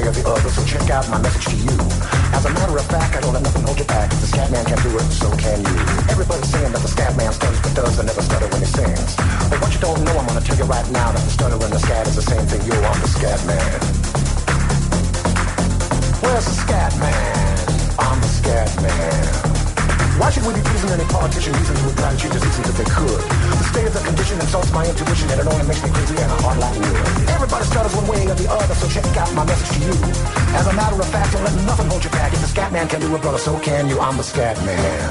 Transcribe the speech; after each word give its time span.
way 0.00 0.08
or 0.08 0.12
the 0.12 0.24
other, 0.28 0.48
so 0.48 0.64
check 0.64 0.88
out 0.90 1.08
my 1.10 1.20
message 1.20 1.44
to 1.52 1.56
you. 1.56 1.76
As 2.32 2.44
a 2.44 2.52
matter 2.54 2.76
of 2.76 2.86
fact, 2.86 3.16
I 3.16 3.20
don't 3.20 3.32
let 3.32 3.42
nothing 3.42 3.64
hold 3.64 3.78
you 3.78 3.84
back. 3.84 4.10
The 4.10 4.26
scat 4.26 4.50
man 4.50 4.64
can 4.64 4.80
do 4.82 4.96
it, 4.96 5.06
so 5.12 5.28
can 5.36 5.60
you. 5.60 5.76
Everybody's 6.08 6.48
saying 6.48 6.72
that 6.72 6.82
the 6.82 6.88
scat 6.88 7.16
man 7.16 7.32
stutters 7.32 7.60
but 7.60 7.74
does 7.74 7.98
and 7.98 8.06
never 8.06 8.22
stutter 8.22 8.48
when 8.48 8.60
he 8.60 8.66
sings. 8.66 9.16
But 9.50 9.60
what 9.60 9.72
you 9.74 9.80
don't 9.80 10.02
know, 10.04 10.16
I'm 10.16 10.26
gonna 10.26 10.40
tell 10.40 10.56
you 10.56 10.64
right 10.64 10.88
now 10.90 11.12
that 11.12 11.22
the 11.22 11.30
stutter 11.30 11.58
and 11.60 11.72
the 11.72 11.78
scat 11.78 12.06
is 12.08 12.16
the 12.16 12.22
same 12.22 12.46
thing. 12.46 12.62
Yo, 12.66 12.76
I'm 12.80 13.00
the 13.00 13.08
scat 13.08 13.40
man. 13.46 13.80
Where's 16.22 16.46
the 16.46 16.56
scat 16.64 16.92
man? 16.98 17.58
I'm 17.98 18.20
the 18.20 18.28
scat 18.28 18.70
man. 18.82 19.49
Why 20.20 20.28
should 20.28 20.44
we 20.44 20.52
be 20.52 20.60
pleasing 20.60 20.92
any 20.92 21.08
politician 21.08 21.52
reasons 21.56 21.80
who 21.80 21.86
would 21.88 21.96
try 21.96 22.12
to 22.12 22.18
change 22.20 22.34
the 22.36 22.40
seasons 22.44 22.68
if 22.68 22.76
they 22.76 22.84
could? 22.92 23.20
The 23.56 23.66
state 23.72 23.86
of 23.88 23.94
the 23.96 24.04
condition 24.04 24.36
insults 24.36 24.70
my 24.70 24.84
intuition 24.84 25.26
and 25.32 25.40
it 25.40 25.46
only 25.48 25.64
makes 25.64 25.80
me 25.80 25.88
crazy 25.96 26.12
and 26.20 26.28
a 26.28 26.38
heart 26.44 26.58
like 26.60 26.76
wood. 26.76 27.00
Everybody 27.32 27.64
stutters 27.64 27.94
one 27.96 28.06
way 28.12 28.28
or 28.28 28.36
the 28.36 28.44
other, 28.52 28.74
so 28.76 28.86
check 28.92 29.08
out 29.16 29.32
my 29.32 29.48
message 29.48 29.72
to 29.72 29.80
you. 29.80 29.96
As 30.60 30.66
a 30.68 30.74
matter 30.76 31.00
of 31.00 31.08
fact, 31.08 31.32
don't 31.32 31.44
let 31.48 31.56
nothing 31.64 31.88
hold 31.88 32.04
you 32.04 32.12
back. 32.12 32.36
If 32.36 32.40
the 32.44 32.50
scat 32.52 32.70
man 32.70 32.86
can 32.92 33.00
do 33.00 33.08
it, 33.16 33.22
brother, 33.24 33.40
so 33.40 33.56
can 33.64 33.88
you. 33.88 33.96
I'm 33.96 34.20
the 34.20 34.22
scat 34.22 34.60
man. 34.60 35.08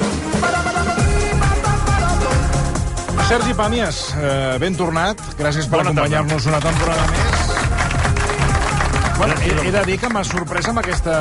Sergi 3.26 3.54
Pàmies, 3.58 4.14
eh, 4.14 4.58
ben 4.62 4.78
tornat. 4.78 5.18
Gràcies 5.42 5.66
per 5.66 5.82
acompanyar-nos 5.82 6.46
una 6.46 6.62
temporada 6.62 7.02
més. 7.10 7.50
Bueno, 9.18 9.34
he, 9.42 9.58
he 9.66 9.74
de 9.74 9.84
dir 9.90 9.98
que 9.98 10.14
m'ha 10.14 10.22
sorprès 10.22 10.70
amb 10.70 10.86
aquesta, 10.86 11.18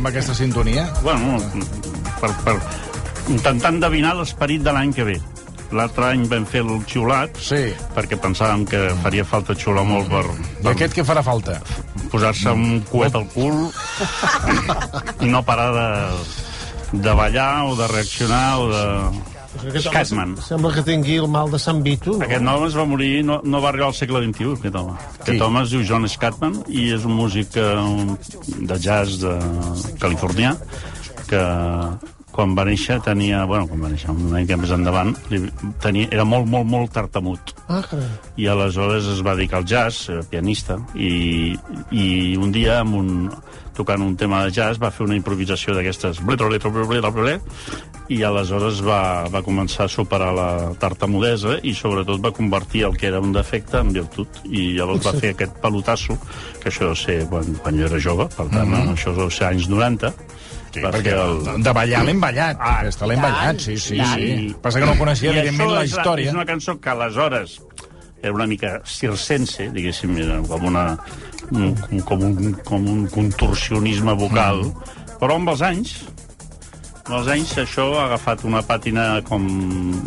amb 0.00 0.08
aquesta 0.08 0.32
sintonia. 0.32 0.88
Bueno, 1.04 1.36
per, 2.16 2.32
per 2.40 2.56
intentar 3.28 3.72
endevinar 3.74 4.14
l'esperit 4.18 4.62
de 4.62 4.72
l'any 4.72 4.92
que 4.94 5.04
ve. 5.04 5.16
L'altre 5.74 6.04
any 6.12 6.28
vam 6.30 6.44
fer 6.46 6.60
el 6.62 6.76
xiulat, 6.86 7.36
Sí. 7.42 7.72
perquè 7.94 8.14
pensàvem 8.22 8.64
que 8.70 8.84
faria 9.02 9.24
falta 9.26 9.54
xiular 9.58 9.82
molt 9.84 10.08
per, 10.08 10.22
I 10.22 10.62
per 10.62 10.70
aquest 10.76 10.94
què 10.94 11.04
farà 11.04 11.22
falta? 11.26 11.60
posar-se 12.10 12.52
un 12.54 12.80
coet 12.86 13.14
al 13.18 13.26
cul 13.34 13.66
i 15.20 15.26
no 15.26 15.42
parar 15.42 15.72
de, 15.74 16.98
de 17.02 17.14
ballar 17.18 17.64
o 17.66 17.74
de 17.76 17.88
reaccionar 17.88 18.58
o 18.60 18.68
de... 18.70 18.84
Aquest 19.56 19.86
home 19.88 20.04
Scatman. 20.04 20.32
Sembla 20.44 20.70
que 20.74 20.82
tingui 20.84 21.14
el 21.16 21.26
mal 21.32 21.48
de 21.50 21.58
Sant 21.58 21.78
Vito. 21.82 22.12
No? 22.18 22.24
Aquest 22.26 22.44
home 22.46 22.66
es 22.68 22.74
va 22.76 22.84
morir, 22.84 23.24
no, 23.24 23.40
no 23.42 23.60
va 23.64 23.70
arribar 23.70 23.86
al 23.88 23.94
segle 23.96 24.20
XXI, 24.26 24.52
aquest 24.58 24.74
home. 24.76 24.96
Aquest 25.22 25.40
home 25.46 25.62
es 25.64 25.70
diu 25.72 25.82
John 25.88 26.06
Scatman 26.12 26.58
i 26.68 26.90
és 26.94 27.06
un 27.08 27.14
músic 27.16 27.56
eh, 27.56 27.64
de 28.68 28.76
jazz 28.78 29.18
de 29.24 29.32
californià 29.98 30.52
que 31.26 31.40
quan 32.36 32.54
va 32.56 32.66
néixer 32.68 32.98
tenia, 33.04 33.44
bueno, 33.48 33.66
quan 33.70 33.86
va 33.86 33.90
néixer, 33.92 34.12
una 34.12 34.42
mica 34.42 34.58
més 34.60 34.72
endavant, 34.76 35.14
li, 35.32 35.42
tenia, 35.82 36.10
era 36.12 36.26
molt, 36.28 36.48
molt, 36.52 36.68
molt 36.68 36.92
tartamut. 36.94 37.54
Ah, 37.66 37.80
carai. 37.80 38.08
I 38.36 38.50
aleshores 38.52 39.08
es 39.16 39.22
va 39.24 39.36
dedicar 39.38 39.62
al 39.62 39.68
jazz, 39.68 40.10
eh, 40.12 40.20
pianista, 40.30 40.78
i, 40.94 41.56
i 41.90 42.06
un 42.36 42.52
dia, 42.52 42.80
amb 42.84 43.00
un, 43.00 43.12
tocant 43.76 44.02
un 44.04 44.16
tema 44.16 44.44
de 44.44 44.52
jazz, 44.52 44.80
va 44.80 44.92
fer 44.92 45.06
una 45.06 45.16
improvisació 45.16 45.74
d'aquestes 45.76 46.20
i 48.12 48.22
aleshores 48.22 48.80
va, 48.86 49.00
va 49.32 49.42
començar 49.42 49.86
a 49.86 49.92
superar 49.92 50.30
la 50.34 50.48
tartamudesa 50.80 51.56
i 51.66 51.74
sobretot 51.74 52.22
va 52.22 52.32
convertir 52.36 52.84
el 52.86 52.96
que 52.96 53.08
era 53.10 53.20
un 53.20 53.32
defecte 53.34 53.80
en 53.82 53.92
virtut 53.96 54.40
i 54.46 54.68
llavors 54.76 55.04
va 55.06 55.14
fer 55.18 55.32
aquest 55.34 55.58
pelotasso 55.62 56.16
que 56.62 56.70
això 56.70 56.86
deu 56.86 56.96
ser 56.98 57.18
quan, 57.30 57.56
quan 57.62 57.78
jo 57.80 57.88
era 57.88 58.00
jove 58.02 58.28
per 58.36 58.46
tant, 58.46 58.68
mm 58.68 58.74
-hmm. 58.74 58.94
això 58.94 59.14
deu 59.16 59.30
ser 59.30 59.48
anys 59.48 59.68
90 59.68 60.12
Sí, 60.72 60.82
perquè 60.82 61.14
el... 61.16 61.62
de 61.64 61.72
ballar 61.76 62.02
l'hem 62.04 62.20
ballat. 62.20 62.58
Ah, 62.60 62.80
Aquesta 62.82 63.08
l'hem 63.08 63.22
ballat, 63.22 63.62
sí, 63.62 63.78
sí, 63.80 64.00
sí. 64.00 64.32
Passa 64.62 64.82
que 64.82 64.88
no 64.88 64.96
coneixia, 64.98 65.30
I 65.30 65.40
evidentment, 65.40 65.72
la 65.76 65.86
història. 65.88 66.30
És 66.30 66.36
una 66.36 66.46
cançó 66.48 66.76
que 66.80 66.92
aleshores 66.92 67.60
era 68.22 68.34
una 68.34 68.46
mica 68.46 68.80
circense, 68.84 69.70
diguéssim, 69.72 70.16
era 70.18 70.40
com, 70.48 70.66
una, 70.66 70.84
un, 71.52 71.74
com, 72.08 72.22
un, 72.26 72.52
com 72.66 72.86
un 72.90 73.06
contorsionisme 73.12 74.16
vocal, 74.18 74.64
mm. 74.66 75.16
però 75.20 75.38
amb 75.38 75.52
els 75.52 75.62
anys, 75.62 75.96
amb 77.04 77.18
els 77.20 77.32
anys 77.36 77.56
això 77.62 77.90
ha 77.96 78.06
agafat 78.08 78.44
una 78.48 78.64
pàtina 78.66 79.08
com 79.28 79.46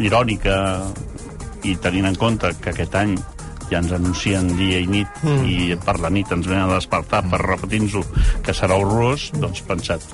irònica 0.03 0.58
i 1.64 1.75
tenint 1.84 2.09
en 2.09 2.18
compte 2.19 2.52
que 2.64 2.74
aquest 2.74 2.96
any 3.00 3.16
ja 3.69 3.80
ens 3.80 3.92
anuncien 3.94 4.48
dia 4.58 4.81
i 4.81 4.88
nit 4.90 5.24
mm. 5.24 5.46
i 5.46 5.80
per 5.86 6.00
la 6.02 6.12
nit 6.12 6.31
ens 6.34 6.48
venen 6.50 6.66
a 6.66 6.75
despertar 6.80 7.22
per 7.30 7.42
repetir-nos-ho 7.44 8.03
que 8.46 8.56
serà 8.58 8.80
horrorós, 8.80 9.30
doncs 9.38 9.62
pensat 9.68 10.06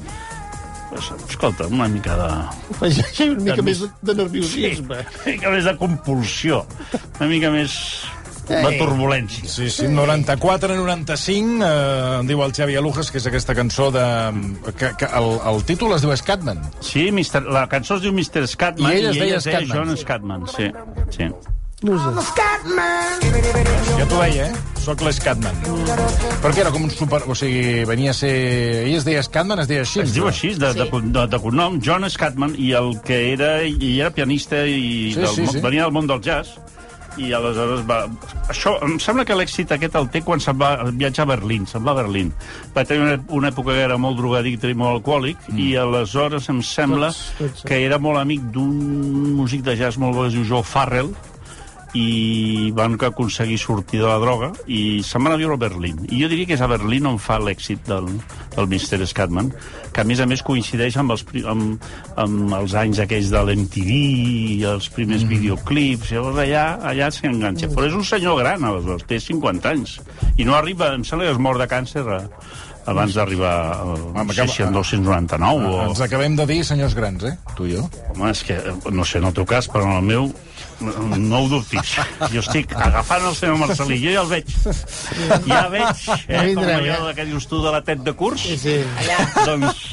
escolta, 0.98 1.68
una 1.68 1.88
mica 1.92 2.16
de... 2.20 2.30
Afegeix 2.76 3.20
una 3.30 3.42
mica 3.44 3.56
De 3.62 3.66
més 3.68 3.82
més- 3.82 3.96
de 4.02 4.16
nerviosisme. 4.22 5.00
Una 5.06 5.32
mica 5.32 5.50
més 5.56 5.66
de 5.70 5.76
compulsió, 5.80 6.66
una 7.20 7.30
mica 7.32 7.52
més 7.54 7.80
de 8.46 8.76
turbulència. 8.78 9.48
Sí, 9.50 9.72
sí, 9.74 9.88
94-95, 9.90 11.66
eh, 11.66 12.20
diu 12.30 12.44
el 12.46 12.54
Xavi 12.54 12.76
Alujas, 12.78 13.10
que 13.12 13.18
és 13.22 13.26
aquesta 13.30 13.56
cançó 13.58 13.90
de... 13.96 14.04
Que, 14.78 14.92
que 15.00 15.10
el, 15.18 15.30
el 15.54 15.64
títol 15.66 15.96
es 15.96 16.06
diu 16.06 16.14
Scatman. 16.16 16.62
Sí, 16.86 17.08
Mister, 17.16 17.42
la 17.50 17.66
cançó 17.72 17.98
es 17.98 18.06
diu 18.06 18.14
Mr. 18.14 18.46
Scatman 18.52 18.92
I 18.94 19.00
ell 19.02 19.10
es 19.10 19.18
deia 19.18 19.26
ella 19.26 19.38
es 19.42 19.50
deia 19.50 19.60
Scatman. 19.66 19.78
John 19.90 19.98
Scatman, 19.98 20.48
sí. 20.54 20.72
sí. 21.18 21.30
No 21.84 21.98
sé. 22.00 22.42
Ja 24.00 24.06
t'ho 24.08 24.20
deia, 24.22 24.46
eh? 24.48 24.54
Soc 24.86 25.02
l'Scatman. 25.02 25.56
Perquè 26.44 26.62
era 26.64 26.72
com 26.74 26.84
un 26.86 26.92
super... 26.94 27.20
O 27.30 27.36
sigui, 27.38 27.84
venia 27.90 28.12
a 28.14 28.18
ser... 28.18 28.32
Ell 28.86 28.96
es 29.00 29.06
deia 29.08 29.24
Scatman, 29.26 29.60
es 29.64 29.70
deia 29.70 29.82
així. 29.86 30.02
Es 30.04 30.14
diu 30.16 30.28
així, 30.30 30.54
de, 30.62 30.72
de, 30.78 30.86
de, 30.88 31.26
de 31.32 31.40
cognom, 31.42 31.80
John 31.84 32.06
Scatman, 32.10 32.54
i 32.62 32.72
el 32.78 32.94
que 33.06 33.18
era, 33.34 33.58
i 33.66 33.96
era 34.00 34.12
pianista 34.16 34.62
i 34.66 35.12
Sí, 35.16 35.20
del, 35.20 35.28
sí, 35.34 35.42
món- 35.48 35.58
sí. 35.58 35.64
venia 35.66 35.84
del 35.88 35.96
món 35.98 36.08
del 36.12 36.22
jazz, 36.26 36.54
i 37.18 37.32
aleshores 37.34 37.84
va... 37.90 38.00
Això, 38.52 38.76
em 38.86 38.98
sembla 39.02 39.26
que 39.26 39.38
l'èxit 39.40 39.72
aquest 39.74 39.96
el 39.98 40.10
té 40.14 40.22
quan 40.26 40.42
se'n 40.44 40.58
va 40.62 40.72
viatjar 40.92 41.26
a 41.26 41.32
Berlín, 41.34 41.66
se'n 41.70 41.86
va 41.86 41.94
a 41.96 42.00
Berlín. 42.04 42.32
Va 42.76 42.84
tenir 42.86 43.06
una, 43.08 43.20
una 43.42 43.50
època 43.54 43.74
que 43.74 43.86
era 43.88 43.98
molt 44.02 44.20
drogadicte 44.22 44.70
i 44.70 44.78
molt 44.78 45.00
alcohòlic, 45.00 45.48
mm. 45.50 45.62
i 45.66 45.70
aleshores 45.82 46.50
em 46.54 46.60
sembla 46.66 47.10
Tots- 47.16 47.38
tots, 47.42 47.64
que 47.70 47.82
era 47.88 47.98
molt 48.04 48.22
amic 48.22 48.48
d'un 48.54 49.32
músic 49.40 49.64
de 49.66 49.78
jazz 49.80 49.98
molt 50.02 50.14
bo 50.16 50.26
que 50.28 50.34
es 50.34 50.38
diu 50.38 50.46
Joe 50.52 50.64
Farrell, 50.68 51.14
i 51.96 52.72
van 52.76 52.98
aconseguir 53.00 53.58
sortir 53.62 54.02
de 54.02 54.08
la 54.08 54.18
droga 54.20 54.52
i 54.68 55.02
se'n 55.06 55.24
van 55.24 55.36
a 55.36 55.40
viure 55.40 55.56
a 55.56 55.62
Berlín. 55.62 56.02
I 56.10 56.20
jo 56.24 56.30
diria 56.32 56.50
que 56.50 56.58
és 56.58 56.64
a 56.64 56.68
Berlín 56.68 57.08
on 57.08 57.20
fa 57.22 57.38
l'èxit 57.40 57.88
del, 57.88 58.10
del 58.56 58.68
Mr. 58.68 59.08
Scatman, 59.08 59.54
que 59.96 60.04
a 60.04 60.08
més 60.08 60.20
a 60.20 60.28
més 60.28 60.44
coincideix 60.44 60.98
amb 61.00 61.16
els, 61.16 61.24
amb, 61.48 61.88
amb 62.20 62.58
els 62.60 62.76
anys 62.82 63.00
aquells 63.06 63.32
de 63.32 63.44
l'MTV 63.48 63.96
i 63.96 64.60
els 64.76 64.92
primers 64.92 65.24
mm. 65.24 65.32
videoclips, 65.38 66.12
llavors 66.12 66.44
allà, 66.44 66.68
allà 66.92 67.10
s'hi 67.16 67.32
enganxa. 67.32 67.72
Però 67.72 67.88
és 67.88 67.96
un 67.96 68.06
senyor 68.08 68.42
gran, 68.44 68.68
aleshores, 68.68 69.08
té 69.08 69.22
50 69.24 69.72
anys. 69.72 69.98
I 70.36 70.48
no 70.48 70.60
arriba, 70.60 70.92
em 71.00 71.08
sembla 71.08 71.30
que 71.30 71.38
es 71.38 71.44
mor 71.48 71.62
de 71.62 71.70
càncer 71.72 72.04
a, 72.04 72.22
abans 72.86 73.16
d'arribar 73.18 73.56
al 73.82 73.96
no 74.14 74.34
sé 74.34 74.48
si 74.48 74.64
en 74.64 74.74
299 74.74 75.70
o... 75.70 75.78
Ens 75.90 76.02
acabem 76.06 76.36
de 76.38 76.46
dir 76.50 76.62
senyors 76.66 76.94
grans, 76.98 77.24
eh? 77.26 77.34
Tu 77.58 77.72
i 77.72 77.76
jo. 77.76 77.86
Home, 78.14 78.30
és 78.30 78.44
que, 78.46 78.60
no 78.92 79.06
sé, 79.06 79.20
en 79.22 79.30
el 79.32 79.38
teu 79.38 79.48
cas, 79.50 79.70
però 79.72 79.88
en 79.90 79.98
el 79.98 80.06
meu, 80.06 80.30
no, 80.80 81.18
no 81.18 81.40
ho 81.44 81.48
dubtis. 81.52 81.96
Jo 82.34 82.42
estic 82.44 82.74
agafant 82.76 83.26
el 83.30 83.36
senyor 83.38 83.58
Marcelí, 83.62 84.00
jo 84.04 84.14
ja 84.16 84.24
el 84.24 84.32
veig. 84.32 84.54
Ja 85.46 85.62
veig, 85.72 86.04
eh, 86.28 86.38
com 86.38 86.46
vindrem, 86.50 86.90
allò 86.96 87.14
que 87.16 87.26
dius 87.28 87.48
tu 87.52 87.62
de 87.64 87.72
la 87.74 87.82
tet 87.86 88.04
de 88.06 88.14
curs. 88.18 88.42
Sí, 88.42 88.58
sí. 88.60 88.76
Doncs 89.46 89.86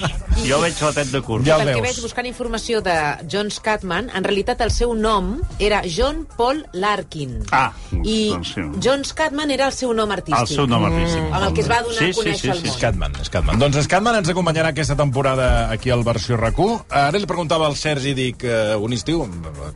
jo 0.46 0.60
veig 0.62 0.80
la 0.82 0.92
tet 0.96 1.12
de 1.12 1.22
curs. 1.24 1.46
Ja 1.46 1.58
el 1.60 1.68
veus. 1.70 1.82
veig 1.86 2.00
buscant 2.04 2.26
informació 2.28 2.80
de 2.84 2.96
John 3.30 3.50
Scatman, 3.52 4.10
en 4.14 4.24
realitat 4.26 4.60
el 4.64 4.72
seu 4.74 4.94
nom 4.94 5.34
era 5.58 5.82
John 5.86 6.26
Paul 6.36 6.64
Larkin. 6.72 7.38
Ah, 7.52 7.70
I 8.02 8.30
doncs 8.32 8.54
sí. 8.56 8.66
John 8.82 9.04
Scatman 9.04 9.50
era 9.54 9.68
el 9.70 9.76
seu 9.76 9.92
nom 9.94 10.10
artístic. 10.10 10.40
El 10.48 10.54
seu 10.56 10.66
nom 10.66 10.84
artístic. 10.88 11.28
Amb 11.32 11.48
el 11.48 11.54
que 11.56 11.64
es 11.64 11.70
va 11.70 11.82
donar 11.82 11.98
Sí, 12.02 12.10
a 12.10 12.12
sí, 12.12 12.20
conèixer 12.20 12.42
sí, 12.42 12.50
al 12.50 12.58
sí, 12.60 12.66
món. 12.68 12.76
Scatman, 12.78 13.18
Scatman. 13.28 13.62
Doncs 13.62 13.82
Scatman 13.86 14.20
ens 14.22 14.32
acompanyarà 14.32 14.72
aquesta 14.72 14.96
temporada 14.98 15.70
aquí 15.70 15.90
al 15.90 16.04
Versió 16.06 16.38
RAC1. 16.40 16.86
Ara 17.02 17.18
li 17.20 17.28
preguntava 17.28 17.66
al 17.68 17.76
Sergi, 17.76 18.14
dic, 18.16 18.44
eh, 18.44 18.74
un 18.76 18.92
estiu, 18.96 19.26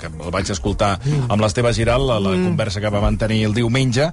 que 0.01 0.09
el 0.11 0.31
vaig 0.33 0.51
escoltar 0.51 0.96
amb 1.29 1.41
l'Esteve 1.41 1.73
Giral, 1.73 2.11
a 2.11 2.21
la 2.21 2.31
Mm. 2.37 2.45
conversa 2.45 2.81
que 2.81 2.89
va 2.91 3.01
mantenir 3.01 3.45
el 3.47 3.55
diumenge. 3.55 4.11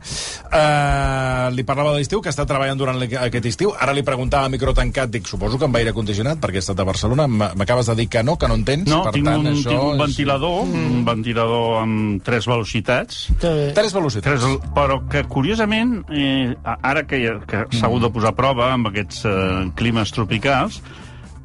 Eh, 0.52 1.50
li 1.54 1.64
parlava 1.64 1.92
de 1.94 1.98
l'estiu, 2.00 2.22
que 2.22 2.30
està 2.30 2.46
treballant 2.46 2.78
durant 2.80 3.00
aquest 3.02 3.46
estiu. 3.50 3.74
Ara 3.80 3.94
li 3.94 4.04
preguntava 4.06 4.46
a 4.46 4.50
micro 4.50 4.74
tancat, 4.74 5.10
dic, 5.10 5.28
suposo 5.28 5.58
que 5.60 5.66
amb 5.66 5.76
aire 5.80 5.94
condicionat, 5.94 6.40
perquè 6.40 6.56
he 6.56 6.64
estat 6.64 6.80
a 6.80 6.84
Barcelona. 6.88 7.28
M'acabes 7.28 7.88
de 7.88 7.96
dir 7.96 8.08
que 8.10 8.24
no, 8.24 8.38
que 8.38 8.48
no 8.48 8.56
en 8.56 8.66
tens. 8.66 8.88
No, 8.90 9.04
per 9.04 9.14
tinc, 9.14 9.26
tant, 9.26 9.40
un, 9.42 9.48
això 9.54 9.70
tinc 9.70 9.84
un 9.84 9.94
és- 9.96 10.04
ventilador, 10.06 10.62
un 10.64 11.06
ventilador 11.06 11.82
amb 11.82 12.24
tres 12.24 12.46
velocitats. 12.48 13.28
Tres 13.40 13.94
velocitats. 13.94 14.24
Tres, 14.24 14.44
però 14.76 15.02
que, 15.10 15.24
curiosament, 15.26 16.04
eh, 16.12 16.56
ara 16.64 17.06
que, 17.08 17.40
que 17.48 17.66
s'ha 17.72 17.88
hagut 17.88 18.02
de 18.04 18.10
posar 18.10 18.30
a 18.34 18.36
prova 18.36 18.72
amb 18.74 18.88
aquests 18.88 19.26
eh, 19.26 19.72
climes 19.76 20.12
tropicals, 20.12 20.82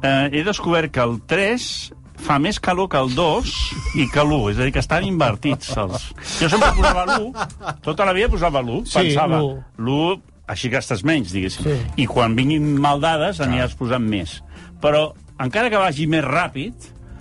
eh, 0.01 0.29
he 0.31 0.43
descobert 0.43 0.91
que 0.91 1.01
el 1.01 1.21
3 1.27 1.93
fa 2.19 2.37
més 2.39 2.59
calor 2.59 2.89
que 2.91 2.99
el 2.99 3.13
2 3.15 3.53
i 4.01 4.07
que 4.11 4.21
l'1, 4.23 4.51
és 4.51 4.59
a 4.59 4.65
dir, 4.67 4.73
que 4.75 4.81
estan 4.83 5.05
invertits. 5.07 5.71
Els... 5.77 6.09
Jo 6.41 6.49
sempre 6.51 6.71
posava 6.77 7.05
l'1, 7.05 7.47
tota 7.85 8.05
la 8.07 8.13
vida 8.17 8.29
posava 8.29 8.61
l'1, 8.63 8.85
Sí, 8.85 8.97
pensava, 8.99 9.39
l'1. 9.39 9.63
l'1 9.79 10.19
així 10.49 10.69
gastes 10.73 11.03
menys, 11.05 11.31
diguéssim. 11.35 11.65
Sí. 11.67 11.77
I 12.03 12.07
quan 12.09 12.33
vinguin 12.37 12.71
mal 12.81 12.99
dades 13.03 13.39
aniràs 13.45 13.75
posant 13.77 14.01
més. 14.09 14.39
Però, 14.81 15.11
encara 15.39 15.69
que 15.69 15.77
vagi 15.77 16.07
més 16.09 16.25
ràpid, 16.25 16.73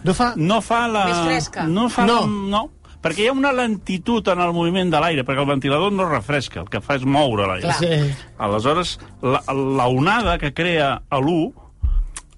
No 0.06 0.14
fa... 0.14 0.32
no 0.36 0.60
fa 0.62 0.84
la... 0.88 1.04
Més 1.10 1.24
fresca. 1.26 1.64
No 1.66 1.88
fa 1.90 2.06
No. 2.06 2.20
La... 2.22 2.26
no. 2.56 2.64
Perquè 3.02 3.22
hi 3.22 3.28
ha 3.30 3.32
una 3.34 3.52
lentitud 3.54 4.26
en 4.32 4.40
el 4.42 4.50
moviment 4.52 4.88
de 4.90 4.98
l'aire, 4.98 5.22
perquè 5.26 5.42
el 5.44 5.46
ventilador 5.46 5.92
no 5.94 6.06
refresca, 6.08 6.64
el 6.64 6.68
que 6.70 6.80
fa 6.82 6.96
és 6.98 7.04
moure 7.06 7.44
l'aire. 7.46 7.74
Sí. 7.78 8.14
Aleshores, 8.42 8.96
la, 9.22 9.38
la 9.54 9.86
onada 9.86 10.34
que 10.38 10.50
crea 10.54 10.88
a 11.08 11.20
l'1 11.20 11.67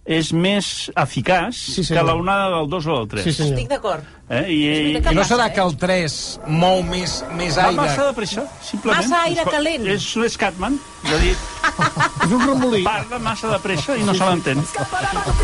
és 0.04 0.30
més 0.32 0.90
eficaç 0.98 1.54
Sí, 1.54 1.74
que 1.82 1.84
senyor. 1.90 2.04
la 2.08 2.14
onada 2.18 2.46
del 2.56 2.68
2 2.72 2.86
o 2.86 2.96
del 3.00 3.08
3. 3.08 3.24
Sí, 3.24 3.32
senyor. 3.36 3.52
Estic 3.54 3.68
d'acord. 3.70 4.04
Eh? 4.30 4.44
I, 4.48 4.56
i, 4.66 4.96
I 4.96 5.14
no 5.14 5.24
serà 5.26 5.46
eh? 5.50 5.52
que 5.54 5.60
el 5.60 5.76
3 5.76 6.16
mou 6.46 6.82
més, 6.82 7.18
més 7.36 7.56
va 7.58 7.66
aire... 7.68 7.76
massa 7.76 8.06
de 8.08 8.12
pressa, 8.16 8.44
simplement. 8.62 8.96
Massa 9.04 9.22
aire 9.28 9.44
És- 9.44 9.50
calent. 9.52 9.86
És, 9.86 10.08
és 10.16 10.36
Catman, 10.40 10.78
és 11.04 11.12
a 11.12 11.18
dir, 11.22 11.34
És 12.24 12.30
un 12.32 12.46
remolí. 12.46 12.82
parla 12.84 13.18
massa 13.18 13.48
de 13.52 13.58
pressa 13.62 13.96
i 13.96 14.02
no 14.06 14.14
se 14.14 14.24
l'entén. 14.24 14.62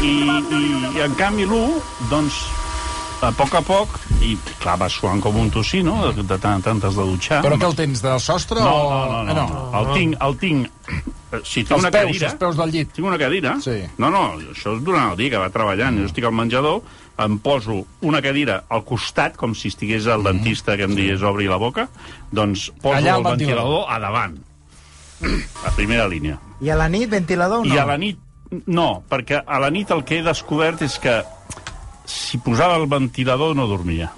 I, 0.03 0.07
i, 0.07 0.63
I, 0.97 1.01
en 1.05 1.15
canvi, 1.21 1.45
l'1, 1.47 1.81
doncs, 2.11 2.41
a 3.23 3.31
poc 3.33 3.55
a 3.57 3.63
poc, 3.65 3.95
i 4.23 4.35
clar, 4.61 4.77
va 4.81 4.89
suant 4.93 5.21
com 5.25 5.37
un 5.41 5.49
tossí, 5.51 5.83
no?, 5.83 6.13
de, 6.13 6.23
de 6.23 6.37
tant 6.39 6.59
en 6.59 6.63
tant 6.65 6.83
has 6.85 6.97
de 6.99 7.05
dutxar. 7.09 7.39
Però 7.45 7.57
que 7.59 7.67
el 7.67 7.75
tens 7.79 8.03
del 8.05 8.21
sostre 8.21 8.61
No, 8.61 8.73
o... 8.75 9.07
no, 9.13 9.23
no, 9.25 9.35
no. 9.35 9.61
Ah, 9.73 9.81
El 9.81 9.93
tinc, 9.95 10.17
el 10.23 10.37
tinc... 10.43 10.67
eh, 10.93 11.41
Si 11.43 11.63
tinc 11.65 11.73
Els 11.79 11.83
una 11.83 11.91
peus, 11.91 12.07
cadira... 12.13 12.29
els 12.31 12.39
peus 12.41 12.57
del 12.61 12.71
llit. 12.75 12.93
Tinc 12.97 13.09
una 13.09 13.19
cadira? 13.19 13.57
Sí. 13.65 13.79
No, 13.99 14.11
no, 14.13 14.23
això 14.53 14.77
és 14.77 14.83
durant 14.85 15.11
el 15.13 15.17
dia 15.19 15.33
que 15.35 15.41
va 15.43 15.49
treballant. 15.53 15.99
Jo 16.01 16.07
estic 16.11 16.25
al 16.29 16.33
menjador, 16.37 16.83
em 17.25 17.39
poso 17.43 17.81
una 18.07 18.21
cadira 18.23 18.61
al 18.69 18.85
costat, 18.85 19.37
com 19.41 19.55
si 19.57 19.69
estigués 19.73 20.07
el 20.13 20.23
dentista 20.25 20.77
que 20.77 20.85
em 20.87 20.95
digués 20.97 21.23
obri 21.27 21.49
la 21.49 21.57
boca, 21.61 21.89
doncs 22.31 22.69
poso 22.83 22.95
Allà 22.99 23.17
el 23.17 23.25
al 23.25 23.31
ventilador. 23.33 23.65
ventilador 23.65 23.91
a 23.91 23.99
davant, 23.99 24.37
a 25.65 25.71
primera 25.77 26.07
línia. 26.09 26.39
I 26.61 26.71
a 26.73 26.77
la 26.77 26.89
nit, 26.93 27.09
ventilador 27.11 27.65
o 27.65 27.65
no? 27.65 27.75
I 27.75 27.79
a 27.81 27.87
la 27.89 27.97
nit, 28.01 28.19
no, 28.67 29.03
perquè 29.11 29.41
a 29.45 29.59
la 29.61 29.71
nit 29.73 29.91
el 29.91 30.05
que 30.05 30.21
he 30.21 30.23
descobert 30.25 30.83
és 30.87 30.99
que 31.03 31.23
si 32.07 32.39
posava 32.39 32.77
el 32.81 32.87
ventilador 32.91 33.57
no 33.57 33.67
dormia. 33.67 34.13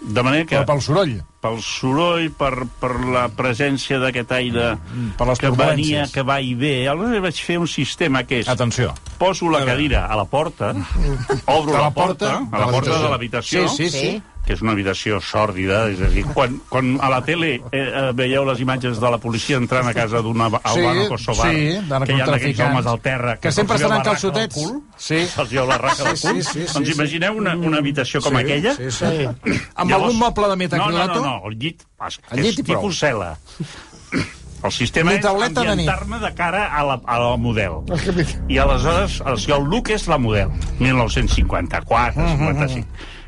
De 0.00 0.22
manera 0.22 0.44
que 0.46 0.54
Però 0.60 0.66
pel 0.68 0.80
soroll. 0.84 1.16
pel 1.42 1.56
soroll, 1.62 2.28
per, 2.38 2.52
per 2.78 2.92
la 3.10 3.24
presència 3.34 3.98
d'aquest 3.98 4.30
aire 4.36 4.68
per 5.18 5.26
les 5.26 5.40
que 5.42 5.50
venia, 5.50 6.04
que 6.12 6.22
va 6.22 6.36
i 6.40 6.52
ve. 6.54 6.86
Aleshores 6.86 7.22
vaig 7.24 7.40
fer 7.42 7.56
un 7.58 7.66
sistema 7.66 8.22
que 8.22 8.40
és... 8.44 8.48
Atenció. 8.48 8.92
Poso 9.18 9.50
la 9.50 9.64
cadira 9.66 10.04
a 10.06 10.14
la 10.18 10.24
porta, 10.30 10.70
obro 11.46 11.72
la 11.74 11.88
la 11.88 11.90
porta 11.90 12.30
porta, 12.38 12.56
a 12.56 12.60
la 12.62 12.70
porta 12.70 13.00
de 13.02 13.10
l'habitació, 13.10 13.66
Sí, 13.68 13.88
sí, 13.88 13.90
sí. 13.90 14.22
Sí. 14.46 14.52
que 14.52 14.54
és 14.54 14.62
una 14.62 14.72
habitació 14.76 15.16
sòrdida, 15.20 15.88
és 15.90 16.00
a 16.00 16.08
dir, 16.12 16.22
quan, 16.30 16.60
quan 16.70 16.92
a 17.02 17.08
la 17.10 17.18
tele 17.26 17.56
eh, 17.56 17.60
eh, 17.72 18.12
veieu 18.14 18.44
les 18.46 18.60
imatges 18.62 19.00
de 19.02 19.10
la 19.10 19.18
policia 19.18 19.56
entrant 19.58 19.88
a 19.90 19.94
casa 19.94 20.20
d'un 20.22 20.40
albano 20.40 21.08
kosovar, 21.10 21.50
sí, 21.50 21.80
que 22.06 22.12
hi 22.14 22.20
ha 22.20 22.28
aquells 22.36 22.60
homes 22.60 22.86
al 22.86 23.00
terra 23.00 23.36
Que 23.42 23.50
sempre 23.50 23.76
se'ls 23.76 23.90
veu 23.90 23.98
estan 23.98 24.06
encalçotets. 24.06 24.54
del 24.54 24.62
cul, 24.70 24.82
Sí. 24.96 25.18
se'ls 25.26 25.50
veu 25.50 25.66
la 25.66 25.78
raca 25.78 26.04
del 26.04 26.16
Sí, 26.16 26.28
cul, 26.28 26.42
sí, 26.44 26.52
sí, 26.52 26.72
doncs 26.72 26.88
sí, 26.88 26.94
imagineu 26.94 27.36
una, 27.36 27.56
una 27.56 27.78
habitació 27.78 28.20
com 28.22 28.36
Sí, 28.36 28.44
aquella, 28.44 28.74
Sí, 28.76 28.90
sí. 28.90 29.28
Amb 29.74 29.92
algun 29.92 30.16
moble 30.16 30.48
de 30.48 30.56
metacrilato? 30.56 31.14
no, 31.16 31.20
no, 31.26 31.40
no, 31.42 31.50
el 31.50 31.58
llit, 31.58 31.82
és, 32.06 32.20
El 32.30 32.42
llit 32.44 32.58
és 32.60 32.64
tipus 32.64 32.98
cela. 33.02 33.36
El 34.64 34.72
sistema 34.72 35.12
és 35.12 35.24
ambientar-me 35.24 36.18
de 36.18 36.30
cara 36.34 36.64
a 36.74 36.82
la, 36.84 37.00
a 37.04 37.18
la 37.20 37.36
model. 37.36 37.82
I 38.48 38.56
aleshores, 38.58 39.20
el, 39.26 39.36
el 39.54 39.64
look 39.68 39.90
és 39.90 40.06
la 40.08 40.18
model. 40.18 40.48
1954, 40.78 42.22
Mm-hmm. 42.22 42.38
55. 42.38 42.86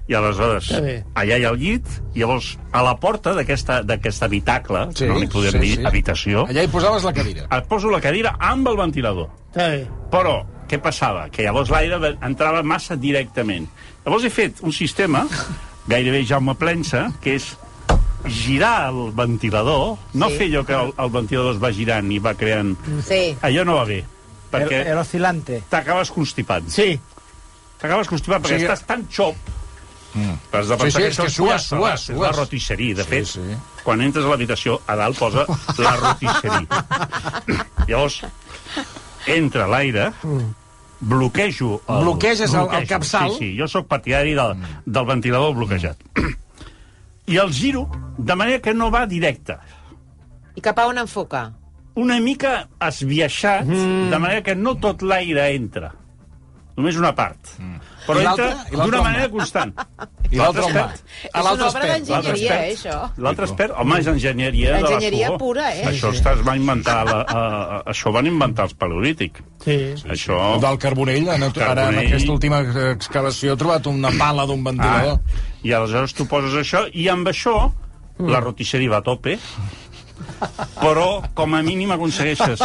I 0.08 0.14
aleshores, 0.16 0.70
allà 0.72 1.36
hi 1.36 1.44
ha 1.44 1.50
el 1.50 1.58
llit, 1.60 1.84
i 2.16 2.20
llavors, 2.22 2.54
a 2.72 2.80
la 2.82 2.94
porta 2.96 3.34
d'aquesta 3.36 3.82
d'aquest 3.84 4.22
habitacle, 4.24 4.86
Sí, 4.96 5.04
no 5.04 5.18
li 5.20 5.26
podem 5.28 5.52
sí, 5.52 5.58
dir 5.60 5.74
sí. 5.76 5.84
habitació, 5.84 6.46
Allà 6.48 6.62
hi 6.64 6.68
posaves 6.72 7.04
la 7.04 7.12
cadira. 7.12 7.44
et 7.50 7.66
poso 7.68 7.90
la 7.92 8.00
cadira 8.00 8.34
amb 8.40 8.66
el 8.68 8.76
ventilador. 8.80 9.28
Està 9.52 9.66
bé. 9.68 9.82
Però, 10.10 10.46
què 10.68 10.78
passava? 10.80 11.28
Que 11.28 11.42
llavors 11.44 11.68
l'aire 11.70 12.14
entrava 12.24 12.62
massa 12.62 12.96
directament. 12.96 13.68
Llavors 14.06 14.24
he 14.24 14.30
fet 14.30 14.62
un 14.62 14.72
sistema, 14.72 15.26
gairebé 15.86 16.24
Jaume 16.24 16.54
Plensa, 16.56 17.10
que 17.20 17.34
és 17.36 17.50
girar 18.26 18.88
el 18.88 19.12
ventilador, 19.12 19.98
no 20.14 20.28
Sí. 20.30 20.36
fer 20.38 20.46
allò 20.48 20.64
que 20.66 20.72
el, 20.74 20.92
el 20.98 21.10
ventilador 21.10 21.54
es 21.54 21.60
va 21.62 21.70
girant 21.72 22.10
i 22.12 22.18
va 22.18 22.32
creant... 22.34 22.76
Sí. 23.06 23.36
Allò 23.42 23.64
no 23.64 23.76
va 23.76 23.84
bé, 23.84 23.98
El, 23.98 24.50
perquè 24.50 24.86
el 24.90 24.98
oscilante. 24.98 25.62
t'acabes 25.68 26.10
constipant. 26.10 26.66
Sí. 26.68 26.98
T'acabes 27.78 28.08
constipant 28.08 28.42
perquè 28.42 28.58
Sí. 28.58 28.64
estàs 28.64 28.86
tan 28.86 29.04
xop 29.12 29.36
Has 30.52 30.68
de 30.68 30.74
Sí, 30.74 30.82
pensar 30.82 30.90
sí, 30.90 30.98
que 31.02 31.08
és 31.08 31.18
això 31.18 31.22
que 31.22 31.28
és 31.28 31.34
sues, 31.36 31.68
pollastre, 31.68 31.78
sues, 31.78 32.00
és 32.00 32.06
sues. 32.06 32.20
la 32.20 32.32
rotisserie. 32.32 32.94
De 32.94 33.04
Sí, 33.04 33.08
fet, 33.10 33.26
sí. 33.26 33.40
quan 33.84 34.00
entres 34.00 34.24
a 34.24 34.28
l'habitació, 34.28 34.80
a 34.86 34.96
dalt 34.96 35.18
posa 35.18 35.44
la 35.78 35.96
rotisserie. 35.96 36.66
Llavors, 37.88 38.22
entra 39.26 39.66
l'aire, 39.68 40.10
bloquejo... 41.00 41.82
El, 41.88 42.02
Bloqueges 42.04 42.54
el- 42.54 42.74
el 42.80 42.86
capçal. 42.88 43.30
Sí, 43.32 43.38
sí, 43.38 43.50
jo 43.58 43.68
sóc 43.68 43.86
partidari 43.88 44.34
del, 44.34 44.56
del 44.86 45.06
ventilador 45.06 45.54
bloquejat. 45.54 46.00
I 47.28 47.36
el 47.36 47.52
giro 47.52 47.86
de 48.16 48.34
manera 48.34 48.58
que 48.64 48.72
no 48.74 48.90
va 48.90 49.04
directe. 49.06 49.58
I 50.56 50.62
cap 50.64 50.78
a 50.80 50.86
on 50.88 50.98
enfoca? 50.98 51.52
Una 51.98 52.16
mica 52.22 52.68
esbiaixat, 52.80 53.66
mm. 53.66 54.08
de 54.10 54.18
manera 54.18 54.42
que 54.46 54.54
no 54.56 54.76
tot 54.80 55.02
l'aire 55.02 55.48
entra. 55.54 55.92
Només 56.78 56.96
una 56.96 57.12
part. 57.14 57.54
Mm. 57.58 57.78
Però 58.08 58.22
entra 58.24 58.48
d'una 58.72 59.00
manera 59.04 59.28
constant. 59.32 59.72
I 60.32 60.36
l'altre. 60.40 60.64
A 60.82 60.86
És 61.40 61.46
una 61.54 61.68
obra 61.68 61.86
d'enginyeria. 61.88 62.56
Eh, 62.58 62.72
això? 62.74 62.96
L'altre 63.24 63.46
es 63.48 63.52
perd. 63.56 63.74
Home, 63.80 63.98
és 64.02 64.08
enginyeria 64.12 64.74
de 64.74 64.80
la 64.82 64.90
Enginyeria 64.92 65.30
suor. 65.30 65.38
pura, 65.40 65.68
eh? 65.72 65.84
Això 65.92 66.12
es 66.12 66.42
va 66.44 66.54
inventar... 66.58 66.98
La, 67.08 67.18
a, 67.22 67.42
a, 67.78 67.80
això 67.92 68.12
van 68.12 68.28
inventar 68.28 68.66
els 68.68 68.76
paleolític. 68.76 69.40
Sí. 69.64 69.78
Això... 70.08 70.38
Del 70.60 70.78
Carbonell, 70.82 71.28
en, 71.28 71.44
ara 71.44 71.48
en 71.48 71.52
Carbonell. 71.56 72.00
aquesta 72.06 72.32
última 72.34 72.60
excavació 72.92 73.54
he 73.54 73.60
trobat 73.60 73.88
una 73.90 74.12
pala 74.18 74.44
d'un 74.48 74.64
ventilador. 74.64 75.20
Ah, 75.20 75.44
I 75.64 75.72
aleshores 75.78 76.16
tu 76.16 76.28
poses 76.30 76.56
això, 76.60 76.84
i 76.92 77.08
amb 77.12 77.28
això 77.32 77.56
la 78.18 78.40
rotisseria 78.42 78.90
va 78.90 78.98
a 78.98 79.06
tope, 79.06 79.36
però 80.78 81.22
com 81.34 81.54
a 81.56 81.62
mínim 81.66 81.90
aconsegueixes 81.94 82.62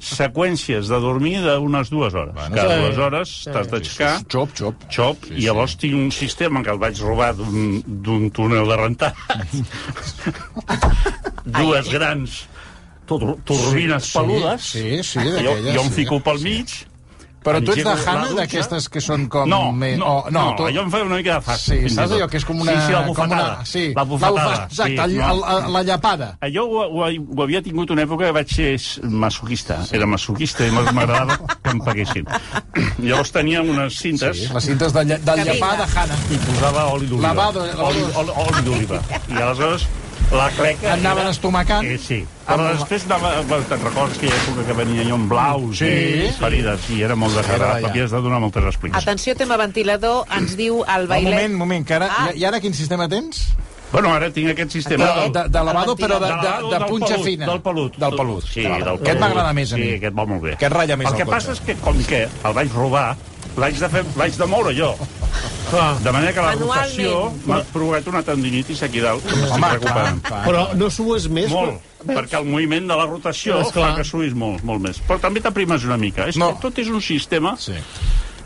seqüències 0.00 0.90
de 0.90 1.00
dormir 1.02 1.40
d'unes 1.44 1.90
dues 1.90 2.14
hores. 2.14 2.34
Bueno, 2.34 2.56
Cada 2.56 2.76
sí. 2.76 2.80
dues 2.84 2.98
hores 3.06 3.34
t'has 3.48 3.70
d'aixecar, 3.72 4.12
Xop, 4.30 4.54
xop. 4.58 4.86
xop, 4.90 5.30
i 5.34 5.46
llavors 5.46 5.76
tinc 5.80 5.94
un 5.98 6.10
sistema 6.14 6.62
que 6.62 6.70
el 6.74 6.78
vaig 6.82 7.00
robar 7.02 7.32
d'un 7.38 8.30
túnel 8.34 8.68
de 8.70 8.76
rentar. 8.80 9.12
Dues 11.44 11.88
grans 11.90 12.42
tur 13.10 13.34
turbines 13.44 14.12
peludes. 14.14 14.62
Sí, 14.70 15.00
sí, 15.02 15.18
jo, 15.18 15.56
jo 15.64 15.80
em 15.82 15.88
sí. 15.90 15.96
fico 16.02 16.20
pel 16.22 16.38
mig, 16.44 16.76
Però 17.44 17.60
tu 17.64 17.72
ets 17.72 17.80
de 17.80 17.88
la 17.88 17.96
Hanna, 18.04 18.32
d'aquestes 18.36 18.88
que 18.92 19.00
són 19.00 19.22
com... 19.32 19.48
No, 19.48 19.72
me- 19.72 19.94
no, 19.96 20.10
o- 20.26 20.30
no, 20.30 20.42
tu- 20.58 20.66
allò 20.68 20.82
em 20.84 20.90
fa 20.92 20.98
una 21.06 21.16
mica 21.16 21.38
de 21.38 21.44
fàstic. 21.46 21.86
Sí, 21.88 21.94
saps 21.94 22.12
allò 22.12 22.26
que 22.28 22.36
és 22.36 22.44
com 22.44 22.60
una... 22.60 22.74
Sí, 22.74 22.86
sí, 22.86 22.92
la 22.92 23.00
bufetada. 23.06 23.46
una, 23.56 23.64
sí, 23.64 23.84
La 23.96 24.04
bufetada. 24.04 24.34
bufa- 24.34 24.66
Exacte, 24.68 24.96
sí, 24.96 25.00
el, 25.04 25.16
no. 25.16 25.30
el, 25.32 25.64
el, 25.64 25.72
la 25.72 25.82
llapada. 25.88 26.28
Jo 26.52 26.64
ho, 26.68 26.82
ho, 27.00 27.06
ho 27.08 27.42
havia 27.46 27.62
tingut 27.64 27.90
una 27.96 28.04
època 28.04 28.26
que 28.28 28.34
vaig 28.36 28.52
ser 28.52 28.74
masoquista. 29.08 29.78
Era 29.92 30.06
masoquista 30.06 30.66
i 30.66 30.70
m'agradava 30.76 31.38
que 31.64 31.70
em 31.72 31.80
paguessin. 31.86 32.28
Llavors 33.08 33.32
teníem 33.32 33.70
unes 33.72 33.96
cintes 33.98 34.44
Les 34.52 34.64
cintes 34.68 34.92
de, 34.92 35.04
lla- 35.08 35.18
llapà 35.24 35.72
vinga. 35.72 35.72
de 35.80 35.88
Hanna. 35.96 36.20
i 36.30 36.38
posava 36.44 36.84
oli 36.92 37.06
d'oliva. 37.08 37.28
Lavado, 37.28 37.64
lavado. 37.66 37.88
Oli, 37.88 38.04
oli, 38.20 38.36
oli 38.44 38.62
d'oliva. 38.68 39.00
I 39.32 39.40
aleshores 39.40 39.88
la 40.30 40.48
cleca... 40.56 40.92
Anaven 40.94 41.22
era- 41.26 41.30
estomacant. 41.34 41.86
Eh, 41.86 41.98
sí. 41.98 42.20
Però 42.46 42.66
després 42.74 43.04
anava... 43.06 43.32
Bueno, 43.48 43.64
te'n 43.70 43.82
recordes 43.84 44.18
aquella 44.18 44.36
època 44.40 44.66
que 44.68 44.76
venia 44.78 45.04
jo 45.08 45.16
amb 45.18 45.30
blaus 45.30 45.78
Sí, 45.80 45.88
i 45.90 46.28
sí. 46.28 46.36
ferides 46.40 46.86
i 46.94 47.00
era 47.06 47.16
molt 47.18 47.34
desagradable. 47.36 47.80
d'allà. 47.82 47.90
Havies 47.94 48.10
de 48.14 48.20
donar 48.26 48.40
moltes 48.42 48.64
explicacions. 48.72 49.06
Atenció, 49.08 49.34
tema 49.38 49.56
ventilador, 49.60 50.24
ens 50.38 50.56
diu 50.58 50.84
el 50.86 51.08
Un 51.08 51.12
bailet... 51.14 51.32
moment, 51.34 51.52
un 51.54 51.58
moment, 51.64 51.86
que 51.86 51.94
ara, 51.98 52.08
Ah. 52.10 52.30
i, 52.34 52.44
ara 52.44 52.60
quin 52.60 52.74
sistema 52.74 53.08
tens? 53.08 53.48
Bueno, 53.90 54.12
ara 54.14 54.28
tinc 54.30 54.52
aquest 54.52 54.70
sistema... 54.70 55.04
De, 55.06 55.20
del- 55.20 55.32
de, 55.34 55.42
de 55.50 55.64
lavado, 55.66 55.96
però 55.98 56.20
de, 56.22 56.28
de, 56.30 56.52
de 56.68 56.76
del 56.78 56.84
punxa 56.86 57.14
pelut, 57.16 57.24
fina. 57.26 57.46
Del 57.50 57.60
pelut. 57.60 57.96
Del 57.98 58.14
pelut. 58.16 58.44
Sí, 58.46 58.62
del 58.62 58.84
pelut. 58.84 59.00
Aquest 59.02 59.18
m'agrada 59.24 59.52
més 59.52 59.72
a 59.72 59.76
mi. 59.80 59.88
Sí, 59.88 59.94
aquest 59.98 60.14
va 60.18 60.26
molt 60.30 60.42
bé. 60.46 60.52
Aquest 60.54 60.72
ratlla 60.76 60.96
més 61.00 61.08
El 61.10 61.14
el 61.16 61.18
que 61.24 61.26
passa 61.26 61.52
és 61.56 61.60
que, 61.66 61.74
com 61.82 61.98
que 62.06 62.20
el 62.30 62.54
vaig 62.54 62.70
robar, 62.78 63.16
l'haig 63.56 63.78
de, 63.78 63.88
fer, 63.88 64.04
l'haig 64.16 64.36
de 64.38 64.46
moure 64.46 64.74
jo. 64.76 64.94
De 66.02 66.10
manera 66.12 66.32
que 66.34 66.42
la 66.42 66.54
rotació 66.58 67.32
m'ha 67.46 67.60
provocat 67.72 68.06
una 68.10 68.22
tendinitis 68.26 68.82
aquí 68.82 69.00
dalt, 69.00 69.22
que 69.24 69.36
m'estic 69.36 69.54
Home, 69.54 69.68
recuperant. 69.76 70.22
clar, 70.22 70.30
clar. 70.30 70.46
Però 70.48 70.64
no 70.76 70.88
sues 70.90 71.28
més? 71.30 71.50
Molt, 71.52 71.78
perquè 72.06 72.40
el 72.40 72.48
moviment 72.50 72.88
de 72.90 72.96
la 72.96 73.06
rotació 73.06 73.60
Esclar. 73.60 73.92
fa 73.92 73.96
que 74.00 74.04
suïs 74.08 74.34
molt, 74.34 74.64
molt 74.64 74.82
més. 74.82 74.98
Però 75.06 75.20
també 75.20 75.40
t'aprimes 75.40 75.84
una 75.84 75.96
mica. 75.96 76.26
És 76.28 76.36
No. 76.36 76.54
que 76.56 76.60
tot 76.68 76.78
és 76.78 76.88
un 76.88 77.00
sistema... 77.00 77.54
Sí. 77.58 77.72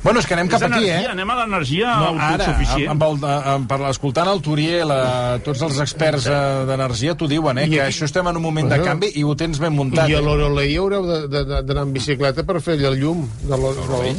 Bueno, 0.05 0.21
és 0.21 0.27
que 0.27 0.35
anem 0.35 0.51
És 0.51 0.53
cap 0.53 0.63
aquí, 0.67 0.85
energia, 0.85 1.01
eh? 1.01 1.07
Anem 1.15 1.31
a 1.31 1.35
l'energia 1.39 1.95
No, 1.97 2.11
ara, 2.21 2.35
autosuficient. 2.45 2.91
amb 2.93 3.03
el, 3.07 3.25
amb, 3.25 3.67
per, 3.71 3.81
escoltant 3.89 4.29
el 4.29 4.43
Turiel, 4.45 4.91
eh, 4.93 5.39
tots 5.47 5.63
els 5.65 5.79
experts 5.81 6.27
eh, 6.29 6.65
d'energia 6.69 7.15
t'ho 7.17 7.27
diuen, 7.27 7.57
eh, 7.57 7.65
I 7.65 7.71
que 7.71 7.81
aquí- 7.81 7.89
això 7.95 8.05
estem 8.05 8.29
en 8.29 8.37
un 8.37 8.43
moment 8.43 8.69
de 8.69 8.83
canvi 8.85 9.09
i 9.17 9.23
ho 9.25 9.33
tens 9.35 9.59
ben 9.59 9.73
muntat. 9.73 10.07
I 10.11 10.15
a 10.15 10.19
eh? 10.19 10.21
l'Orolei 10.21 10.77
haureu 10.77 11.07
de- 11.09 11.27
de- 11.29 11.45
de- 11.49 11.63
d'anar 11.63 11.87
amb 11.89 11.95
bicicleta 11.97 12.45
per 12.45 12.61
fer 12.61 12.75
el 12.85 13.01
llum 13.01 13.25
de 13.49 13.57
l'Orolei. 13.57 14.15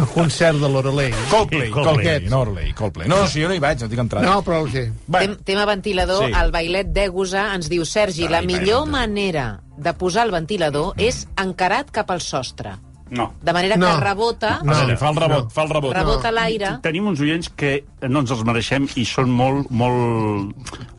El 0.00 0.06
concert 0.14 0.56
de 0.56 0.68
l'Orolei. 0.70 1.10
Coldplay, 1.28 1.68
Coldplay, 1.70 2.20
no 2.30 2.38
Orley, 2.40 2.72
Coldplay. 2.72 3.08
No, 3.08 3.18
no, 3.20 3.26
si 3.28 3.42
jo 3.42 3.48
no 3.50 3.54
hi 3.54 3.60
vaig, 3.60 3.82
no 3.82 3.88
tinc 3.90 4.00
entrat. 4.00 4.24
No, 4.24 4.38
però 4.46 4.62
el 4.64 4.70
què? 4.72 4.84
Tem 5.12 5.34
tema 5.44 5.66
ventilador, 5.68 6.26
Sí. 6.28 6.32
el 6.40 6.52
bailet 6.54 6.92
d'Egusa 6.94 7.50
ens 7.54 7.68
diu 7.68 7.84
Sergi, 7.84 8.28
la 8.28 8.38
Ai, 8.38 8.46
millor 8.46 8.86
vaja. 8.86 8.90
manera 8.92 9.60
de 9.76 9.92
posar 9.94 10.24
el 10.26 10.32
ventilador 10.32 10.94
és 10.96 11.26
encarat 11.36 11.90
cap 11.90 12.10
al 12.10 12.20
sostre. 12.24 12.76
No. 13.10 13.34
De 13.42 13.52
manera 13.52 13.76
No. 13.76 13.88
que 13.98 14.04
rebota, 14.04 14.60
No, 14.62 14.72
veure, 14.72 14.96
fa 14.96 15.10
el 15.10 15.16
rebot, 15.16 15.50
fa 15.52 15.62
el 15.64 15.70
rebot. 15.70 15.92
rebota 15.94 16.30
l'aire. 16.32 16.78
Tenim 16.80 17.06
uns 17.08 17.20
oients 17.20 17.48
que 17.50 17.84
no 18.08 18.20
ens 18.20 18.30
els 18.30 18.44
mereixem 18.44 18.86
i 18.94 19.04
són 19.04 19.28
molt, 19.28 19.68
molt 19.70 20.54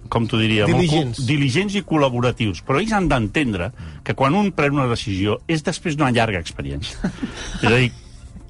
com 0.10 0.28
t'ho 0.28 0.38
diria, 0.38 0.66
Diligents. 0.66 1.20
molt 1.20 1.28
diligents 1.28 1.74
i 1.76 1.82
col·laboratius. 1.84 2.62
Però 2.68 2.80
ells 2.82 2.92
han 2.92 3.08
d'entendre 3.08 3.72
que 4.04 4.14
quan 4.14 4.36
un 4.36 4.52
pren 4.52 4.74
una 4.74 4.88
decisió 4.88 5.40
és 5.48 5.64
després 5.64 5.96
d'una 5.96 6.12
llarga 6.12 6.38
experiència. 6.38 6.98
és 7.64 7.68
a 7.72 7.76
dir, 7.78 7.94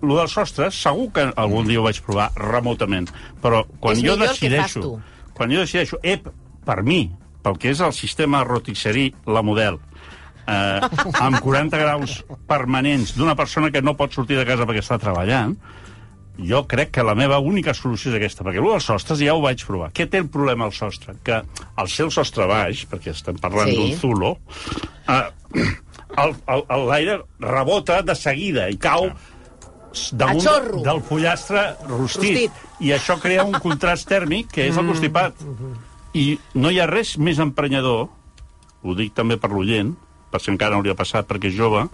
el 0.01 0.15
del 0.17 0.29
sostre, 0.29 0.71
segur 0.71 1.11
que 1.13 1.27
algun 1.35 1.67
dia 1.67 1.79
ho 1.79 1.83
vaig 1.85 1.99
provar 2.05 2.29
remotament, 2.35 3.09
però 3.41 3.63
quan 3.79 3.95
És 3.97 4.03
jo 4.03 4.13
el 4.17 4.25
decideixo... 4.27 4.99
Quan 5.33 5.49
jo 5.49 5.61
decideixo, 5.63 5.97
ep, 6.03 6.27
per 6.65 6.81
mi, 6.83 7.09
pel 7.41 7.55
que 7.57 7.71
és 7.71 7.79
el 7.81 7.93
sistema 7.97 8.43
rotisserie, 8.45 9.13
la 9.25 9.41
model, 9.41 9.79
eh, 10.45 10.81
amb 11.21 11.39
40 11.41 11.77
graus 11.81 12.19
permanents 12.47 13.15
d'una 13.17 13.33
persona 13.39 13.71
que 13.71 13.81
no 13.81 13.95
pot 13.97 14.13
sortir 14.13 14.37
de 14.37 14.45
casa 14.45 14.67
perquè 14.69 14.83
està 14.83 14.99
treballant, 15.01 15.55
jo 16.41 16.61
crec 16.69 16.91
que 16.95 17.03
la 17.05 17.13
meva 17.17 17.39
única 17.43 17.73
solució 17.77 18.11
és 18.11 18.17
aquesta, 18.19 18.43
perquè 18.45 18.61
allò 18.61 18.75
dels 18.75 18.85
sostres 18.91 19.19
ja 19.21 19.33
ho 19.35 19.41
vaig 19.43 19.63
provar. 19.67 19.89
Què 19.93 20.07
té 20.09 20.21
el 20.21 20.29
problema 20.31 20.65
al 20.65 20.73
sostre? 20.73 21.15
Que 21.25 21.41
al 21.75 21.89
ser 21.91 22.05
el 22.07 22.11
sostre 22.15 22.45
baix, 22.49 22.85
perquè 22.89 23.11
estem 23.15 23.37
parlant 23.41 23.69
Sí. 23.69 23.75
d'un 23.77 23.97
zulo, 23.99 24.37
eh, 25.07 25.23
el- 26.17 26.35
el- 26.47 26.65
el- 26.69 26.87
l'aire 26.87 27.19
rebota 27.39 28.01
de 28.01 28.15
seguida 28.15 28.69
i 28.69 28.77
cau 28.77 29.09
damunt 30.11 30.45
xorro. 30.45 30.81
del 30.85 31.01
pollastre 31.07 31.63
rostit. 31.87 32.31
Rostit. 32.31 32.61
I 32.81 32.93
això 32.95 33.17
crea 33.21 33.45
un 33.47 33.57
contrast 33.61 34.07
tèrmic 34.09 34.51
que 34.55 34.67
és 34.69 34.77
el 34.77 34.87
constipat. 34.89 35.37
I 36.17 36.39
no 36.59 36.71
hi 36.71 36.79
ha 36.81 36.87
res 36.89 37.17
més 37.17 37.39
emprenyador, 37.39 38.07
ho 38.81 38.95
dic 38.97 39.13
també 39.15 39.37
per 39.39 39.51
l'oient, 39.53 39.93
per 40.31 40.41
si 40.41 40.51
encara 40.51 40.75
no 40.75 40.81
hauria 40.81 40.95
passat 40.97 41.27
perquè 41.29 41.51
és 41.51 41.55
jove, 41.57 41.85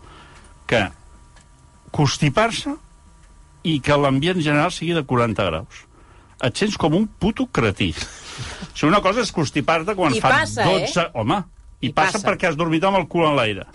que 0.69 0.87
constipar-se 1.91 2.75
i 3.67 3.79
que 3.83 3.97
l'ambient 3.97 4.39
general 4.43 4.71
sigui 4.71 4.95
de 4.95 5.03
40 5.03 5.45
graus. 5.49 5.83
Et 6.45 6.55
sents 6.55 6.77
com 6.77 6.93
un 6.93 7.07
puto 7.07 7.47
cretí. 7.49 7.91
Sigui, 7.97 8.89
una 8.91 9.01
cosa 9.01 9.23
és 9.25 9.31
constipar-te 9.33 9.95
quan 9.97 10.13
I 10.13 10.21
fa 10.21 10.29
passa, 10.41 10.65
12... 10.69 11.01
eh? 11.01 11.07
Home, 11.17 11.39
i, 11.81 11.89
I 11.89 11.93
passa, 11.93 12.19
passa. 12.19 12.27
perquè 12.29 12.51
has 12.51 12.57
dormit 12.59 12.83
amb 12.85 12.99
el 12.99 13.07
cul 13.09 13.25
en 13.25 13.35
l'aire, 13.37 13.65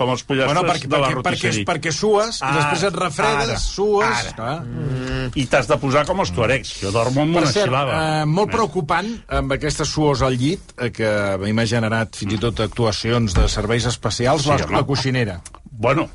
com 0.00 0.10
els 0.16 0.24
pollastres 0.26 0.56
Bueno, 0.56 0.64
perquè, 0.72 0.88
de 0.88 0.96
la 0.96 1.08
perquè, 1.10 1.20
perquè, 1.20 1.36
rotisserie. 1.36 1.64
perquè 1.68 1.92
sues, 1.94 2.40
i 2.40 2.44
Ara, 2.48 2.56
després 2.62 2.84
et 2.88 2.98
refredes, 3.02 3.50
ara, 3.50 3.58
sues... 3.60 4.22
ara. 4.24 4.32
Clar. 4.40 5.30
I 5.36 5.44
t'has 5.52 5.68
de 5.70 5.76
posar 5.82 6.06
com 6.08 6.22
els 6.24 6.32
tuaregs. 6.34 6.70
Jo 6.80 6.90
dormo 6.94 7.22
amb 7.26 7.36
Per 7.36 7.42
una 7.44 7.52
cert, 7.52 7.68
xilava. 7.68 7.98
eh, 8.22 8.24
molt 8.26 8.50
preocupant 8.50 9.10
amb 9.40 9.52
aquestes 9.58 9.92
suors 9.92 10.22
al 10.26 10.38
llit, 10.40 10.72
eh, 10.80 10.88
que 10.96 11.06
a 11.06 11.36
mi 11.42 11.52
m'ha 11.52 11.66
generat 11.68 12.16
fins 12.16 12.34
i 12.34 12.40
tot 12.42 12.64
actuacions 12.64 13.36
de 13.36 13.44
serveis 13.52 13.86
especials, 13.92 14.42
Sí, 14.42 14.48
la, 14.48 14.56
home. 14.64 14.76
la 14.80 14.86
coixinera. 14.88 15.40
Bueno, 15.70 16.08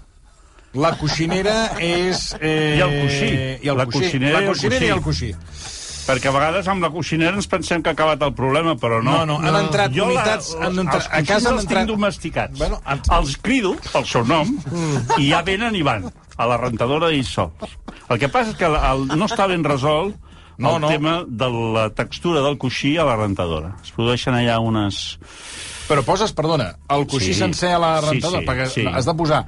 La 0.76 0.90
coixinera 1.00 1.70
és... 1.80 2.34
Eh, 2.42 2.76
I 2.76 2.82
el 2.84 2.96
coixí. 3.00 3.28
I 3.64 3.70
el 3.72 3.78
La 3.80 3.86
coixinera 3.88 4.34
la 4.34 4.42
i 4.42 4.44
el 4.44 4.50
coixinera 4.52 4.86
i 4.86 4.90
el 4.92 5.02
coixí. 5.06 5.30
Perquè 6.06 6.30
a 6.30 6.34
vegades 6.36 6.68
amb 6.72 6.84
la 6.86 6.90
coixinera 6.94 7.36
ens 7.36 7.48
pensem 7.50 7.82
que 7.84 7.90
ha 7.90 7.96
acabat 7.98 8.22
el 8.28 8.34
problema, 8.38 8.76
però 8.78 9.02
no. 9.04 9.18
No, 9.26 9.26
no, 9.26 9.40
han 9.42 9.58
entrat 9.64 9.92
Jo 9.96 10.06
unitats... 10.10 10.52
La, 10.60 10.68
han 10.70 10.80
entrat, 10.86 11.08
els 11.08 11.12
a 11.12 11.24
casa 11.34 11.50
han 11.50 11.56
els 11.58 11.64
entrat... 11.66 11.80
tinc 11.86 11.92
domesticats. 11.96 12.60
Bueno, 12.60 12.80
han- 12.86 13.02
Els 13.18 13.38
crido 13.42 13.76
pel 13.92 14.06
seu 14.10 14.24
nom 14.28 14.52
i 15.18 15.30
ja 15.32 15.42
venen 15.48 15.76
i 15.76 15.82
van 15.86 16.06
a 16.38 16.46
la 16.50 16.58
rentadora 16.62 17.12
i 17.16 17.24
sols. 17.24 17.76
El 18.10 18.20
que 18.22 18.30
passa 18.30 18.52
és 18.54 18.58
que 18.60 18.68
el, 18.70 18.76
el, 18.78 19.08
no 19.18 19.26
està 19.30 19.48
ben 19.52 19.64
resolt 19.66 20.16
No, 20.58 20.78
el 20.78 20.82
no. 20.86 20.88
tema 20.88 21.18
de 21.28 21.48
la 21.76 21.90
textura 21.92 22.40
del 22.46 22.56
coixí 22.58 22.94
a 22.96 23.04
la 23.04 23.18
rentadora. 23.20 23.74
Es 23.84 23.90
produeixen 23.92 24.38
allà 24.38 24.56
unes... 24.64 25.18
Però 25.90 26.00
poses, 26.08 26.32
perdona, 26.34 26.70
el 26.96 27.04
coixí 27.12 27.34
Sí. 27.34 27.42
sencer 27.42 27.74
a 27.76 27.80
la 27.84 27.90
Sí, 28.00 28.08
rentadora, 28.14 28.40
sí, 28.40 28.48
perquè 28.48 28.68
sí. 28.72 28.86
has 28.88 29.06
de 29.06 29.14
posar 29.20 29.42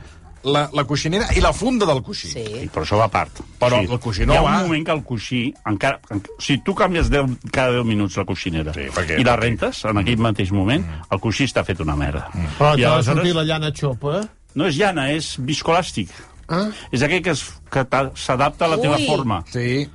la, 0.43 0.69
la 0.73 0.83
coixinera 0.85 1.27
i 1.35 1.41
la 1.41 1.51
funda 1.53 1.85
del 1.85 2.01
coixí. 2.03 2.27
Sí. 2.31 2.43
I 2.63 2.67
per 2.73 2.83
això 2.83 2.97
va 2.99 3.05
a 3.05 3.11
part. 3.13 3.41
Però 3.59 3.79
el 3.81 3.99
coixí 3.99 4.25
no 4.25 4.33
Hi 4.33 4.37
ha 4.37 4.41
va. 4.45 4.55
un 4.57 4.67
moment 4.67 4.85
que 4.85 4.91
el 4.93 5.03
coixí... 5.03 5.41
Encara, 5.65 5.99
en, 6.09 6.21
si 6.39 6.59
tu 6.59 6.75
canvies 6.75 7.09
10, 7.09 7.37
cada 7.51 7.71
10 7.79 7.85
minuts 7.85 8.17
la 8.17 8.25
coixinera 8.25 8.73
Sí, 8.73 8.87
perquè- 8.95 9.19
i 9.19 9.23
la 9.27 9.35
rentes 9.35 9.83
en 9.85 9.97
aquell 9.97 10.17
mateix 10.19 10.51
moment, 10.51 10.85
el 11.11 11.19
coixí 11.19 11.45
està 11.49 11.63
fet 11.65 11.79
una 11.83 11.95
merda. 11.95 12.27
Però 12.57 12.73
I 12.77 12.81
t'ha 12.81 12.81
de 12.81 12.85
aleshores, 12.85 13.05
sortir 13.13 13.35
la 13.35 13.43
llana 13.43 13.71
xopa. 13.73 14.21
no 14.55 14.65
és 14.67 14.75
llana, 14.77 15.11
és 15.11 15.35
viscolàstic. 15.39 16.09
Ah? 16.49 16.69
És 16.91 17.01
aquell 17.03 17.21
que 17.21 17.33
s'adapta 17.35 18.65
a 18.65 18.67
la 18.69 18.77
teva 18.79 18.95
Ui. 18.97 19.05
forma. 19.05 19.43
Sí. 19.51 19.87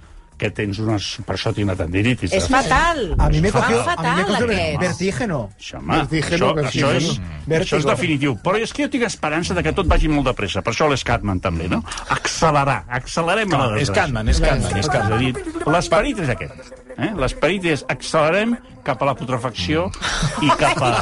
Que 0.42 0.48
tens 0.50 0.80
unes... 0.82 1.04
Per 1.22 1.36
això 1.36 1.52
tinc 1.54 1.68
una 1.68 1.76
tendinitis. 1.78 2.32
És 2.34 2.48
eh? 2.48 2.50
fatal. 2.50 3.02
A 3.14 3.28
mí 3.30 3.38
me 3.44 3.52
cogió, 3.54 3.78
a 3.78 3.84
fatal, 3.92 4.16
me 4.18 4.24
cogió 4.26 4.48
aquest. 4.48 4.80
vertígeno. 4.82 5.38
Això, 5.54 5.78
home, 5.78 6.00
Vertígeno, 6.00 6.48
això, 6.50 6.66
això, 6.66 6.90
és, 6.98 7.06
vertígeno. 7.12 7.60
això 7.60 7.78
és 7.78 7.86
definitiu. 7.86 8.34
Però 8.42 8.58
és 8.58 8.74
que 8.74 8.82
jo 8.88 8.90
tinc 8.90 9.06
esperança 9.06 9.54
de 9.54 9.62
que 9.62 9.72
tot 9.76 9.86
vagi 9.86 10.10
molt 10.10 10.26
de 10.26 10.34
pressa. 10.34 10.64
Per 10.66 10.74
això 10.74 10.88
l'Escatman 10.90 11.38
també, 11.44 11.68
no? 11.70 11.82
Accelerar. 12.10 12.80
Accelerem 12.90 13.54
a 13.54 13.62
la 13.62 13.68
És 13.78 13.86
desgràcia. 13.86 14.02
Catman, 14.02 14.28
és 14.34 14.40
Catman, 14.42 14.72
és 14.74 14.82
És 14.82 14.88
a 14.88 14.96
Catman. 14.98 15.72
l'esperit 15.76 16.18
és 16.26 16.34
aquest. 16.34 16.72
Eh? 17.02 17.10
L'esperit 17.18 17.66
és 17.72 17.82
accelerem 17.90 18.54
cap 18.86 19.02
a 19.02 19.08
la 19.08 19.14
putrefacció 19.18 19.86
i 20.42 20.50
cap 20.58 20.78
a, 20.82 20.92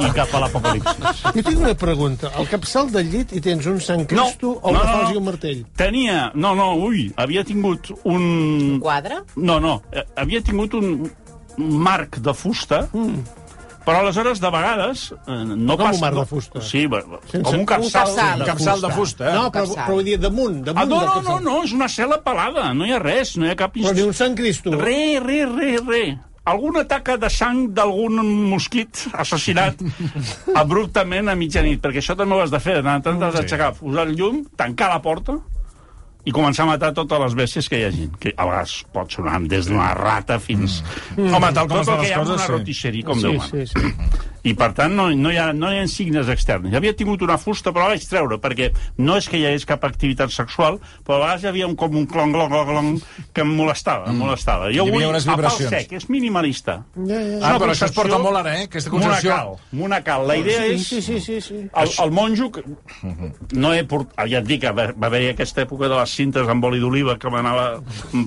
i 0.00 0.10
cap 0.16 0.32
a 0.34 0.42
l'apocalipsis. 0.44 1.24
Jo 1.36 1.44
tinc 1.44 1.58
una 1.58 1.74
pregunta. 1.78 2.32
Al 2.40 2.48
capçal 2.50 2.92
del 2.92 3.10
llit 3.12 3.34
hi 3.36 3.42
tens 3.44 3.68
un 3.70 3.80
Sant 3.84 4.06
Cristo 4.10 4.54
o 4.58 4.74
una 4.74 4.84
falç 4.86 5.14
i 5.14 5.20
un 5.20 5.26
martell? 5.28 5.64
Tenia... 5.80 6.30
No, 6.40 6.54
no, 6.56 6.72
ui, 6.86 7.08
havia 7.20 7.44
tingut 7.46 7.92
un... 8.08 8.78
Quadre? 8.82 9.22
No, 9.36 9.58
no, 9.62 9.80
eh, 9.92 10.04
havia 10.20 10.40
tingut 10.44 10.76
un 10.78 10.94
marc 11.60 12.20
de 12.24 12.32
fusta, 12.36 12.86
mm. 12.92 13.39
Però 13.84 14.00
aleshores, 14.04 14.40
de 14.42 14.50
vegades, 14.52 15.02
eh, 15.12 15.38
no 15.50 15.76
Com 15.76 15.86
un 15.86 15.90
passa... 15.90 16.00
marc 16.04 16.14
no, 16.14 16.20
de 16.20 16.26
fusta? 16.30 16.60
Sí, 16.62 16.86
va- 16.86 17.00
va- 17.08 17.20
Sense- 17.30 17.42
com 17.46 17.58
un 17.60 17.66
capçal. 17.66 18.08
Un 18.10 18.16
capçal. 18.16 18.46
Capçal 18.50 18.80
de 18.86 18.90
fusta, 18.96 19.28
eh? 19.30 19.34
No, 19.34 19.44
però, 19.50 19.66
capçal. 19.66 19.84
però 19.86 19.98
vull 19.98 20.04
dir 20.10 20.18
damunt, 20.20 20.62
damunt 20.66 20.82
Ah, 20.82 20.86
no, 20.86 21.00
no, 21.06 21.20
no, 21.28 21.38
no, 21.48 21.58
és 21.64 21.72
una 21.76 21.88
cel·la 21.88 22.20
pelada, 22.24 22.72
no 22.74 22.86
hi 22.88 22.92
ha 22.92 22.98
res, 23.02 23.36
no 23.40 23.46
hi 23.48 23.54
ha 23.54 23.56
cap... 23.56 23.74
Però 23.78 23.92
ni 23.96 24.02
un 24.06 24.12
Sant 24.16 24.34
Cristo. 24.38 24.74
Re, 24.80 25.20
re, 25.24 25.44
re, 25.46 25.76
re. 25.86 26.02
Alguna 26.50 26.82
taca 26.88 27.18
de 27.20 27.28
sang 27.30 27.66
d'algun 27.76 28.16
mosquit 28.50 29.04
assassinat 29.12 29.82
abruptament 30.62 31.28
a 31.28 31.34
mitjanit, 31.38 31.80
perquè 31.84 32.00
això 32.02 32.16
també 32.18 32.34
ho 32.36 32.40
has 32.42 32.50
de 32.50 32.58
fer, 32.62 32.78
tant 32.82 33.22
has 33.22 33.34
d'aixecar, 33.36 33.74
posar 33.78 34.06
el 34.08 34.16
llum, 34.18 34.42
tancar 34.58 34.88
la 34.94 35.00
porta 35.04 35.36
i 36.24 36.32
començar 36.36 36.66
a 36.66 36.70
matar 36.72 36.92
totes 36.96 37.22
les 37.24 37.36
bèsties 37.38 37.68
que 37.70 37.78
hi 37.80 37.84
hagin. 37.88 38.10
Que 38.20 38.34
a 38.36 38.46
vegades 38.48 38.80
pot 38.92 39.12
sonar 39.12 39.38
des 39.48 39.70
d'una 39.70 39.92
rata 39.96 40.38
fins... 40.42 40.80
Mm. 41.16 41.30
Home, 41.34 41.52
tal 41.56 41.68
com 41.70 41.78
tot 41.80 41.88
el 41.88 41.94
que 41.94 42.00
les 42.02 42.10
hi 42.10 42.16
ha 42.18 42.24
una 42.26 42.38
sí. 42.40 42.50
rotisserie, 42.52 43.06
com 43.06 43.20
sí, 43.20 43.28
Déu 43.30 43.40
sí, 43.48 43.66
sí. 43.70 43.94
I, 44.40 44.54
per 44.56 44.70
tant, 44.72 44.94
no, 44.96 45.10
no, 45.12 45.28
hi 45.28 45.36
ha, 45.36 45.50
no 45.52 45.68
hi 45.68 45.82
ha 45.82 45.86
signes 45.92 46.28
externs. 46.32 46.72
Havia 46.72 46.94
tingut 46.96 47.20
una 47.26 47.34
fusta, 47.36 47.74
però 47.76 47.84
la 47.84 47.92
vaig 47.92 48.04
treure, 48.08 48.38
perquè 48.40 48.70
no 49.04 49.18
és 49.20 49.26
que 49.28 49.36
hi 49.36 49.42
hagués 49.44 49.66
cap 49.68 49.82
activitat 49.84 50.32
sexual, 50.32 50.78
però 51.04 51.18
a 51.18 51.20
vegades 51.26 51.44
hi 51.44 51.50
havia 51.50 51.66
un, 51.68 51.74
com 51.76 51.92
un 52.00 52.06
clong, 52.08 52.32
clong, 52.32 52.48
clong, 52.48 52.70
clong, 52.70 52.88
que 53.36 53.44
em 53.44 53.50
molestava, 53.58 54.08
em 54.08 54.16
molestava. 54.16 54.70
Jo 54.72 54.86
Hi 54.86 54.94
havia 54.94 54.94
vull 54.96 55.06
unes 55.10 55.26
a 55.26 55.34
pal 55.34 55.42
vibracions. 55.42 55.74
sec, 55.74 55.92
és 55.98 56.08
minimalista. 56.08 56.78
Ja, 56.96 57.20
ja. 57.20 57.42
Ah, 57.50 57.58
però 57.60 57.74
això 57.74 57.90
es 57.90 57.94
porta 57.98 58.16
molt 58.22 58.40
ara, 58.40 58.54
eh? 58.62 58.64
Aquesta 58.70 58.94
concepció... 58.94 59.34
Monacal, 59.36 59.76
monacal. 59.82 60.24
La 60.32 60.38
idea 60.40 60.64
Sí, 60.64 60.72
és... 60.78 60.88
sí, 60.88 61.02
sí, 61.04 61.20
sí, 61.20 61.40
sí. 61.44 61.60
El, 61.68 61.92
el 62.06 62.10
monjo... 62.16 62.48
Que... 62.56 62.64
No 63.52 63.74
he 63.76 63.84
port... 63.84 64.08
ah, 64.16 64.24
Ja 64.30 64.40
et 64.40 64.48
dic, 64.48 64.64
que 64.64 64.72
va, 64.72 64.88
va 64.96 65.12
haver 65.12 65.26
aquesta 65.34 65.66
època 65.68 65.84
de 65.90 66.00
les 66.00 66.16
cintes 66.20 66.48
amb 66.52 66.64
oli 66.68 66.80
d'oliva 66.82 67.16
que 67.20 67.32
m'anava 67.32 67.70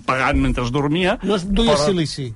pagant 0.07 0.41
mentre 0.41 0.65
dormia. 0.73 1.17
No 1.23 1.37
es 1.37 1.45
duia 1.45 1.77
però 1.77 1.91
silici. 1.91 2.31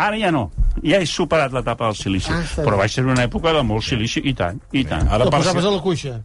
Ara 0.00 0.16
ja 0.16 0.30
no. 0.32 0.48
Ja 0.80 1.00
he 1.00 1.06
superat 1.08 1.52
l'etapa 1.52 1.90
del 1.90 1.98
silici. 1.98 2.32
Ah, 2.32 2.44
però 2.62 2.78
vaig 2.80 2.92
ser 2.92 3.04
una 3.04 3.24
època 3.26 3.52
de 3.56 3.64
molt 3.66 3.84
silici, 3.84 4.22
i 4.24 4.34
tant, 4.36 4.60
i 4.72 4.84
tant. 4.88 5.08
Ara 5.08 5.26
per 5.28 5.40
posaves 5.40 5.66
a 5.66 5.72
la 5.74 5.80
cuixa. 5.84 6.20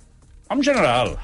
En 0.54 0.62
general. 0.64 1.16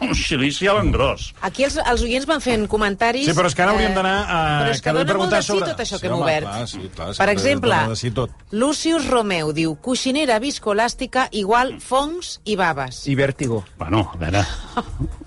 Un 0.00 0.14
silici 0.14 0.66
a 0.68 0.74
l'engròs. 0.78 1.32
Aquí 1.46 1.64
els, 1.64 1.76
els 1.78 2.02
oients 2.02 2.26
van 2.26 2.40
fent 2.44 2.66
comentaris... 2.68 3.26
Sí, 3.28 3.34
però 3.36 3.46
és 3.50 3.54
que 3.56 3.62
ara 3.64 3.72
hauríem 3.74 3.92
eh, 3.92 3.94
d'anar 3.94 4.14
a... 4.24 4.38
Però 4.64 4.70
és 4.74 4.80
que, 4.82 4.92
li 4.92 4.98
dona 4.98 5.04
molt 5.04 5.12
preguntar 5.12 5.38
de 5.38 5.42
sí 5.46 5.52
sobre- 5.52 5.70
tot 5.72 5.82
això 5.84 5.96
Sí, 5.98 6.00
que 6.02 6.06
hem 6.08 6.14
home, 6.14 6.24
obert. 6.24 6.46
clar, 6.48 6.68
sí, 6.68 6.90
clar, 6.94 7.08
per 7.18 7.28
exemple, 7.32 7.80
sí 8.00 8.10
tot. 8.16 8.30
Lucius 8.52 9.06
Romeu 9.10 9.52
diu 9.56 9.74
coixinera 9.82 10.38
viscoelàstica 10.42 11.28
igual 11.32 11.74
fongs 11.80 12.38
i 12.44 12.56
baves. 12.56 13.02
I 13.08 13.14
vèrtigo. 13.18 13.62
Bueno, 13.78 14.04
a 14.14 14.16
veure, 14.20 14.44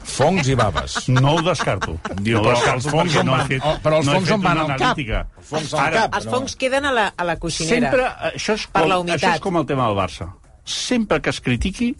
Fongs 0.07 0.47
i 0.47 0.55
baves. 0.55 1.07
no 1.09 1.35
ho 1.35 1.41
descarto. 1.43 1.97
Diu, 2.21 2.37
no 2.37 2.43
però 2.45 2.55
descarto 2.55 2.77
els 2.77 2.87
fongs 2.93 3.15
on 3.19 3.25
no 3.27 3.35
van- 3.37 3.47
fet, 3.47 3.61
oh, 3.65 3.75
però 3.83 3.97
els 3.99 4.07
no 4.07 4.13
fongs 4.17 4.31
on 4.37 4.41
van 4.45 4.57
al 4.63 4.73
cap? 4.79 4.97
Els 4.97 5.47
fongs 5.51 5.73
al 5.73 5.79
Ara, 5.85 6.01
cap. 6.05 6.15
Els 6.19 6.25
no. 6.25 6.31
fongs 6.31 6.55
queden 6.55 6.85
a 6.85 6.91
la, 6.95 7.07
a 7.15 7.23
la 7.27 7.35
coixinera. 7.37 7.91
Sempre, 7.91 8.07
això 8.33 8.55
és, 8.57 8.67
Per 8.67 8.81
com, 8.81 8.89
la 8.89 8.99
humitat. 8.99 9.21
això 9.23 9.33
és 9.35 9.41
com 9.43 9.57
el 9.61 9.65
tema 9.65 9.87
del 9.89 9.97
Barça. 9.97 10.29
Sempre 10.67 11.21
que 11.21 11.29
es 11.31 11.39
critiqui, 11.41 11.93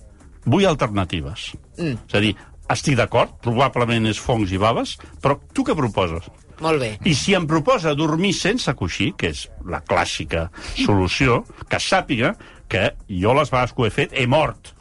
vull 0.47 0.67
alternatives. 0.67 1.51
Mm. 1.77 1.99
És 2.07 2.17
a 2.17 2.23
dir, 2.23 2.33
estic 2.73 2.97
d'acord, 2.99 3.37
probablement 3.43 4.09
és 4.09 4.19
fongs 4.19 4.51
i 4.51 4.59
baves, 4.61 4.97
però 5.23 5.37
tu 5.53 5.65
què 5.67 5.75
proposes? 5.77 6.27
Molt 6.63 6.81
bé. 6.81 6.89
I 7.05 7.13
si 7.13 7.35
em 7.37 7.45
proposa 7.45 7.93
dormir 7.93 8.33
sense 8.33 8.73
coixí, 8.79 9.11
que 9.17 9.29
és 9.35 9.45
la 9.69 9.83
clàssica 9.85 10.47
solució, 10.73 11.43
que 11.69 11.77
sàpiga 11.77 12.33
que 12.67 12.89
jo 13.07 13.35
les 13.37 13.51
vegades 13.53 13.75
que 13.75 13.83
ho 13.83 13.87
he 13.87 13.93
fet 13.93 14.15
he 14.17 14.25
mort. 14.27 14.73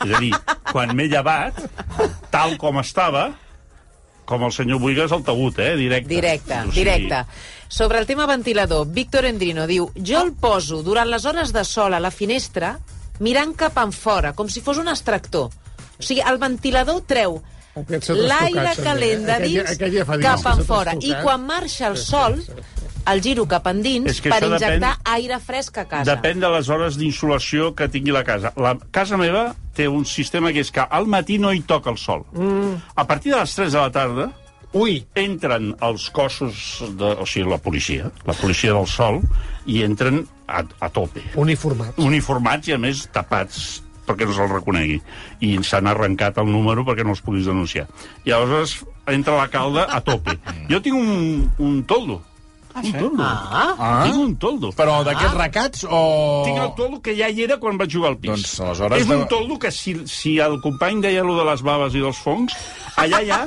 És 0.00 0.14
a 0.16 0.20
dir, 0.22 0.30
quan 0.70 0.94
m'he 0.96 1.10
llevat, 1.10 1.58
tal 2.32 2.54
com 2.60 2.78
estava, 2.80 3.26
com 4.30 4.46
el 4.46 4.54
senyor 4.54 4.78
Buigas 4.80 5.12
al 5.12 5.24
taüt, 5.26 5.58
eh? 5.58 5.74
Directe. 5.76 6.08
Directe, 6.08 6.60
O 6.60 6.70
sigui, 6.70 6.84
directe. 6.84 7.24
Sobre 7.68 7.98
el 7.98 8.06
tema 8.06 8.26
ventilador, 8.30 8.86
Víctor 8.86 9.26
Endrino 9.26 9.66
diu 9.66 9.90
jo 9.98 10.22
el 10.22 10.32
poso 10.38 10.80
durant 10.86 11.10
les 11.10 11.26
hores 11.26 11.52
de 11.52 11.66
sol 11.66 11.94
a 11.94 12.00
la 12.00 12.14
finestra 12.14 12.76
mirant 13.20 13.54
cap 13.56 13.76
en 13.82 13.92
fora, 13.92 14.32
com 14.34 14.48
si 14.48 14.60
fos 14.64 14.78
un 14.80 14.88
extractor. 14.88 15.50
O 16.00 16.02
sigui, 16.02 16.22
el 16.26 16.38
ventilador 16.40 17.02
treu 17.06 17.40
l'aire 17.76 18.50
trastocat, 18.50 18.84
calent 18.84 19.22
de 19.28 19.36
dins 19.44 19.60
Aquell- 19.62 19.74
aquell 19.76 19.94
ja 20.00 20.04
fa 20.08 20.16
dies 20.16 20.26
cap 20.26 20.42
que 20.42 20.50
en 20.50 20.56
s'ha 20.58 20.64
fora. 20.66 20.94
I 21.00 21.14
quan 21.22 21.44
marxa 21.46 21.86
el 21.88 21.96
sol, 21.96 22.40
el 23.10 23.22
giro 23.22 23.46
cap 23.48 23.66
endins 23.70 24.10
És 24.10 24.20
que 24.20 24.28
per 24.32 24.42
injectar 24.44 24.96
depèn- 24.96 25.12
aire 25.14 25.38
fresc 25.40 25.78
a 25.78 25.84
casa. 25.88 26.16
Depèn 26.16 26.40
de 26.40 26.48
les 26.50 26.68
hores 26.68 26.96
d'insolació 26.98 27.74
que 27.74 27.88
tingui 27.88 28.10
la 28.12 28.24
casa. 28.24 28.52
La 28.56 28.76
casa 28.90 29.16
meva 29.16 29.54
té 29.74 29.86
un 29.88 30.04
sistema 30.04 30.52
que 30.52 30.60
és 30.60 30.70
que 30.72 30.80
al 30.80 31.06
matí 31.06 31.38
no 31.38 31.52
hi 31.52 31.60
toca 31.62 31.90
el 31.90 31.98
sol. 31.98 32.24
Mm. 32.32 32.74
A 32.96 33.06
partir 33.06 33.32
de 33.32 33.38
les 33.40 33.54
3 33.54 33.72
de 33.72 33.78
la 33.78 33.90
tarda 33.90 34.32
Ui, 34.76 35.00
entren 35.18 35.72
els 35.82 36.06
cossos, 36.14 36.80
de, 36.98 37.14
o 37.18 37.26
sigui, 37.26 37.48
la 37.50 37.58
policia, 37.58 38.10
la 38.28 38.36
policia 38.38 38.74
del 38.76 38.86
sol, 38.86 39.18
i 39.66 39.80
entren 39.82 40.22
a, 40.46 40.62
a 40.62 40.90
tope. 40.94 41.24
uniformat. 41.34 41.98
Uniformats 41.98 42.70
i, 42.70 42.76
a 42.76 42.78
més, 42.78 43.08
tapats 43.10 43.82
perquè 44.06 44.26
no 44.26 44.34
se'l 44.34 44.50
reconegui. 44.50 45.00
I 45.46 45.56
s'han 45.66 45.90
arrencat 45.90 46.38
el 46.42 46.50
número 46.50 46.84
perquè 46.86 47.06
no 47.06 47.14
els 47.16 47.22
puguis 47.22 47.46
denunciar. 47.50 47.86
I 48.26 48.34
aleshores 48.34 48.80
entra 49.10 49.36
l'alcalde 49.38 49.86
a 49.86 50.00
tope. 50.06 50.38
Jo 50.70 50.80
tinc 50.82 50.98
un, 50.98 51.50
un 51.58 51.82
toldo. 51.86 52.20
Un 52.76 52.92
toldo. 52.92 53.24
Ah. 53.24 53.74
Ah. 53.78 54.02
Tinc 54.06 54.20
un 54.20 54.34
toldo. 54.40 54.70
Però 54.78 55.00
d'aquests 55.06 55.36
recats 55.36 55.84
o... 55.88 56.00
Tinc 56.46 56.60
el 56.62 56.72
toldo 56.78 57.00
que 57.04 57.14
ja 57.18 57.28
hi 57.30 57.44
era 57.46 57.58
quan 57.62 57.78
vaig 57.80 57.92
jugar 57.92 58.12
al 58.14 58.18
pis. 58.22 58.32
Doncs, 58.32 58.54
aleshores, 58.64 59.02
És 59.02 59.12
un 59.16 59.26
toldo 59.30 59.58
que 59.62 59.72
si, 59.74 59.96
si 60.10 60.36
el 60.42 60.58
company 60.64 61.02
deia 61.04 61.24
allò 61.24 61.38
de 61.40 61.46
les 61.50 61.64
baves 61.66 61.96
i 61.98 62.04
dels 62.04 62.20
fongs, 62.24 62.56
allà 63.00 63.22
ja... 63.26 63.40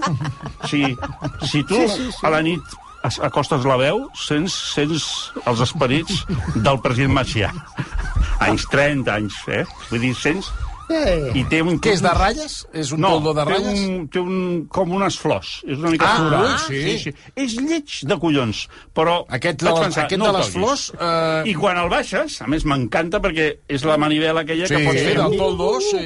si, 0.69 0.83
si 1.49 1.63
tu 1.69 1.79
sí, 1.79 1.89
sí, 1.95 2.09
sí. 2.11 2.25
a 2.27 2.33
la 2.33 2.43
nit 2.45 2.79
acostes 3.03 3.65
la 3.67 3.75
veu, 3.79 4.05
sents, 4.15 4.53
sents 4.73 5.07
els 5.43 5.63
esperits 5.65 6.23
del 6.55 6.79
president 6.83 7.17
Macià. 7.17 7.51
Anys 8.45 8.67
30 8.71 9.17
anys, 9.17 9.41
eh? 9.51 9.65
Vull 9.89 10.07
dir, 10.07 10.13
sents... 10.19 10.51
Eh, 10.93 11.31
I 11.39 11.43
té 11.49 11.61
un... 11.65 11.79
Què 11.81 11.93
és 11.95 12.01
de 12.05 12.11
ratlles? 12.13 12.55
És 12.77 12.91
un 12.93 13.01
no, 13.01 13.09
toldo 13.15 13.33
de 13.33 13.43
té 13.47 13.51
ratlles? 13.53 13.79
un, 13.89 14.07
té 14.13 14.21
un, 14.21 14.35
com 14.69 14.91
unes 14.93 15.17
flors. 15.19 15.53
És 15.65 15.79
una 15.81 15.89
mica 15.93 16.09
Ah, 16.11 16.17
floral. 16.19 16.51
sí. 16.67 16.81
sí, 16.83 16.97
sí. 17.07 17.13
És 17.35 17.55
lleig 17.57 17.95
de 18.09 18.17
collons, 18.21 18.67
però... 18.93 19.23
Aquest 19.33 19.63
les- 19.65 19.79
pensar, 19.79 20.05
aquest 20.05 20.21
no 20.21 20.29
de 20.31 20.37
les 20.37 20.51
flors, 20.53 20.83
eh, 20.99 21.49
I 21.49 21.55
quan 21.57 21.79
el 21.81 21.89
baixes, 21.89 22.39
a 22.43 22.47
més 22.51 22.65
m'encanta 22.69 23.19
perquè 23.23 23.49
és 23.67 23.85
la 23.89 23.97
manivela 23.97 24.41
aquella 24.45 24.67
Sí, 24.69 24.75
que 24.77 24.85
pots 24.85 25.01
fer... 25.01 25.15
del 25.17 25.37
toldo, 25.39 25.71
sí. 25.81 26.03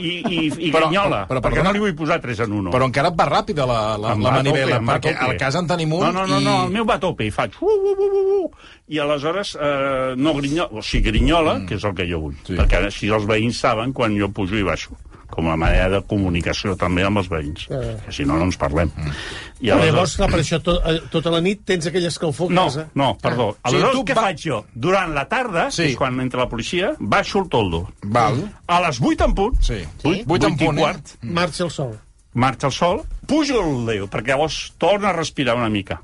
I, 0.00 0.10
i, 0.22 0.38
i 0.48 0.70
Però- 0.72 0.86
grinyola, 0.88 1.24
però- 1.26 1.40
però 1.40 1.40
perquè 1.44 1.60
perdona. 1.60 1.68
no 1.68 1.72
li 1.76 1.84
vull 1.84 1.94
posar 1.98 2.20
3 2.22 2.40
en 2.46 2.52
1. 2.62 2.70
Però 2.72 2.86
encara 2.88 3.10
et 3.12 3.18
va 3.18 3.26
ràpida 3.28 3.66
la, 3.68 3.80
la, 3.98 4.14
la 4.14 4.34
manivela, 4.38 4.78
tope, 4.78 4.92
perquè 4.94 5.16
al 5.28 5.36
cas 5.40 5.56
en 5.60 5.66
tenim 5.68 5.92
un 5.92 6.00
No, 6.06 6.12
no, 6.12 6.26
no, 6.26 6.38
i... 6.40 6.44
no, 6.44 6.56
el 6.66 6.70
meu 6.78 6.86
va 6.88 6.96
a 6.96 7.02
tope 7.02 7.26
i 7.26 7.30
faig... 7.34 7.58
Uh, 7.60 7.66
uh, 7.68 7.92
uh, 7.92 8.08
uh, 8.08 8.44
uh, 8.44 8.50
I 8.90 8.98
aleshores 8.98 9.52
eh, 9.54 10.14
no 10.18 10.32
grinyola, 10.34 10.70
o 10.72 10.82
sigui, 10.82 11.12
grinyola, 11.12 11.60
mm. 11.60 11.66
que 11.70 11.76
és 11.78 11.84
el 11.86 11.94
que 11.94 12.08
jo 12.10 12.18
vull. 12.24 12.34
Sí. 12.42 12.52
Sí. 12.52 12.58
Perquè 12.58 12.80
així 12.88 13.08
els 13.14 13.24
veïns 13.28 13.60
saben 13.62 13.92
quan 13.94 14.16
jo 14.18 14.28
pujo 14.34 14.58
i 14.58 14.66
baixo 14.66 14.96
com 15.30 15.46
a 15.46 15.54
manera 15.54 15.86
de 15.92 16.00
comunicació 16.10 16.72
també 16.74 17.04
amb 17.06 17.20
els 17.20 17.28
veïns, 17.30 17.68
Eh. 17.70 17.92
que 18.04 18.10
si 18.12 18.24
no, 18.26 18.34
no 18.36 18.48
ens 18.48 18.56
parlem. 18.58 18.90
Mm. 18.96 19.12
I 19.60 19.68
Però 19.70 19.84
llavors, 19.86 20.16
clar, 20.18 20.28
per 20.32 20.40
això 20.40 20.58
to, 20.60 20.74
eh, 20.82 20.96
tota 21.08 21.30
la 21.30 21.38
nit 21.40 21.60
tens 21.64 21.86
aquella 21.86 22.08
escalfor 22.10 22.50
a 22.50 22.54
No, 22.54 22.64
casa. 22.64 22.88
no, 22.98 23.16
perdó. 23.22 23.56
Ah. 23.62 23.70
Sí, 23.70 23.76
Aleshores, 23.76 23.94
tu 23.94 24.04
què 24.08 24.16
va- 24.16 24.22
faig 24.22 24.42
jo? 24.42 24.58
Durant 24.74 25.14
la 25.14 25.28
tarda, 25.28 25.70
Sí. 25.70 25.82
que 25.84 25.88
és 25.90 25.96
quan 25.96 26.18
entra 26.20 26.40
la 26.42 26.48
policia, 26.48 26.96
baixo 26.98 27.38
el 27.44 27.48
toldo. 27.48 27.92
Val. 28.02 28.42
A 28.66 28.80
les 28.88 28.98
8 29.00 29.24
en 29.24 29.34
punt, 29.34 29.54
Sí. 29.62 29.84
vuit, 30.02 30.26
Vuit 30.26 30.42
en 30.42 30.56
vuit 30.56 30.66
punt, 30.66 30.78
i 30.78 30.80
eh? 30.80 30.84
quart, 30.84 31.06
Marxa 31.22 31.62
el 31.64 31.70
sol. 31.70 31.98
marxa 32.34 32.66
el 32.66 32.72
sol, 32.72 33.02
pujo 33.24 33.60
el 33.62 33.86
Déu, 33.86 34.08
perquè 34.08 34.30
llavors 34.34 34.74
torna 34.78 35.10
a 35.10 35.12
respirar 35.12 35.54
una 35.54 35.68
mica. 35.70 36.02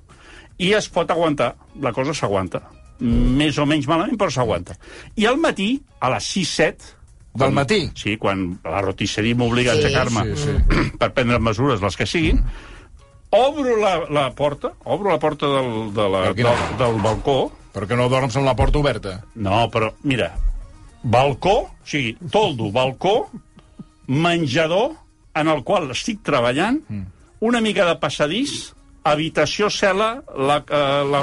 I 0.59 0.73
es 0.73 0.89
pot 0.89 1.11
aguantar, 1.11 1.55
la 1.83 1.93
cosa 1.93 2.15
s'aguanta. 2.17 2.63
Més 3.01 3.59
o 3.61 3.67
menys 3.69 3.85
malament, 3.91 4.17
però 4.17 4.31
s'aguanta. 4.33 4.77
I 5.21 5.27
al 5.29 5.37
matí, 5.43 5.75
a 6.01 6.11
les 6.15 6.31
6-7... 6.37 6.93
Del 7.37 7.53
matí? 7.53 7.83
Sí, 7.93 8.15
quan 8.17 8.47
la 8.65 8.81
rotisseria 8.81 9.37
m'obliga 9.37 9.75
Sí. 9.75 9.83
a 9.83 9.85
aixecar-me 9.85 10.23
Sí, 10.41 10.55
per 11.01 11.11
prendre 11.13 11.37
mesures, 11.39 11.83
les 11.85 11.97
que 12.01 12.07
siguin, 12.09 12.39
obro 13.37 13.75
la, 13.77 13.99
la 14.09 14.31
porta, 14.33 14.71
obro 14.85 15.11
la 15.13 15.19
porta 15.21 15.51
del, 15.53 15.93
de 15.93 16.07
la, 16.15 16.23
quina- 16.33 16.55
del, 16.57 16.79
del 16.81 17.03
balcó, 17.05 17.53
Però 17.77 17.85
que 17.85 17.97
no 18.01 18.07
dorms 18.09 18.39
amb 18.41 18.49
la 18.49 18.55
porta 18.57 18.79
oberta. 18.81 19.19
no, 19.35 19.67
però, 19.69 19.91
mira, 20.09 20.31
balcó, 21.03 21.59
o 21.69 21.85
sigui, 21.85 22.15
toldo, 22.33 22.71
balcó, 22.73 23.29
menjador, 24.07 24.93
en 25.35 25.49
el 25.53 25.61
qual 25.65 25.91
estic 25.93 26.23
treballant, 26.25 26.81
una 27.45 27.61
mica 27.61 27.85
de 27.85 27.99
passadís, 28.01 28.73
habitació 29.13 29.69
cel·la, 29.71 30.23
la, 30.37 30.57
eh, 30.69 31.05
la 31.11 31.23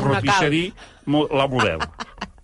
mo- 1.06 1.28
la 1.32 1.48
model. 1.48 1.80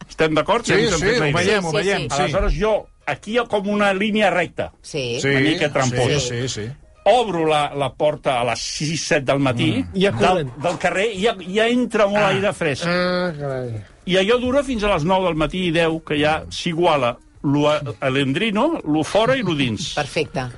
Estem 0.10 0.34
d'acord? 0.36 0.65
Sí, 0.65 0.73
sí, 0.75 0.89
la 0.89 0.97
ho 0.97 1.34
veiem, 1.34 1.65
ho 1.65 1.71
Sí, 1.71 1.78
sí, 1.78 1.84
veiem. 1.84 2.02
sí. 2.02 2.08
Sí. 2.10 2.21
Aleshores 2.21 2.54
jo, 2.60 2.73
aquí 3.06 3.32
hi 3.34 3.38
ha 3.39 3.45
com 3.47 3.67
una 3.69 3.93
línia 3.93 4.30
recta. 4.30 4.71
Sí. 4.82 5.19
Sí, 5.21 5.28
una 5.30 5.39
mica 5.39 5.71
tramposa. 5.71 6.19
Sí, 6.19 6.47
sí, 6.47 6.49
sí. 6.49 6.67
Obro 7.06 7.45
la, 7.47 7.71
la 7.73 7.93
porta 7.93 8.39
a 8.41 8.43
les 8.43 8.60
6-7 8.60 9.23
del 9.32 9.39
matí, 9.39 9.69
Mm. 9.84 9.95
I 9.97 10.02
ja 10.04 10.12
del, 10.36 10.52
del 10.62 10.78
carrer, 10.78 11.08
i 11.15 11.23
ja, 11.23 11.36
ja 11.39 11.67
entra 11.67 12.06
molt 12.08 12.25
aire 12.28 12.52
fresc. 12.54 12.84
Ah, 12.86 13.32
carai. 13.38 13.71
I 14.06 14.17
allò 14.17 14.38
dura 14.38 14.63
fins 14.63 14.84
a 14.84 14.91
les 14.93 15.06
9 15.06 15.25
del 15.25 15.36
matí 15.36 15.67
i 15.67 15.71
10, 15.71 16.02
que 16.06 16.19
ja 16.19 16.43
s'iguala 16.52 17.15
lo 17.43 17.69
a- 17.69 17.80
a 18.02 18.10
l'endrino, 18.10 18.82
lo 18.84 19.04
fora 19.04 19.36
i 19.38 19.41
lo 19.41 19.56
dins. 19.56 19.93
Perfecte. 19.95 20.49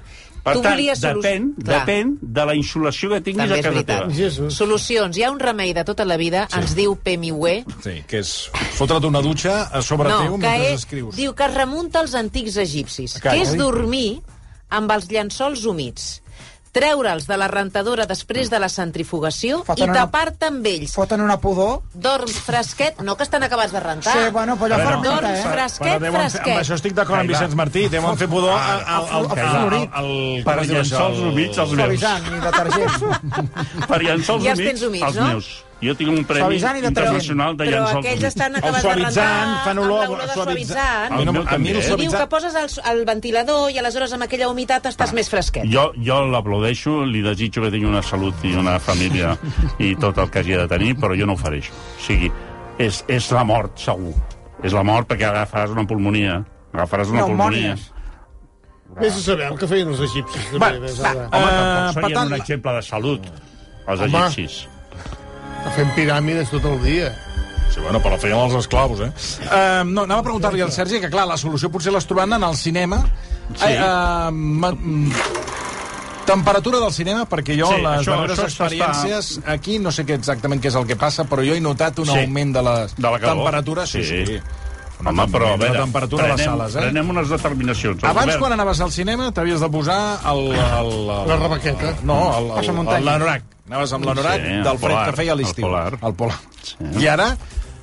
Per 0.43 0.54
tu 0.56 0.62
tant, 0.63 0.80
solu- 0.97 1.21
depèn, 1.21 1.43
Clar. 1.63 1.80
depèn 1.86 2.17
de 2.21 2.45
la 2.45 2.56
insolació 2.56 3.10
que 3.12 3.21
tinguis 3.21 3.43
També 3.47 3.60
a 3.60 3.62
casa 3.62 3.73
veritat. 3.75 3.99
teva. 4.08 4.13
Jesús. 4.15 4.56
Solucions. 4.56 5.17
Hi 5.17 5.23
ha 5.23 5.32
un 5.32 5.39
remei 5.39 5.73
de 5.73 5.84
tota 5.86 6.04
la 6.06 6.17
vida, 6.17 6.47
sí. 6.49 6.58
ens 6.60 6.73
diu 6.75 6.95
Pemiwe, 6.95 7.63
Sí, 7.84 8.04
que 8.08 8.19
és 8.19 8.49
fotre't 8.77 9.06
una 9.06 9.21
dutxa 9.21 9.69
a 9.71 9.82
sobre 9.84 10.10
teu 10.10 10.17
no, 10.17 10.39
que 10.39 10.47
mentre 10.47 10.73
és, 10.73 10.80
escrius. 10.80 11.15
diu 11.15 11.36
que 11.36 11.43
es 11.45 11.54
remunta 11.54 11.99
als 11.99 12.15
antics 12.15 12.58
egipcis, 12.58 13.19
Carai. 13.19 13.38
que 13.38 13.43
és 13.45 13.56
dormir 13.58 14.21
amb 14.69 14.89
els 14.91 15.08
llençols 15.12 15.65
humits, 15.65 16.21
treure'ls 16.71 17.27
de 17.27 17.36
la 17.38 17.47
rentadora 17.51 18.05
després 18.07 18.49
de 18.49 18.60
la 18.60 18.69
centrifugació 18.69 19.62
Foten 19.67 19.86
i 19.86 19.89
una- 19.89 19.99
tapar-te 20.05 20.45
amb 20.47 20.65
ells. 20.65 20.93
Foten 20.95 21.21
una 21.21 21.38
pudor. 21.39 21.81
Dorms 21.93 22.38
fresquet, 22.45 23.01
no 23.01 23.17
que 23.17 23.23
estan 23.23 23.43
acabats 23.43 23.71
de 23.73 23.79
rentar. 23.79 24.13
Sí, 24.13 24.29
bueno, 24.31 24.55
però 24.57 24.75
allò 24.75 24.86
fermenta, 24.88 25.10
Dorms 25.10 25.29
eh? 25.29 25.41
Però 25.43 25.51
fresquet, 25.53 25.99
fer, 25.99 26.07
amb 26.07 26.17
fresquet. 26.17 26.57
això 26.62 26.75
estic 26.79 26.93
d'acord 26.93 27.19
amb 27.19 27.29
Vicenç 27.29 27.55
Martí, 27.55 27.88
deuen 27.89 28.17
fer 28.17 28.27
pudor 28.31 28.53
al, 28.55 28.84
al, 28.86 29.07
al, 29.10 29.25
al, 29.25 29.29
florit. 29.39 29.89
al, 29.93 30.05
al, 30.05 30.43
Per 30.45 30.55
això? 30.62 30.71
llençols 30.71 31.19
humits, 31.19 31.57
els 31.57 31.71
meus. 31.71 31.99
Suavitzant 31.99 32.25
i 32.31 32.39
detergent. 32.47 32.91
Per 33.91 34.01
llençols 34.01 34.43
Ja 34.43 34.51
els 34.51 34.60
humits, 34.60 34.71
tens 34.71 34.88
humits, 34.88 35.05
els 35.07 35.15
no? 35.15 35.70
Jo 35.82 35.96
tinc 35.98 36.12
un 36.13 36.26
premi 36.30 36.44
Suavitzant 36.44 36.78
internacional 36.78 37.56
de 37.58 37.65
Però 37.65 37.80
llençols 37.80 38.06
aquells 38.06 38.26
estan 38.28 38.56
acabats 38.60 38.76
de 38.76 38.82
suavitzant, 38.86 39.48
rentar 39.50 39.63
fan 39.65 39.80
olor, 39.82 40.04
amb 40.04 40.12
l'olor 40.12 40.28
de 40.28 40.34
suavitzant. 40.36 40.67
suavitzant. 40.78 41.13
A 41.13 41.17
mi, 41.17 41.26
no, 41.26 41.34
meu 41.34 41.41
a 41.48 41.58
mi 41.58 41.72
el 41.72 41.76
eh? 41.76 41.80
I 41.80 41.82
diu 41.82 41.82
que 41.82 41.88
suavitzant... 41.88 42.30
poses 42.30 42.58
el, 42.62 42.70
el 42.91 43.06
ventilador 43.10 43.72
i 43.74 43.80
aleshores 43.82 44.13
amb 44.13 44.28
aquella 44.28 44.50
humitat 44.52 44.86
estàs 44.91 45.13
més 45.17 45.30
fresquet. 45.32 45.65
Jo, 45.74 45.88
jo 45.98 46.20
l'aplaudeixo, 46.30 47.00
li 47.10 47.24
desitjo 47.26 47.63
que 47.65 47.72
tingui 47.74 47.89
una 47.89 48.04
salut 48.06 48.46
i 48.46 48.54
una 48.62 48.78
família 48.80 49.34
i 49.80 49.96
tot 49.98 50.22
el 50.22 50.30
que 50.30 50.44
hagi 50.44 50.54
de 50.60 50.67
tenir, 50.70 50.94
però 51.02 51.17
jo 51.17 51.26
no 51.26 51.34
ho 51.34 51.41
faré 51.41 51.63
això. 51.63 51.74
O 51.74 52.04
sigui, 52.06 52.30
és, 52.78 53.02
és 53.10 53.32
la 53.34 53.41
mort, 53.44 53.74
segur. 53.82 54.13
És 54.62 54.78
la 54.78 54.84
mort 54.86 55.10
perquè 55.10 55.32
agafaràs 55.32 55.74
una 55.74 55.88
pulmonia. 55.89 56.44
Agafaràs 56.76 57.10
una 57.10 57.26
pulmonia. 57.26 57.74
Pneumònies. 57.74 57.89
Vés 59.02 59.15
a 59.17 59.22
saber 59.24 59.48
el 59.48 59.58
que 59.58 59.67
feien 59.72 59.88
els 59.88 60.02
egipcis. 60.04 60.52
Va, 60.60 60.74
també, 60.76 60.91
va. 61.00 61.10
a 61.10 61.15
veure. 61.15 61.30
Home, 61.32 61.48
Eh, 61.48 61.56
tampoc 61.56 61.96
per 61.96 62.04
serien 62.04 62.28
un 62.28 62.38
exemple 62.38 62.74
de 62.78 62.82
salut, 62.84 63.28
els 63.88 64.06
Home. 64.06 64.67
Fent 65.76 65.91
piràmides 65.95 66.50
tot 66.52 66.65
el 66.65 66.82
dia. 66.84 67.12
Sí, 67.71 67.80
bueno, 67.80 68.02
però 68.04 68.17
feien 68.19 68.36
els 68.38 68.54
esclaus, 68.60 69.00
eh? 69.00 69.12
Uh, 69.45 69.84
no, 69.88 70.04
anava 70.04 70.19
a 70.19 70.24
preguntar-li 70.26 70.60
al 70.65 70.71
Sergi 70.76 71.00
que, 71.00 71.10
clar, 71.13 71.24
la 71.30 71.38
solució 71.39 71.69
potser 71.71 71.93
l'has 71.95 72.06
trobant 72.10 72.34
en 72.36 72.43
el 72.43 72.58
cinema. 72.60 73.00
Sí. 73.56 73.71
Uh, 73.78 74.32
ma, 74.32 74.74
Temperatura 76.26 76.80
del 76.80 76.91
cinema, 76.93 77.24
perquè 77.28 77.56
jo, 77.60 77.67
Sí, 77.71 77.82
les 77.82 78.02
això- 78.04 78.12
darreres 78.13 78.39
això 78.39 78.45
està- 78.45 78.67
experiències, 78.67 79.39
aquí 79.47 79.80
no 79.80 79.91
sé 79.91 80.06
què 80.06 80.13
exactament 80.15 80.62
què 80.62 80.67
és 80.69 80.76
el 80.76 80.86
que 80.88 80.95
passa, 80.95 81.24
però 81.28 81.43
jo 81.43 81.56
he 81.56 81.60
notat 81.60 81.97
un 82.00 82.06
Sí. 82.06 82.12
augment 82.19 82.54
de 82.56 82.62
les 82.62 82.95
De 82.95 83.02
la 83.10 83.19
calor. 83.19 83.38
temperatures. 83.38 83.89
Sí, 83.89 84.04
sí. 84.04 84.26
Sí. 84.28 84.39
Una 85.01 85.09
Home, 85.11 85.25
però, 85.33 85.53
a 85.53 85.57
veure, 85.57 85.73
la 85.79 85.85
temperatura 85.85 86.23
a 86.23 86.27
les 86.31 86.35
prenem, 86.41 86.51
sales, 86.57 86.75
eh? 86.75 86.81
prenem 86.87 87.09
unes 87.15 87.29
determinacions. 87.33 88.03
El 88.03 88.09
Abans, 88.09 88.27
govern- 88.35 88.39
quan 88.45 88.53
anaves 88.57 88.81
al 88.85 88.91
cinema, 88.91 89.31
t'havies 89.35 89.59
de 89.59 89.69
posar 89.73 89.99
el... 90.31 90.43
el, 90.55 90.91
el 90.91 91.27
La 91.31 91.37
rebaqueta. 91.41 91.95
No, 92.03 92.19
el, 92.37 92.45
el, 92.45 92.51
Passamuntanya. 92.59 92.99
el, 92.99 93.05
l'anorac. 93.09 93.43
Anaves 93.71 93.93
amb 93.97 94.05
l'anorac 94.05 94.41
Sí, 94.45 94.51
el 94.59 94.63
del 94.67 94.77
fred 94.77 94.89
polar, 94.95 95.05
que 95.09 95.15
feia 95.21 95.31
a 95.31 95.35
el 95.37 95.41
l'estiu. 95.43 95.65
polar. 95.65 95.97
El 96.01 96.13
polar. 96.13 96.39
Sí. 96.61 96.75
I 97.01 97.07
ara... 97.07 97.31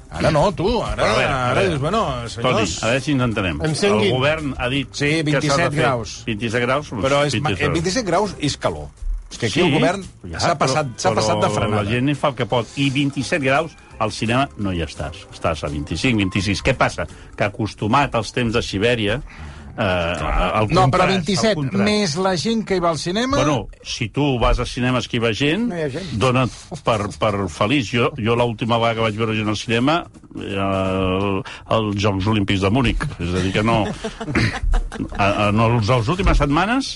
Ara 0.09 0.31
no, 0.33 0.47
tu. 0.57 0.67
Ara, 0.81 0.95
Però 1.03 1.09
a 1.13 1.17
veure, 1.19 1.25
a 1.33 1.41
ara 1.51 1.55
veure. 1.61 1.69
dius, 1.69 1.81
bueno, 1.83 1.99
Toni, 2.07 2.31
senyors... 2.33 2.77
a 2.83 2.87
veure 2.89 3.01
si 3.05 3.13
ens 3.13 3.25
entenem. 3.27 3.59
Encenguin. 3.67 4.07
El 4.09 4.15
govern 4.17 4.55
ha 4.57 4.69
dit... 4.73 4.89
Sí, 4.97 5.11
que 5.27 5.35
s'ha 5.35 5.41
27 5.43 5.59
de 5.59 5.69
fer 5.75 5.83
graus. 5.83 6.15
27 6.25 6.63
graus? 6.65 6.89
doncs 6.95 7.05
Però 7.05 7.19
és, 7.29 7.35
ma- 7.45 7.51
27 7.53 7.67
eh, 7.69 7.75
27 7.75 8.07
graus 8.09 8.33
és 8.41 8.57
calor. 8.57 8.87
És 9.29 9.37
que 9.37 9.51
aquí 9.51 9.59
Sí, 9.61 9.67
el 9.67 9.75
govern 9.77 10.07
ja, 10.33 10.41
s'ha 10.41 10.55
passat, 10.57 10.89
però- 10.95 11.03
s'ha 11.05 11.13
passat 11.19 11.43
de 11.45 11.51
frenada. 11.53 11.83
La 11.83 11.91
gent 11.91 12.15
fa 12.17 12.31
el 12.33 12.39
que 12.41 12.47
pot. 12.49 12.73
I 12.81 12.89
27 12.95 13.45
graus, 13.45 13.75
al 13.99 14.13
cinema 14.15 14.49
no 14.59 14.73
hi 14.73 14.83
estàs. 14.87 15.25
Estàs 15.33 15.65
a 15.65 15.69
25, 15.73 16.17
26. 16.25 16.63
Què 16.67 16.75
passa? 16.79 17.07
Que 17.37 17.45
acostumat 17.51 18.15
als 18.19 18.33
temps 18.37 18.55
de 18.55 18.63
Sibèria... 18.63 19.21
Eh, 19.79 19.85
al 19.85 20.67
No, 20.75 20.89
però 20.91 21.05
contrast, 21.05 21.05
al 21.05 21.13
27 21.23 21.55
contrast. 21.55 21.85
més 21.87 22.15
la 22.19 22.33
gent 22.35 22.65
que 22.67 22.75
hi 22.75 22.81
va 22.83 22.89
al 22.91 22.99
cinema... 22.99 23.37
Bueno, 23.39 23.69
si 23.87 24.09
tu 24.11 24.25
vas 24.43 24.59
a 24.59 24.65
cinemes 24.67 25.07
que 25.07 25.21
hi 25.21 25.23
va 25.23 25.31
gent, 25.39 25.69
No 25.71 25.77
hi 25.79 25.85
gent. 25.95 26.09
dona't 26.19 26.51
per, 26.83 26.97
per 27.23 27.31
feliç. 27.47 27.93
Jo, 27.95 28.09
jo 28.19 28.35
l'última 28.35 28.81
vegada 28.83 28.97
que 28.99 29.05
vaig 29.07 29.21
veure 29.21 29.37
gent 29.39 29.53
al 29.53 29.61
cinema 29.61 30.01
eh, 30.35 31.43
als 31.77 31.95
Jocs 32.03 32.27
Olímpics 32.35 32.65
de 32.67 32.73
Múnich. 32.75 33.07
És 33.23 33.31
a 33.31 33.45
dir, 33.45 33.53
que 33.55 33.63
no... 33.63 33.85
A, 35.19 35.51
les 35.55 36.09
últimes 36.11 36.39
setmanes, 36.43 36.91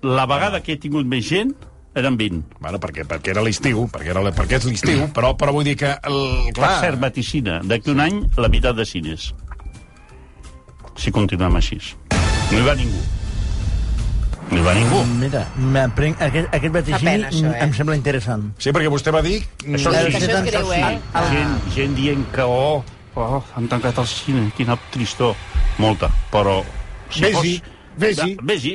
la 0.00 0.24
vegada 0.30 0.62
que 0.64 0.72
he 0.76 0.80
tingut 0.80 1.04
més 1.04 1.26
gent 1.28 1.52
eren 1.94 2.16
20. 2.18 2.58
Bueno, 2.60 2.80
perquè, 2.82 3.04
perquè 3.08 3.32
era 3.34 3.42
l'estiu, 3.44 3.86
perquè, 3.92 4.12
era, 4.12 4.22
perquè 4.34 4.58
és 4.58 4.66
l'estiu, 4.68 5.06
però, 5.16 5.34
però 5.38 5.54
vull 5.54 5.66
dir 5.66 5.76
que... 5.80 5.92
El, 6.08 6.18
Per 6.50 6.56
clar, 6.60 6.72
cert, 6.84 7.00
vaticina, 7.02 7.60
d'aquí 7.64 7.92
un 7.94 8.02
any, 8.04 8.24
la 8.38 8.50
meitat 8.52 8.76
de 8.78 8.86
cines. 8.88 9.30
Si 10.98 11.14
continuem 11.14 11.56
així. 11.60 11.78
No 12.50 12.58
hi 12.58 12.66
va 12.66 12.74
ningú. 12.78 13.00
No 14.48 14.58
hi 14.58 14.64
va 14.64 14.74
ningú. 14.74 15.00
Mira, 15.20 15.42
m'aprenc, 15.60 16.20
aquest, 16.24 16.48
aquest 16.56 16.74
vaticini 16.74 17.10
pena, 17.10 17.32
això, 17.32 17.50
eh? 17.52 17.64
em 17.66 17.74
sembla 17.76 17.96
interessant. 17.98 18.46
Sí, 18.58 18.72
perquè 18.74 18.92
vostè 18.92 19.12
va 19.14 19.22
dir... 19.24 19.40
Això 19.66 19.92
Que 19.94 20.04
sí. 20.08 20.22
això 20.22 20.38
és 20.38 20.46
greu, 20.48 20.72
eh? 20.74 20.94
Gent, 21.32 21.58
gent 21.76 21.98
dient 21.98 22.24
que, 22.34 22.46
oh, 22.46 22.80
oh, 23.18 23.42
han 23.54 23.68
tancat 23.70 24.00
el 24.02 24.08
cine, 24.10 24.48
quina 24.56 24.78
tristor. 24.94 25.36
Molta, 25.78 26.10
però... 26.32 26.60
Si 27.12 27.22
Vés-hi, 27.24 27.54
vés-hi. 27.96 28.34
Vés-hi, 28.44 28.74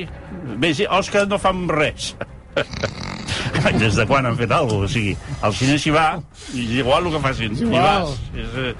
vés-hi. 0.62 0.86
És 0.98 1.10
que 1.12 1.26
no 1.30 1.38
fan 1.42 1.66
res. 1.70 2.14
Des 3.78 3.94
de 3.96 4.06
quan 4.06 4.26
han 4.26 4.36
fet 4.38 4.50
alguna 4.52 4.84
cosa? 4.84 4.84
O 4.84 4.88
sigui, 4.88 5.16
al 5.42 5.54
cine 5.54 5.78
s'hi 5.80 5.90
va, 5.94 6.08
i 6.54 6.64
és 6.66 6.76
igual 6.82 7.06
el 7.06 7.12
que 7.16 7.22
facin. 7.24 7.56
Hi 7.56 7.64
igual. 7.68 7.82
vas. 7.82 8.20
És, 8.34 8.58
eh, 8.58 8.74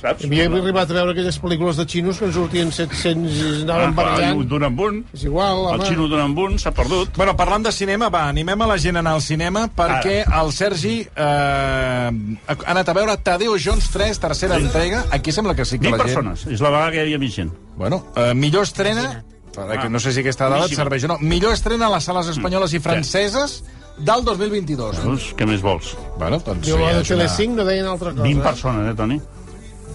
saps? 0.00 0.24
Havíem 0.24 0.54
arribat 0.56 0.90
a 0.90 0.94
veure 0.96 1.12
aquelles 1.12 1.36
pel·lícules 1.42 1.76
de 1.76 1.84
xinos 1.88 2.18
que 2.18 2.24
en 2.28 2.32
sortien 2.32 2.70
700 2.72 3.34
i 3.36 3.62
anaven 3.62 3.90
Ah, 3.90 3.96
barallant. 3.98 4.42
d'un 4.48 4.64
amb 4.64 4.80
un. 4.80 5.00
És 5.12 5.24
igual, 5.28 5.58
El 5.74 5.80
home. 5.80 5.86
xino 5.90 6.08
d'un 6.08 6.20
amb 6.20 6.38
un 6.38 6.58
s'ha 6.58 6.72
perdut. 6.72 7.14
Bueno, 7.16 7.36
parlant 7.36 7.64
de 7.66 7.72
cinema, 7.72 8.08
va, 8.08 8.26
animem 8.28 8.62
a 8.62 8.66
la 8.66 8.78
gent 8.78 8.96
a 8.96 9.00
anar 9.04 9.12
al 9.18 9.22
cinema 9.22 9.66
perquè 9.68 10.24
el 10.40 10.52
Sergi 10.52 11.00
eh, 11.00 12.10
ha 12.48 12.56
anat 12.66 12.88
a 12.88 12.92
veure 12.96 13.16
Tadeo 13.18 13.56
Jones 13.62 13.90
3, 13.90 14.18
tercera 14.20 14.56
entrega. 14.56 15.04
Aquí 15.10 15.32
sembla 15.32 15.54
que 15.54 15.64
sí 15.64 15.78
que 15.78 15.88
20 15.90 15.98
la 15.98 16.04
gent... 16.04 16.14
persones. 16.16 16.46
És 16.46 16.60
la 16.60 16.70
vegada 16.70 16.90
que 16.90 16.96
hi 16.98 17.00
havia 17.08 17.18
més 17.18 17.34
gent. 17.34 17.52
Bueno, 17.76 18.06
eh, 18.16 18.32
millor 18.34 18.62
estrena, 18.64 19.22
perquè 19.68 19.90
no 19.90 20.00
sé 20.00 20.12
si 20.12 20.20
aquesta 20.20 20.48
dada 20.48 20.66
et 20.66 20.74
serveix 20.76 21.04
o 21.04 21.08
no, 21.08 21.18
millor 21.20 21.52
estrena 21.52 21.86
a 21.86 21.94
les 21.96 22.04
sales 22.04 22.28
espanyoles 22.28 22.72
i 22.74 22.80
franceses 22.80 23.62
del 23.98 24.24
2022. 24.24 25.02
Doncs, 25.04 25.34
què 25.36 25.46
més 25.46 25.60
vols? 25.60 25.96
Bueno, 26.18 26.38
doncs... 26.44 26.66
Jo, 26.66 26.78
la 26.78 26.94
de 26.94 27.02
és 27.02 27.10
una- 27.10 27.24
Telecinc 27.26 27.56
no 27.58 27.64
deien 27.68 27.86
altra 27.86 28.12
cosa. 28.12 28.22
20 28.22 28.42
persones, 28.42 28.88
eh, 28.92 28.96
Toni? 28.96 29.20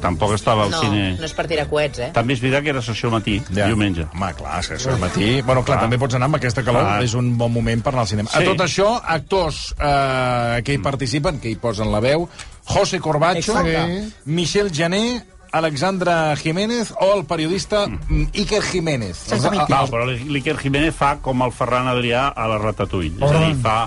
Tampoc 0.02 0.34
estava 0.36 0.66
al 0.66 0.72
No, 0.72 0.80
cine... 0.84 1.16
no 1.18 1.24
és 1.26 1.34
per 1.34 1.46
tirar 1.48 1.64
coets, 1.72 1.98
eh? 2.04 2.10
També 2.14 2.36
és 2.36 2.42
veritat 2.44 2.62
que 2.66 2.70
era 2.70 2.82
sessió 2.84 3.08
al 3.08 3.14
matí, 3.16 3.38
Ja. 3.56 3.66
diumenge. 3.72 4.04
Home, 4.14 4.34
clar, 4.38 4.60
és 4.60 4.68
que 4.68 4.76
això 4.76 4.92
al 4.92 5.00
matí... 5.00 5.42
Bueno, 5.42 5.64
clar, 5.66 5.80
també 5.82 5.98
pots 5.98 6.14
anar 6.20 6.28
amb 6.28 6.36
aquesta 6.36 6.62
calor, 6.68 6.84
Clar. 6.84 7.04
és 7.08 7.14
un 7.18 7.32
bon 7.40 7.52
moment 7.54 7.82
per 7.82 7.94
anar 7.94 8.04
al 8.04 8.08
cinema. 8.12 8.30
A 8.34 8.42
Sí. 8.44 8.46
tot 8.46 8.60
això, 8.62 8.90
actors 9.02 9.74
eh, 9.80 10.62
que 10.68 10.74
hi 10.76 10.82
participen, 10.84 11.40
que 11.40 11.50
hi 11.50 11.56
posen 11.56 11.90
la 11.92 12.02
veu, 12.04 12.28
José 12.68 13.00
Corbacho, 13.00 13.56
Exacte. 13.56 14.12
Michel 14.26 14.70
Jané, 14.72 15.24
Alexandra 15.58 16.36
Jiménez 16.36 16.92
o 17.00 17.14
el 17.16 17.26
periodista 17.26 17.86
mm, 17.88 18.24
Iker 18.34 18.62
Jiménez. 18.62 19.22
Els- 19.32 19.46
Ah, 19.46 19.66
ah, 19.70 19.86
però 19.90 20.06
l'Iker 20.08 20.58
Jiménez 20.60 20.94
fa 20.96 21.18
com 21.24 21.42
el 21.46 21.52
Ferran 21.56 21.88
Adrià 21.88 22.28
a 22.36 22.48
la 22.52 22.58
Ratatouille. 22.60 23.24
És 23.24 23.32
a 23.32 23.40
dir, 23.46 23.56
fa, 23.64 23.78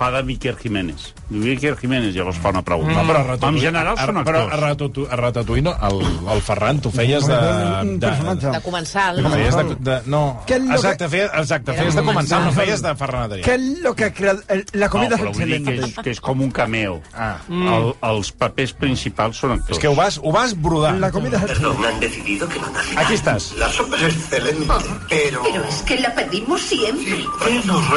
fa 0.00 0.08
de 0.14 0.22
Miquel 0.24 0.56
Jiménez. 0.56 1.10
Iker 1.30 1.76
Jiménez, 1.78 2.14
llavors 2.16 2.38
fa 2.42 2.48
una 2.50 2.62
pregunta. 2.66 2.94
No, 2.96 3.02
però 3.06 3.20
a 3.20 3.26
Ratatouille, 3.28 3.60
en 3.60 3.66
general 3.68 3.98
són 4.00 4.16
a, 4.18 4.22
però 4.26 4.38
a 4.40 4.44
actors. 4.46 4.62
Ratatouille, 4.64 5.10
a 5.12 5.16
Ratatouille 5.20 5.62
no, 5.66 5.74
el, 5.88 6.00
el 6.34 6.40
Ferran, 6.42 6.80
tu 6.82 6.90
feies 6.90 7.26
de... 7.28 7.36
De, 7.36 7.98
personatge. 8.06 8.50
De 8.56 8.60
comensal, 8.64 9.20
no? 9.22 9.30
Feies 9.34 9.58
de, 9.60 9.64
de, 9.90 9.98
no, 10.10 10.22
és 10.48 10.56
exacte, 10.78 11.08
feies, 11.12 11.28
exacte, 11.42 11.76
feies 11.76 11.94
de 12.00 12.04
començar, 12.08 12.40
no 12.46 12.50
feies 12.56 12.82
de 12.82 12.94
Ferran 12.98 13.26
Adrià. 13.28 13.44
¿Qué 13.44 13.54
es 13.60 13.78
lo 13.84 13.94
que 13.94 14.04
ha 14.08 14.12
creado? 14.14 14.40
el- 14.48 14.64
La 14.72 14.86
No, 14.86 14.92
comida 14.96 15.16
però 15.20 15.30
es 15.30 15.38
vull 15.38 15.46
dir 15.52 15.60
que 15.62 15.70
és, 15.74 15.78
excelente. 15.78 16.02
que 16.02 16.10
és 16.16 16.20
com 16.20 16.40
un 16.40 16.50
cameo. 16.50 16.96
Ah. 17.14 17.36
El, 17.50 17.92
els 18.10 18.32
papers 18.32 18.72
principals 18.72 19.36
són 19.44 19.52
actors. 19.58 19.76
És 19.76 19.82
que 19.84 19.88
ho 19.92 19.94
vas, 19.94 20.18
ho 20.22 20.32
vas 20.32 20.56
brodar. 20.56 20.94
La 20.98 21.12
comida 21.12 21.36
es 21.36 21.44
excelente. 21.50 21.76
Perdón, 21.76 21.92
han 21.92 22.00
decidido 22.00 22.48
que 22.48 22.58
van 22.58 22.74
a 22.74 22.82
cenar. 22.82 23.04
Aquí 23.04 23.14
estás. 23.14 23.52
La 23.58 23.68
sopa 23.68 23.96
es 23.96 24.02
excelente, 24.14 24.66
pero... 25.08 25.42
Pero 25.44 25.64
es 25.68 25.82
que 25.82 25.98
la 26.00 26.14
pedimos 26.14 26.60
siempre. 26.62 27.22
¿Qué 27.44 27.60
nos 27.66 27.88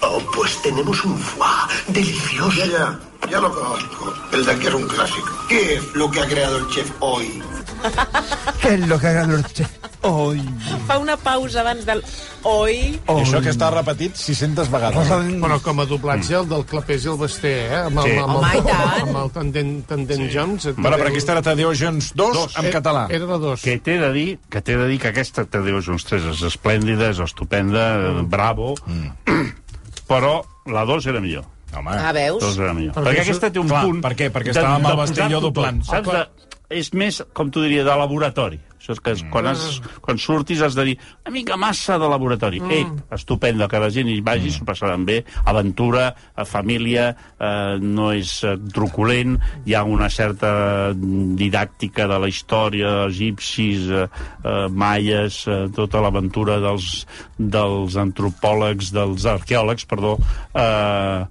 Oh, 0.00 0.22
pues 0.34 0.62
tenemos 0.62 1.04
un 1.04 1.18
foie 1.18 1.48
delicioso. 1.88 2.56
Ya, 2.56 2.66
ya, 2.66 3.00
ya 3.30 3.40
lo 3.40 3.52
conozco. 3.52 4.14
El 4.32 4.44
de 4.44 4.52
aquí 4.52 4.66
es 4.66 4.74
un 4.74 4.86
clásico. 4.86 5.28
¿Qué 5.48 5.74
es 5.74 5.94
lo 5.94 6.10
que 6.10 6.20
ha 6.20 6.26
creado 6.26 6.58
el 6.58 6.68
chef 6.68 6.90
hoy? 7.00 7.42
¿Qué 8.62 8.74
es 8.74 8.86
lo 8.88 8.98
que 8.98 9.06
ha 9.06 9.12
ganado 9.12 9.38
el 9.38 9.44
chef 9.46 9.70
hoy? 10.02 10.40
Fa 10.86 10.98
una 10.98 11.16
pausa 11.16 11.60
abans 11.60 11.84
del... 11.86 12.02
Oi? 12.46 12.76
I 12.94 13.14
això 13.22 13.40
que 13.42 13.50
està 13.50 13.68
repetit 13.74 14.14
600 14.14 14.68
vegades. 14.70 15.08
Però 15.42 15.56
com 15.64 15.80
a 15.82 15.86
doblatge, 15.90 16.36
el 16.38 16.46
del 16.50 16.62
Clapés 16.68 17.06
i 17.06 17.10
el 17.10 17.16
Basté, 17.18 17.52
eh? 17.66 17.80
Amb 17.88 17.98
el, 18.04 18.06
Sí. 18.12 18.18
amb 18.22 18.36
el, 18.36 18.44
Home, 18.44 18.60
tant. 18.68 19.00
amb 19.08 19.18
el 19.22 19.30
Tandem, 19.34 19.72
tandem 19.88 20.22
Jones. 20.30 20.68
Bueno, 20.76 20.96
però 21.00 21.08
aquí 21.10 21.18
estarà 21.18 21.42
Tadeo 21.42 21.72
Jones 21.74 22.12
2, 22.14 22.36
Dos. 22.38 22.54
en 22.62 22.70
català. 22.70 23.06
Era 23.10 23.26
de 23.26 23.38
dos. 23.42 23.62
que 23.62 23.78
t'he 23.82 23.98
de 23.98 24.12
dir 24.14 24.38
que 24.48 24.62
t'he 24.62 24.76
de 24.78 24.86
dir 24.86 25.00
que 25.02 25.08
aquesta 25.10 25.44
Tadeu 25.44 25.80
Jones 25.82 26.04
3 26.06 26.30
és 26.36 26.42
esplèndida, 26.52 27.10
és 27.10 27.18
estupenda, 27.18 27.88
mm. 28.22 28.30
bravo, 28.30 28.74
mm. 28.86 29.10
però 30.10 30.38
la 30.70 30.84
2 30.86 31.06
era 31.10 31.20
millor. 31.20 31.44
Home, 31.76 31.90
Ah, 31.98 32.12
veus? 32.14 32.38
Dos 32.40 32.56
era 32.62 32.72
millor. 32.72 32.94
Perquè 32.94 33.10
Perquè, 33.10 33.20
aquesta 33.26 33.50
té 33.50 33.58
un 33.58 33.66
Clar, 33.68 33.82
punt... 33.84 34.00
per 34.06 34.14
què? 34.14 34.30
Perquè 34.32 34.52
de- 34.54 34.58
estava 34.60 34.76
amb 34.78 34.86
el 34.86 34.92
de 34.94 34.96
Bastelló 35.02 35.40
posar-t'ho 35.40 35.50
doblant. 35.50 35.82
Saps? 35.84 36.08
De, 36.14 36.22
és 36.70 36.92
més, 36.94 37.22
com 37.36 37.50
tu 37.52 37.62
diria, 37.62 37.84
de 37.86 37.94
laboratori. 37.98 38.58
Això 38.76 38.94
és 38.94 39.00
que 39.02 39.12
és, 39.16 39.22
quan, 39.32 39.48
has, 39.50 39.80
quan 40.04 40.18
surtis 40.20 40.60
has 40.62 40.76
de 40.78 40.84
dir 40.86 40.94
una 41.24 41.32
mica 41.34 41.56
massa 41.58 41.96
de 41.98 42.06
laboratori. 42.06 42.60
Mm. 42.62 42.74
Ei, 42.76 42.84
estupenda, 43.16 43.66
que 43.66 43.80
la 43.82 43.88
gent 43.90 44.10
hi 44.12 44.20
vagi, 44.22 44.52
s'ho 44.54 44.66
passaran 44.68 45.02
bé, 45.08 45.16
aventura, 45.50 46.12
eh, 46.12 46.44
família, 46.46 47.08
eh, 47.34 47.78
no 47.82 48.12
és 48.14 48.36
eh, 48.46 48.54
truculent, 48.74 49.34
hi 49.66 49.74
ha 49.74 49.82
una 49.82 50.06
certa 50.12 50.92
didàctica 50.94 52.06
de 52.10 52.20
la 52.22 52.30
història, 52.30 52.92
egipcis, 53.08 53.88
eh, 53.90 54.04
eh, 54.06 54.58
maies, 54.70 55.40
eh, 55.50 55.64
tota 55.74 56.04
l'aventura 56.04 56.60
dels, 56.62 56.92
dels 57.38 57.98
antropòlegs, 57.98 58.92
dels 58.94 59.26
arqueòlegs, 59.34 59.88
perdó, 59.90 60.14
eh, 60.54 61.26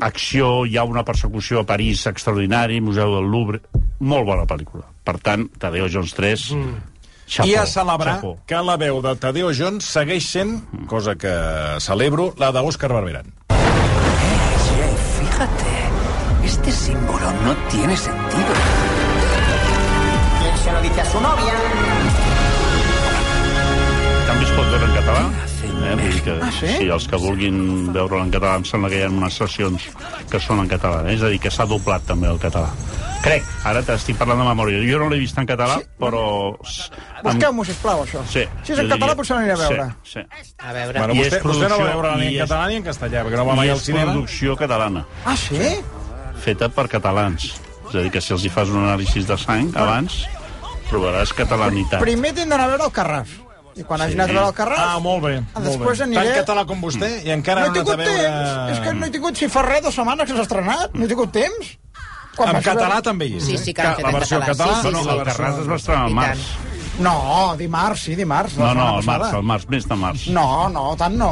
acció, 0.00 0.66
hi 0.66 0.76
ha 0.76 0.84
una 0.84 1.04
persecució 1.04 1.60
a 1.60 1.66
París 1.68 2.06
extraordinari, 2.10 2.80
Museu 2.80 3.14
del 3.16 3.28
Louvre, 3.30 3.60
molt 4.00 4.26
bona 4.28 4.46
pel·lícula. 4.48 4.86
Per 5.04 5.18
tant, 5.22 5.48
Tadeo 5.60 5.88
Jones 5.92 6.14
3, 6.16 6.46
mm. 6.56 6.78
I 7.46 7.54
a 7.54 7.66
celebrar 7.66 8.16
xapó. 8.18 8.32
que 8.46 8.58
la 8.66 8.74
veu 8.76 8.98
de 9.04 9.14
Tadeo 9.22 9.52
Jones 9.54 9.86
segueix 9.86 10.26
sent, 10.26 10.56
cosa 10.90 11.14
que 11.14 11.30
celebro, 11.78 12.32
la 12.42 12.50
d'Òscar 12.50 12.90
Barberán. 12.90 13.30
Fíjate, 15.20 15.70
este 16.44 16.72
símbolo 16.72 17.30
no 17.44 17.54
tiene 17.70 17.96
sentido. 17.96 18.52
¿Quién 20.40 20.56
se 20.58 20.72
lo 20.72 20.82
dice 20.82 21.00
a 21.00 21.04
su 21.04 21.20
novia? 21.20 21.89
Pot 24.60 24.68
veure 24.68 24.84
en 24.84 24.92
català? 24.92 25.20
Eh? 25.24 25.94
Vull 25.96 26.10
dir 26.12 26.20
que, 26.26 26.32
Ah, 26.44 26.50
sí? 26.52 26.68
sí, 26.76 26.86
els 26.92 27.06
que 27.08 27.16
vulguin 27.16 27.88
veure-lo 27.94 28.20
en 28.26 28.30
català, 28.34 28.56
em 28.60 28.64
sembla 28.68 28.90
que 28.92 28.98
hi 28.98 29.04
ha 29.06 29.08
unes 29.08 29.32
sessions 29.40 29.86
que 30.28 30.40
són 30.40 30.60
en 30.60 30.68
català, 30.68 30.98
eh? 31.08 31.14
és 31.14 31.22
a 31.24 31.30
dir, 31.32 31.38
que 31.40 31.50
s'ha 31.50 31.64
doblat 31.64 32.04
també 32.06 32.28
el 32.28 32.36
català. 32.42 32.68
Crec, 33.24 33.44
ara 33.64 33.80
t'estic 33.84 34.18
parlant 34.20 34.38
de 34.42 34.46
memòria. 34.50 34.82
Jo 34.84 34.98
no 35.00 35.08
l'he 35.08 35.18
vist 35.22 35.38
en 35.40 35.46
català, 35.48 35.78
Sí. 35.80 35.86
però... 36.00 36.22
Busqueu-m'ho, 37.24 37.64
sisplau, 37.64 38.04
això. 38.04 38.20
Sí, 38.28 38.44
Si 38.62 38.72
és 38.72 38.78
en 38.84 38.88
català, 38.92 39.16
potser 39.16 39.36
l'aniré 39.36 39.52
a 39.56 39.56
veure. 39.56 39.88
Sí, 40.04 40.20
sí. 40.20 40.54
A 40.58 40.72
veure... 40.76 40.98
Bueno, 40.98 41.14
I 41.14 41.18
vostè, 41.24 41.36
és 41.40 41.42
vostè 41.42 41.68
no 41.68 41.78
va 41.80 41.80
producció- 41.80 42.02
veure 42.02 42.16
ni 42.20 42.24
i 42.24 42.28
en 42.28 42.34
és- 42.34 42.48
català 42.48 42.68
ni 42.68 42.76
en 42.76 42.84
castellà, 42.84 43.24
perquè 43.24 43.36
no 43.40 43.44
va 43.46 43.54
mai 43.56 43.66
I 43.66 43.70
al 43.70 43.76
és 43.80 43.82
cinema. 43.84 44.12
producció 44.12 44.56
catalana, 44.56 45.06
Ah, 45.24 45.36
sí? 45.36 45.76
feta 46.44 46.68
per 46.68 46.86
catalans. 46.88 47.44
És 47.88 47.94
a 47.94 47.98
dir, 48.04 48.10
que 48.10 48.20
si 48.20 48.32
els 48.36 48.44
hi 48.44 48.48
fas 48.50 48.68
un 48.68 48.84
anàlisi 48.84 49.24
de 49.24 49.36
sang 49.38 49.72
abans, 49.76 50.26
trobaràs 50.90 51.32
catalanitat. 51.34 52.00
Primer 52.00 52.34
tindran 52.34 52.60
a 52.60 52.66
veure 52.68 52.84
el 52.84 52.92
Carràs. 52.92 53.28
I 53.76 53.84
quan 53.86 54.00
hagi 54.02 54.14
anat 54.18 54.30
a 54.30 54.32
veure 54.32 54.46
el 54.48 54.54
Carràs... 54.56 54.78
Ah, 54.82 54.98
molt 55.02 55.22
bé. 55.24 55.34
Ah, 55.54 55.60
molt 55.60 55.66
després 55.68 55.98
bé. 55.98 56.04
aniré- 56.08 56.24
Tan 56.34 56.40
català 56.44 56.64
com 56.66 56.80
vostè 56.82 57.10
i 57.24 57.30
encara 57.30 57.66
no 57.66 57.70
he 57.70 57.76
tingut 57.78 57.96
veure... 57.96 58.16
temps. 58.16 58.72
És 58.74 58.80
que 58.86 58.94
no 58.94 59.06
he 59.06 59.10
tingut, 59.14 59.36
si 59.36 59.48
fa 59.48 59.62
res, 59.66 59.82
dues 59.84 59.94
setmanes 59.94 60.26
que 60.28 60.34
s'ha 60.36 60.42
estrenat. 60.48 60.94
No 60.94 61.04
he 61.04 61.08
tingut 61.08 61.30
temps. 61.32 61.76
Quan 62.36 62.48
En 62.50 62.54
vaig 62.58 62.64
veure- 62.64 62.80
català 62.80 63.02
també 63.02 63.26
hi 63.30 63.36
és. 63.38 63.44
Sí, 63.46 63.54
eh? 63.54 63.62
sí 63.62 63.74
que 63.74 63.82
la 63.82 63.94
en 64.00 64.12
versió 64.18 64.40
català. 64.40 64.50
català. 64.56 64.74
Sí, 64.82 64.88
sí, 64.88 64.92
No, 64.92 64.98
sí. 65.00 65.06
no, 65.06 65.14
el 65.20 65.26
Carràs 65.30 65.60
es 65.62 65.68
va 65.70 65.76
estrenar 65.80 66.04
al 66.10 66.14
març. 66.18 66.50
No, 67.00 67.54
dimarts, 67.56 68.02
sí, 68.04 68.14
dimarts. 68.14 68.58
la 68.58 68.74
No, 68.74 68.74
no, 68.74 68.86
al 68.98 69.04
març, 69.06 69.30
al 69.32 69.42
març, 69.48 69.62
mes 69.72 69.86
de 69.88 69.96
març. 69.96 70.26
No, 70.36 70.68
no, 70.68 70.82
tant 71.00 71.14
no. 71.16 71.30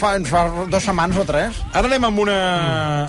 Fa, 0.00 0.16
fa 0.26 0.40
dues 0.66 0.82
setmanes 0.82 1.16
o 1.20 1.24
tres. 1.28 1.60
Ara 1.72 1.86
anem 1.86 2.08
amb 2.08 2.18
una, 2.24 2.38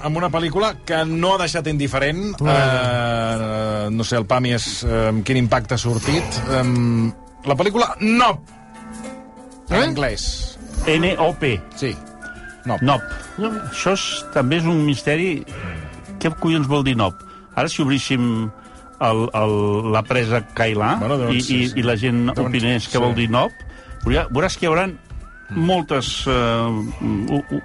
amb 0.05 0.17
una 0.19 0.29
pel·lícula 0.29 0.75
que 0.85 0.99
no 1.09 1.33
ha 1.33 1.39
deixat 1.41 1.65
indiferent. 1.71 2.35
Eh, 2.37 3.87
no 3.89 4.03
sé, 4.05 4.19
el 4.21 4.27
Pàmies, 4.29 4.67
eh, 4.85 5.07
amb 5.09 5.25
quin 5.25 5.37
impacte 5.41 5.73
ha 5.73 5.81
sortit. 5.81 6.37
Eh, 6.51 6.61
la 7.47 7.55
pel·lícula 7.57 7.95
Nop, 8.01 8.41
en 9.69 9.75
Eh? 9.77 9.83
anglès. 9.87 10.57
N-O-P. 10.87 11.61
Sí, 11.77 11.95
Nop. 12.65 12.81
Nop. 12.81 13.01
Això 13.71 13.93
és, 13.93 14.03
també 14.33 14.57
és 14.61 14.65
un 14.69 14.83
misteri. 14.85 15.43
Què 16.21 16.29
collons 16.39 16.67
vol 16.69 16.83
dir 16.85 16.95
Nop? 16.97 17.15
Ara, 17.55 17.67
si 17.69 17.81
obríssim 17.81 18.49
el, 19.01 19.21
el, 19.33 19.53
la 19.91 20.03
presa 20.05 20.39
Cailà 20.55 20.93
Bueno, 21.01 21.17
doncs, 21.17 21.35
i, 21.35 21.41
sí, 21.41 21.55
i, 21.57 21.67
sí. 21.71 21.79
i 21.81 21.83
la 21.83 21.95
gent 21.97 22.19
Doncs, 22.29 22.39
opinés 22.47 22.85
què 22.87 22.99
sí. 22.99 23.01
vol 23.01 23.15
dir 23.17 23.29
Nop, 23.33 23.51
veurà- 24.05 24.27
veuràs 24.29 24.55
que 24.57 24.67
hi 24.67 24.69
haurà 24.69 24.85
moltes 25.51 26.11
eh, 26.29 26.69
u, 27.01 27.41
u, 27.41 27.61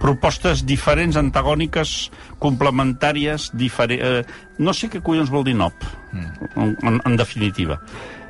propostes 0.00 0.64
diferents, 0.66 1.16
antagòniques, 1.20 2.10
complementàries, 2.42 3.50
diferent, 3.54 4.00
eh, 4.02 4.24
no 4.58 4.72
sé 4.74 4.88
què 4.90 5.02
collons 5.04 5.30
vol 5.30 5.44
dir 5.46 5.54
Nop, 5.54 5.74
en, 6.14 6.74
en, 6.82 7.00
en 7.04 7.16
definitiva. 7.20 7.78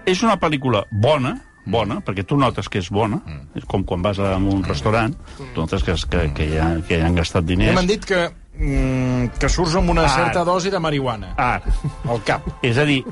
És 0.09 0.23
una 0.25 0.39
pel·lícula 0.41 0.85
bona, 0.91 1.35
bona, 1.69 1.99
perquè 2.05 2.25
tu 2.25 2.39
notes 2.41 2.69
que 2.73 2.81
és 2.81 2.89
bona, 2.95 3.19
és 3.59 3.65
com 3.69 3.83
quan 3.85 4.01
vas 4.03 4.19
a 4.25 4.37
un 4.41 4.63
restaurant, 4.65 5.13
tu 5.37 5.61
notes 5.61 5.83
que, 5.85 5.95
que, 6.09 6.23
que, 6.37 6.47
hi, 6.49 6.57
ha, 6.59 6.69
que 6.89 6.97
hi 6.99 7.03
han 7.05 7.15
gastat 7.19 7.45
Ja 7.45 7.49
diners. 7.53 7.75
m'han 7.77 7.87
dit 7.91 8.05
que, 8.09 8.23
mm, 8.57 9.35
que 9.39 9.49
surts 9.53 9.75
amb 9.77 9.91
una 9.93 10.07
Ah. 10.07 10.15
certa 10.15 10.45
dosi 10.49 10.71
de 10.71 10.79
marihuana 10.81 11.35
Ah, 11.37 11.61
al 12.09 12.23
cap. 12.25 12.47
és 12.63 12.79
a 12.79 12.85
dir, 12.89 13.05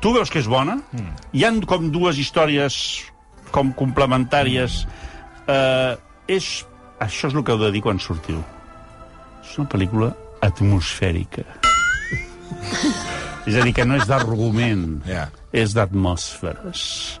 tu 0.00 0.14
veus 0.14 0.30
que 0.30 0.38
és 0.40 0.46
bona, 0.48 0.78
hi 1.32 1.44
han 1.44 1.60
com 1.60 1.90
dues 1.92 2.16
històries 2.18 3.04
com 3.50 3.72
complementàries. 3.74 4.86
Eh, 5.46 5.96
és, 6.28 6.64
això 7.00 7.28
és 7.28 7.34
el 7.34 7.42
que 7.44 7.52
heu 7.52 7.58
de 7.58 7.70
dir 7.72 7.82
quan 7.82 7.98
sortiu. 7.98 8.42
És 9.42 9.58
una 9.58 9.68
pel·lícula 9.68 10.14
atmosfèrica. 10.40 11.42
és 13.46 13.56
a 13.56 13.62
dir, 13.64 13.72
que 13.74 13.84
no 13.88 13.96
és 13.96 14.06
d'argument, 14.08 15.00
Ja. 15.08 15.28
és 15.52 15.72
d'atmosferes. 15.74 17.20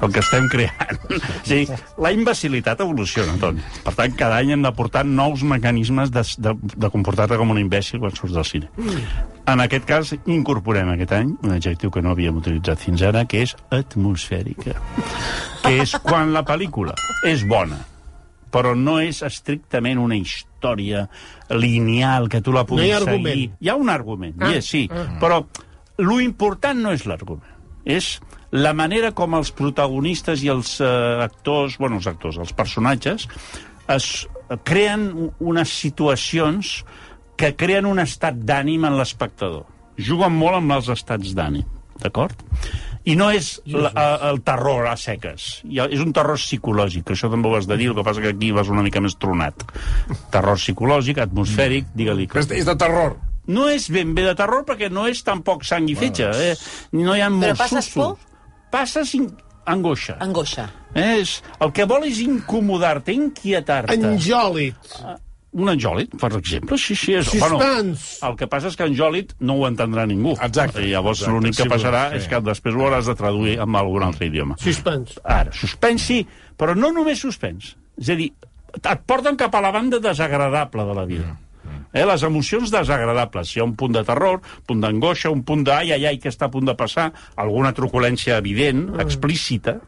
El 0.00 0.12
que 0.12 0.20
estem 0.20 0.48
creant. 0.48 0.98
O 1.10 1.18
sigui, 1.44 1.68
la 1.98 2.12
imbecilitat 2.14 2.80
evoluciona, 2.80 3.34
Toni. 3.40 3.62
Per 3.84 3.94
tant, 3.94 4.14
cada 4.18 4.38
any 4.40 4.52
hem 4.54 4.62
d'aportar 4.62 5.04
nous 5.06 5.42
mecanismes 5.46 6.10
de, 6.14 6.22
de, 6.38 6.54
de 6.76 6.90
comportar-te 6.90 7.36
com 7.38 7.50
un 7.54 7.60
imbècil 7.60 8.00
quan 8.02 8.14
surts 8.16 8.34
del 8.34 8.44
cine. 8.48 8.70
En 9.48 9.60
aquest 9.64 9.86
cas, 9.88 10.14
incorporem 10.26 10.90
aquest 10.94 11.12
any 11.18 11.36
un 11.42 11.54
adjectiu 11.54 11.90
que 11.94 12.02
no 12.02 12.10
havíem 12.16 12.36
utilitzat 12.40 12.78
fins 12.82 13.02
ara, 13.02 13.24
que 13.28 13.42
és 13.46 13.54
atmosfèrica. 13.74 14.74
Que 15.64 15.78
és 15.82 15.94
quan 16.02 16.32
la 16.34 16.44
pel·lícula 16.46 16.94
és 17.26 17.44
bona, 17.48 17.78
però 18.50 18.74
no 18.78 18.98
és 19.02 19.22
estrictament 19.26 19.98
una 20.00 20.16
història 20.16 20.47
lineal 21.50 22.28
que 22.28 22.40
tu 22.44 22.52
la 22.52 22.64
puguis 22.66 22.82
No 22.84 22.88
hi 22.88 22.92
ha 22.92 22.96
argument. 23.02 23.34
seguir. 23.34 23.50
Hi 23.60 23.68
ha 23.68 23.76
un 23.76 23.88
argument, 23.90 24.34
Ah, 24.42 24.52
és, 24.58 24.66
sí, 24.66 24.88
ah. 24.90 25.18
però 25.20 25.42
lo 25.98 26.20
important 26.20 26.78
no 26.82 26.92
és 26.92 27.06
l'argument, 27.06 27.54
és 27.84 28.20
la 28.50 28.72
manera 28.72 29.12
com 29.12 29.34
els 29.34 29.50
protagonistes 29.52 30.42
i 30.42 30.48
els 30.48 30.80
eh, 30.80 30.86
actors, 31.24 31.76
bueno, 31.78 31.96
els 31.96 32.06
actors, 32.06 32.38
els 32.38 32.52
personatges, 32.52 33.28
es 33.88 34.26
creen 34.64 35.30
unes 35.40 35.68
situacions 35.68 36.84
que 37.36 37.54
creen 37.56 37.86
un 37.86 37.98
estat 38.02 38.34
d'ànim 38.34 38.84
en 38.88 38.96
l'espectador. 38.98 39.64
Juguen 39.98 40.32
molt 40.32 40.56
amb 40.58 40.72
els 40.72 40.88
estats 40.88 41.34
d'ànim, 41.34 41.64
d'acord? 42.02 42.34
I 43.08 43.14
no 43.16 43.30
és 43.32 43.54
la, 43.72 43.88
a- 43.96 44.28
el 44.30 44.42
terror 44.44 44.86
a 44.90 44.94
seques. 45.00 45.46
És 45.64 46.00
un 46.04 46.12
terror 46.12 46.36
psicològic, 46.36 47.06
que 47.08 47.14
això 47.16 47.30
també 47.32 47.48
ho 47.48 47.56
has 47.56 47.66
de 47.70 47.78
dir, 47.80 47.88
el 47.88 47.96
que 47.96 48.04
passa 48.04 48.20
que 48.24 48.34
aquí 48.34 48.50
vas 48.52 48.68
una 48.68 48.82
mica 48.84 49.00
més 49.00 49.16
tronat. 49.16 49.64
Terror 50.34 50.58
psicològic, 50.60 51.18
atmosfèric, 51.24 51.88
digue-li. 51.96 52.26
que- 52.28 52.38
És, 52.44 52.66
de 52.68 52.76
terror. 52.76 53.16
no 53.48 53.68
és 53.72 53.86
ben 53.90 54.10
bé 54.14 54.22
de 54.26 54.34
terror 54.36 54.64
perquè 54.68 54.90
no 54.92 55.06
és 55.08 55.22
tampoc 55.24 55.64
sang 55.64 55.88
i 55.88 55.94
fetge. 55.96 56.28
Eh? 56.50 56.56
No 56.92 57.16
hi 57.16 57.22
ha 57.24 57.30
molts 57.30 57.58
passes 57.58 57.84
sustos. 57.86 58.18
Passes 58.70 59.14
in... 59.14 59.30
angoixa. 59.64 60.18
Angoixa. 60.20 60.68
Eh? 60.94 61.20
És... 61.22 61.38
El 61.60 61.72
que 61.72 61.84
vol 61.88 62.04
és 62.04 62.18
incomodar-te, 62.20 63.12
inquietar-te. 63.16 63.96
Anjòlit. 63.96 64.76
Un 65.56 65.70
anjòlit, 65.72 66.12
per 66.20 66.28
exemple, 66.36 66.76
sí, 66.76 66.92
sí. 66.98 67.14
És... 67.16 67.30
Suspens. 67.32 68.02
el 68.26 68.34
que 68.36 68.46
passa 68.52 68.68
és 68.68 68.76
que 68.76 68.84
anjòlit 68.84 69.32
no 69.40 69.56
ho 69.56 69.64
entendrà 69.68 70.04
ningú. 70.06 70.34
Exacte. 70.44 70.82
I 70.84 70.92
llavors 70.92 71.22
l'únic 71.24 71.56
que 71.56 71.68
passarà 71.70 72.10
sí. 72.10 72.20
és 72.20 72.28
que 72.28 72.42
després 72.44 72.76
ho 72.76 72.84
hauràs 72.84 73.08
de 73.08 73.16
traduir 73.16 73.56
en 73.64 73.78
algun 73.80 74.04
altre 74.04 74.28
idioma. 74.28 74.58
Suspens. 74.60 75.16
Ara, 75.24 75.54
suspens 75.56 76.04
sí, 76.04 76.20
però 76.60 76.76
no 76.76 76.92
només 76.92 77.24
suspens. 77.24 77.72
És 77.96 78.12
a 78.12 78.18
dir, 78.18 78.28
et 78.76 79.04
porten 79.08 79.40
cap 79.40 79.54
a 79.56 79.64
la 79.64 79.72
banda 79.72 80.02
desagradable 80.04 80.84
de 80.84 80.96
la 81.00 81.06
vida. 81.08 81.36
Eh, 81.92 82.04
les 82.04 82.22
emocions 82.22 82.70
desagradables. 82.72 83.54
Hi 83.54 83.62
ha 83.62 83.66
un 83.66 83.74
punt 83.80 83.94
de 83.96 84.02
terror, 84.04 84.42
punt 84.68 84.82
d'angoixa, 84.84 85.32
un 85.32 85.42
punt 85.48 85.64
d'ai, 85.64 85.94
ai, 85.96 86.04
ai, 86.10 86.18
que 86.20 86.28
està 86.32 86.48
a 86.48 86.52
punt 86.52 86.68
de 86.68 86.76
passar, 86.76 87.08
alguna 87.40 87.72
truculència 87.76 88.36
evident, 88.36 88.90
explícita, 89.00 89.78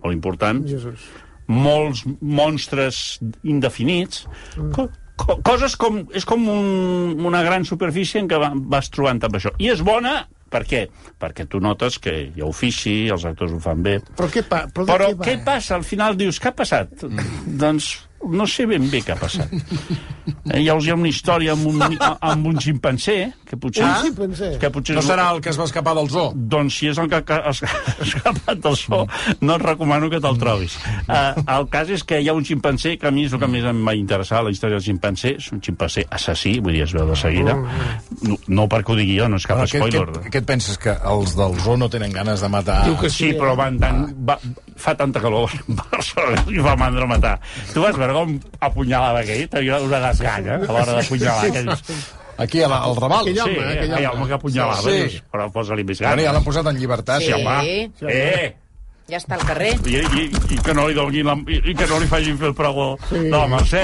molt 0.00 0.16
important, 0.16 0.64
Jesús. 0.68 1.04
molts 1.50 2.06
monstres 2.20 3.20
indefinits, 3.44 4.24
co 4.72 4.88
co 5.20 5.38
coses 5.46 5.76
com... 5.80 6.02
És 6.16 6.24
com 6.28 6.44
un, 6.50 7.14
una 7.28 7.44
gran 7.46 7.64
superfície 7.68 8.20
en 8.22 8.28
què 8.30 8.38
va- 8.40 8.52
vas 8.54 8.90
trobant 8.92 9.20
amb 9.28 9.36
això. 9.40 9.52
I 9.62 9.70
és 9.74 9.82
bona, 9.86 10.16
per 10.50 10.64
què? 10.66 10.84
Perquè 11.20 11.46
tu 11.50 11.60
notes 11.62 11.98
que 12.02 12.14
hi 12.34 12.42
ha 12.42 12.48
ofici, 12.48 12.94
els 13.12 13.24
actors 13.28 13.52
ho 13.54 13.60
fan 13.62 13.82
bé, 13.86 13.98
Però 14.18 14.28
què, 14.32 14.42
pa, 14.48 14.64
però 14.74 14.86
però 14.90 15.10
què 15.14 15.28
què 15.28 15.36
passa? 15.46 15.76
Al 15.78 15.84
final 15.86 16.16
dius, 16.18 16.40
què 16.42 16.50
ha 16.50 16.56
passat? 16.58 17.04
Doncs 17.64 17.92
no 18.28 18.46
sé 18.46 18.66
ben 18.68 18.84
bé 18.90 19.00
què 19.04 19.14
ha 19.14 19.18
passat. 19.20 19.48
Eh, 20.50 20.60
llavors 20.62 20.86
hi 20.86 20.90
ha 20.92 20.96
una 20.98 21.08
història 21.08 21.54
amb 21.56 21.66
un, 21.70 21.80
amb 22.20 22.46
un 22.50 22.58
ximpanzé, 22.60 23.16
que 23.48 23.56
potser... 23.58 23.84
Un 23.86 23.94
ximpanzé? 24.04 24.50
Que 24.60 24.70
potser 24.70 24.96
No 24.98 25.02
serà 25.04 25.28
el 25.34 25.40
que 25.42 25.50
es 25.50 25.58
va 25.58 25.64
escapar 25.68 25.94
del 25.98 26.10
zoo? 26.12 26.30
doncs 26.36 26.76
si 26.80 26.88
és 26.90 26.98
el 27.00 27.08
que 27.10 27.18
ha 27.20 27.40
es- 27.50 27.62
ha 27.66 27.94
escapat 28.04 28.60
del 28.62 28.76
so, 28.78 29.02
no 29.40 29.56
et 29.56 29.64
recomano 29.64 30.10
que 30.12 30.20
te'l 30.22 30.38
trobis. 30.38 30.76
Uh, 31.08 31.40
el 31.56 31.66
cas 31.72 31.90
és 31.90 32.04
que 32.06 32.20
hi 32.20 32.28
ha 32.30 32.34
un 32.36 32.44
ximpanzé, 32.46 32.96
que 33.00 33.08
a 33.08 33.14
mi 33.14 33.24
és 33.26 33.32
el 33.34 33.40
que 33.42 33.48
més 33.50 33.64
em 33.66 33.80
va 33.86 33.94
interessar, 33.98 34.42
la 34.46 34.52
història 34.54 34.78
del 34.78 34.84
ximpanzé, 34.86 35.34
és 35.40 35.50
un 35.56 35.62
ximpanzé 35.64 36.04
assassí, 36.10 36.58
vull 36.60 36.76
dir, 36.76 36.84
es 36.86 36.94
veu 36.96 37.08
de 37.08 37.16
seguida. 37.18 37.56
No, 38.22 38.38
no 38.48 38.68
perquè 38.70 38.94
ho 38.94 38.98
digui 39.00 39.18
jo, 39.18 39.28
no 39.32 39.40
és 39.40 39.48
cap 39.48 39.64
què, 39.64 39.80
spoiler. 39.80 40.04
què, 40.20 40.34
què 40.36 40.42
et 40.44 40.48
penses, 40.52 40.78
que 40.80 40.94
els 41.10 41.34
del 41.38 41.56
zoo 41.64 41.76
no 41.80 41.88
tenen 41.92 42.12
ganes 42.14 42.44
de 42.44 42.52
matar... 42.52 42.82
Diu 42.86 42.98
que 43.00 43.10
Sí, 43.10 43.32
però 43.36 43.56
van 43.58 43.76
tan, 43.80 44.04
va, 44.24 44.36
fa 44.80 44.94
tanta 44.96 45.20
calor 45.20 45.50
a 45.50 45.74
Barcelona 45.90 46.44
i 46.48 46.62
fa 46.64 46.76
mandra 46.78 47.08
matar. 47.10 47.34
Tu 47.74 47.82
vas 47.82 47.96
veure 47.98 48.09
com 48.16 48.38
apunyalava 48.60 49.20
aquell? 49.24 49.48
Tenia 49.52 49.80
una 49.84 50.00
desgana 50.08 50.56
a 50.60 50.72
l'hora 50.72 50.96
d'apunyalar 51.00 51.44
aquells... 51.50 51.84
Aquí, 52.40 52.62
a 52.64 52.68
la, 52.72 52.78
al 52.88 52.96
Raval. 52.96 53.26
Aquell 53.28 53.40
home, 53.42 53.52
Sí, 53.52 53.60
eh, 53.60 53.68
aquell 53.74 53.92
aquell 53.92 54.06
home. 54.06 54.16
home 54.22 54.28
que 54.30 54.34
apunyalava, 54.38 54.80
Sí. 54.80 54.96
dius, 54.96 55.18
però 55.30 55.50
posa-li 55.52 55.84
més 55.84 55.98
Bueno, 56.00 56.16
ja 56.16 56.24
gana. 56.30 56.32
l'han 56.38 56.44
posat 56.44 56.66
en 56.72 56.78
llibertat. 56.80 57.20
Sí. 57.20 57.32
home, 57.36 57.90
eh, 58.08 58.56
Ja 59.10 59.18
està 59.18 59.34
al 59.34 59.42
carrer. 59.44 59.72
i, 59.90 59.96
i, 59.98 60.22
i 60.54 60.56
que 60.62 60.72
no 60.72 60.86
li 60.86 60.94
donin 60.94 61.26
la, 61.26 61.34
i, 61.50 61.56
i 61.72 61.74
que 61.74 61.86
no 61.90 61.98
li 61.98 62.06
facin 62.06 62.38
fer 62.38 62.46
el 62.46 62.54
pregó 62.54 62.96
sí. 63.08 63.18
de 63.26 63.30
la 63.34 63.48
Mercè. 63.50 63.82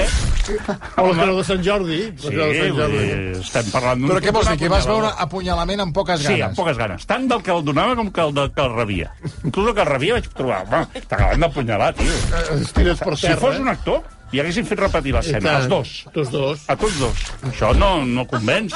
O 0.97 1.05
la 1.11 1.17
creu 1.21 1.35
de 1.37 1.43
Sant 1.43 1.61
Jordi. 1.65 1.97
Sí, 2.17 2.29
de 2.31 2.47
Sant 2.47 2.77
Jordi. 2.77 3.09
estem 3.41 3.69
parlant 3.73 3.99
d'un... 3.99 4.09
Però 4.13 4.21
què 4.23 4.31
vols 4.31 4.47
dir, 4.53 4.57
que 4.61 4.69
vas 4.71 4.87
veure 4.87 5.09
apunyalament 5.19 5.83
amb 5.83 5.93
poques 5.93 6.21
Sí, 6.23 6.29
ganes? 6.31 6.45
amb 6.47 6.55
poques 6.61 6.77
ganes. 6.79 7.05
Tant 7.05 7.27
del 7.27 7.43
que 7.43 7.51
el 7.51 7.61
donava 7.67 7.97
com 7.99 8.09
que 8.09 8.21
el, 8.23 8.33
de, 8.33 8.47
que 8.55 8.61
el 8.63 8.73
rebia. 8.79 9.11
Inclús 9.43 9.67
el 9.67 9.75
que 9.75 9.81
el 9.83 9.91
rebia 9.91 10.13
vaig 10.17 10.29
trobar, 10.33 10.61
home, 10.65 11.01
t'acaben 11.11 11.43
d'apunyalar, 11.43 11.93
tio. 11.99 12.13
Es 12.55 12.71
tires 12.73 13.03
per 13.03 13.17
Si 13.17 13.27
terra. 13.27 13.41
fos 13.43 13.59
un 13.59 13.67
actor, 13.67 14.01
li 14.31 14.39
haguessin 14.41 14.65
fet 14.67 14.79
repetir 14.79 15.13
I 15.13 15.17
l'escena, 15.17 15.57
els 15.61 15.69
dos. 15.71 15.93
Tots 16.13 16.31
dos. 16.33 16.65
A 16.67 16.75
tots 16.79 16.97
dos. 16.99 17.21
Això 17.51 17.73
no, 17.77 17.91
no 18.05 18.25
convenç. 18.27 18.73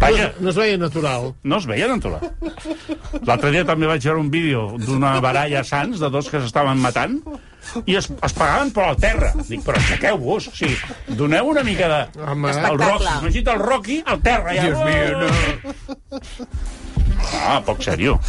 Vaja, 0.00 0.32
No 0.40 0.50
es 0.50 0.56
veia 0.58 0.76
natural. 0.76 1.30
no 1.42 1.56
es 1.62 1.66
veia 1.70 1.86
natural. 1.88 2.20
L'altre 3.24 3.50
dia 3.54 3.64
també 3.64 3.86
vaig 3.88 4.02
veure 4.04 4.20
un 4.20 4.30
vídeo 4.30 4.64
d'una 4.78 5.14
baralla 5.24 5.60
a 5.62 5.64
Sants, 5.64 6.00
de 6.02 6.10
dos 6.10 6.28
que 6.28 6.40
s'estaven 6.42 6.78
matant, 6.82 7.20
i 7.86 7.94
es, 7.96 8.10
es 8.10 8.34
pagaven 8.36 8.70
per 8.74 8.84
al 8.90 8.98
terra. 9.00 9.30
Dic, 9.48 9.62
però 9.64 9.78
aixequeu-vos, 9.80 10.50
o 10.50 10.54
sigui, 10.58 10.76
doneu 11.16 11.48
una 11.54 11.62
mica 11.64 11.88
de... 11.88 12.00
Home, 12.26 12.50
El. 12.52 12.76
Rocky, 12.82 13.08
imagina't 13.22 13.54
el 13.54 13.62
Rocky 13.64 14.02
al 14.04 14.20
terra. 14.26 14.52
Ja. 14.58 14.66
Dios 14.66 14.78
mío, 14.84 15.22
no. 15.22 16.20
Ah, 17.46 17.62
poc 17.64 17.80
seriós. 17.82 18.20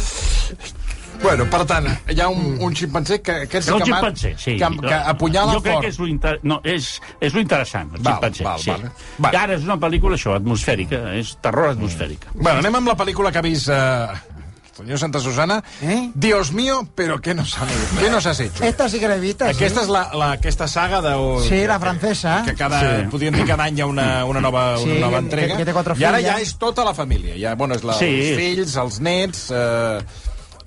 Bueno, 1.22 1.46
per 1.50 1.64
tant, 1.66 1.86
hi 2.12 2.20
ha 2.20 2.28
un, 2.28 2.58
un 2.62 2.74
ximpanzé 2.76 3.20
que, 3.22 3.46
que, 3.48 3.58
És 3.58 3.68
un 3.72 3.80
que, 3.80 3.88
ximpanzé, 3.90 4.34
sí. 4.38 4.56
que, 4.60 4.68
que 4.86 4.94
apunyala 4.94 5.54
jo 5.56 5.62
crec 5.64 5.74
fort. 5.74 5.84
que 5.86 5.90
és 5.94 5.98
lo, 5.98 6.06
inter... 6.10 6.36
no, 6.42 6.60
és, 6.64 7.00
és 7.20 7.34
lo 7.34 7.40
interessant, 7.40 7.90
el 7.96 8.02
Val, 8.02 8.14
ximpanzé. 8.20 8.44
val, 8.44 8.60
sí. 8.62 8.70
val. 8.70 8.86
Val. 9.18 9.34
I 9.34 9.36
ara 9.42 9.54
és 9.58 9.64
una 9.66 9.78
pel·lícula, 9.82 10.16
això, 10.20 10.36
atmosfèrica, 10.36 11.02
és 11.18 11.34
terror 11.42 11.72
atmosfèrica. 11.74 12.32
Bueno, 12.34 12.58
anem 12.60 12.80
amb 12.82 12.92
la 12.94 12.96
pel·lícula 12.96 13.32
que 13.32 13.38
ha 13.42 13.46
vist... 13.46 13.68
Eh, 13.72 14.34
Senyor 14.76 14.98
Santa 14.98 15.20
Susana, 15.20 15.64
¿Eh? 15.80 16.10
Dios 16.14 16.52
mío, 16.52 16.86
pero 16.94 17.18
¿qué 17.22 17.32
nos, 17.32 17.56
han, 17.56 17.66
¿qué 17.98 18.10
nos 18.10 18.26
has 18.26 18.38
hecho? 18.40 18.62
Esta 18.62 18.90
sí 18.90 19.00
que 19.00 19.08
l'he 19.08 19.16
vist, 19.18 19.40
Aquesta 19.40 19.80
sí. 19.80 19.86
és 19.86 19.88
la, 19.88 20.02
la, 20.12 20.26
aquesta 20.36 20.66
saga 20.68 20.98
de... 21.00 21.14
Sí, 21.48 21.62
la 21.66 21.78
francesa. 21.80 22.42
Que 22.44 22.52
cada, 22.54 22.82
Sí. 22.82 23.06
podríem 23.08 23.32
dir 23.38 23.46
que 23.46 23.48
cada 23.54 23.64
any 23.70 23.78
hi 23.78 23.80
ha 23.80 23.86
una, 23.88 24.26
una 24.28 24.42
nova, 24.44 24.76
Sí, 24.76 24.84
una 24.90 25.00
nova 25.06 25.16
que- 25.16 25.24
entrega. 25.24 25.56
que 25.56 25.64
té 25.64 25.72
quatre 25.72 25.96
I 25.96 26.04
ara 26.04 26.20
ja 26.20 26.34
és 26.44 26.52
tota 26.60 26.84
la 26.84 26.92
família. 26.92 27.38
Ja, 27.40 27.54
bueno, 27.56 27.72
és 27.74 27.84
la, 27.88 27.94
Sí. 27.96 28.04
els 28.04 28.36
fills, 28.36 28.76
els 28.84 29.00
nets... 29.00 29.46
Eh, 29.48 30.04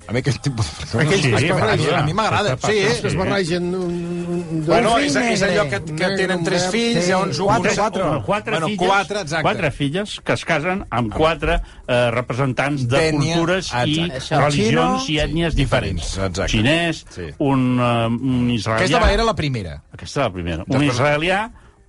a 0.08 0.12
mi 0.12 0.18
aquest 0.22 0.40
tipus 0.42 0.66
de 0.66 0.74
pel·lícules... 0.80 1.04
Aquells 1.04 1.22
Sí, 1.22 1.46
es 1.46 1.52
barregen. 1.54 1.94
a 1.94 2.02
mi 2.06 2.14
m'agrada. 2.14 2.56
Sí, 2.64 2.78
Que 3.00 3.08
es 3.08 3.16
barregen 3.16 3.66
un, 3.74 3.82
un, 3.84 4.40
un, 4.50 4.64
Bueno, 4.66 4.96
és, 4.98 5.14
és 5.16 5.42
allò 5.46 5.64
que, 5.68 5.78
negre, 5.78 5.94
que 5.94 6.08
negre, 6.08 6.16
tenen 6.16 6.44
tres 6.44 6.66
fills, 6.72 7.04
Sí, 7.04 7.10
llavors 7.12 7.38
un... 7.38 7.46
quatre, 7.46 7.74
quatre. 7.76 8.08
Quatre 8.26 8.52
bueno, 8.56 8.66
filles, 8.72 8.88
quatre, 8.88 9.20
exacte. 9.20 9.42
quatre 9.46 9.70
filles 9.70 10.16
que 10.24 10.32
es 10.38 10.44
casen 10.48 10.84
amb 10.90 11.14
quatre 11.14 11.60
eh, 11.86 12.10
representants 12.16 12.86
de 12.88 12.96
D'ètnia, 12.98 13.36
cultures 13.38 13.70
i 13.70 13.76
exacte. 14.00 14.18
Això. 14.20 14.42
religions 14.46 15.06
Xino, 15.06 15.14
i 15.14 15.18
ètnies 15.28 15.54
sí, 15.54 15.60
diferents. 15.62 16.02
diferents, 16.10 16.28
exacte. 16.30 16.52
Xinès, 16.56 17.04
Sí. 17.14 17.30
un, 17.38 17.64
uh, 17.78 18.06
un 18.10 18.50
israelià... 18.50 18.86
Aquesta 18.86 19.12
era 19.14 19.24
la 19.30 19.34
primera. 19.38 19.78
Aquesta 19.92 20.20
és 20.20 20.26
la 20.26 20.32
primera. 20.34 20.64
Un 20.66 20.74
Després- 20.78 20.94
israelià, 20.96 21.40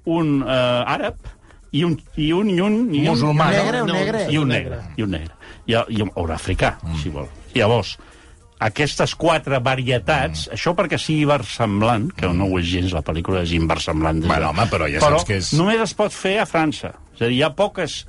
un 0.06 0.41
uh, 0.43 0.86
àrab 0.86 1.15
i 1.71 1.84
un, 1.88 1.93
i 2.17 2.32
un, 2.36 2.50
i 2.52 2.60
un, 2.60 2.80
i 2.93 3.06
un 3.08 3.13
Musulmà, 3.15 3.47
Un 3.47 3.54
no? 3.56 3.63
negre, 3.63 3.82
un 3.82 3.91
negre. 3.95 4.26
i 4.30 4.38
un 4.38 4.47
negre, 4.50 4.82
i 4.97 5.02
un 5.06 5.10
negre. 5.17 5.36
I, 5.65 5.78
i 5.95 6.02
un, 6.02 6.10
o 6.15 6.24
un 6.26 6.32
africà, 6.36 6.78
mm. 6.84 6.97
si 7.02 7.10
vol. 7.13 7.30
Llavors, 7.56 7.96
aquestes 8.62 9.16
quatre 9.18 9.60
varietats, 9.64 10.46
mm. 10.48 10.56
això 10.58 10.76
perquè 10.78 11.00
sigui 11.02 11.26
versemblant, 11.30 12.10
que 12.18 12.30
no 12.30 12.48
ho 12.52 12.60
és 12.62 12.70
gens, 12.70 12.94
la 12.94 13.02
pel·lícula 13.06 13.42
és 13.46 13.56
inversemblant. 13.58 14.22
Bueno, 14.28 14.52
home, 14.54 14.68
però 14.72 14.90
ja 14.92 15.02
però 15.02 15.18
saps 15.18 15.30
que 15.30 15.40
és- 15.42 15.54
només 15.58 15.82
es 15.82 15.94
pot 15.98 16.14
fer 16.14 16.38
a 16.44 16.46
França. 16.50 16.94
És 17.16 17.22
a 17.22 17.26
dir, 17.26 17.40
hi 17.40 17.44
ha 17.44 17.52
poques 17.58 18.04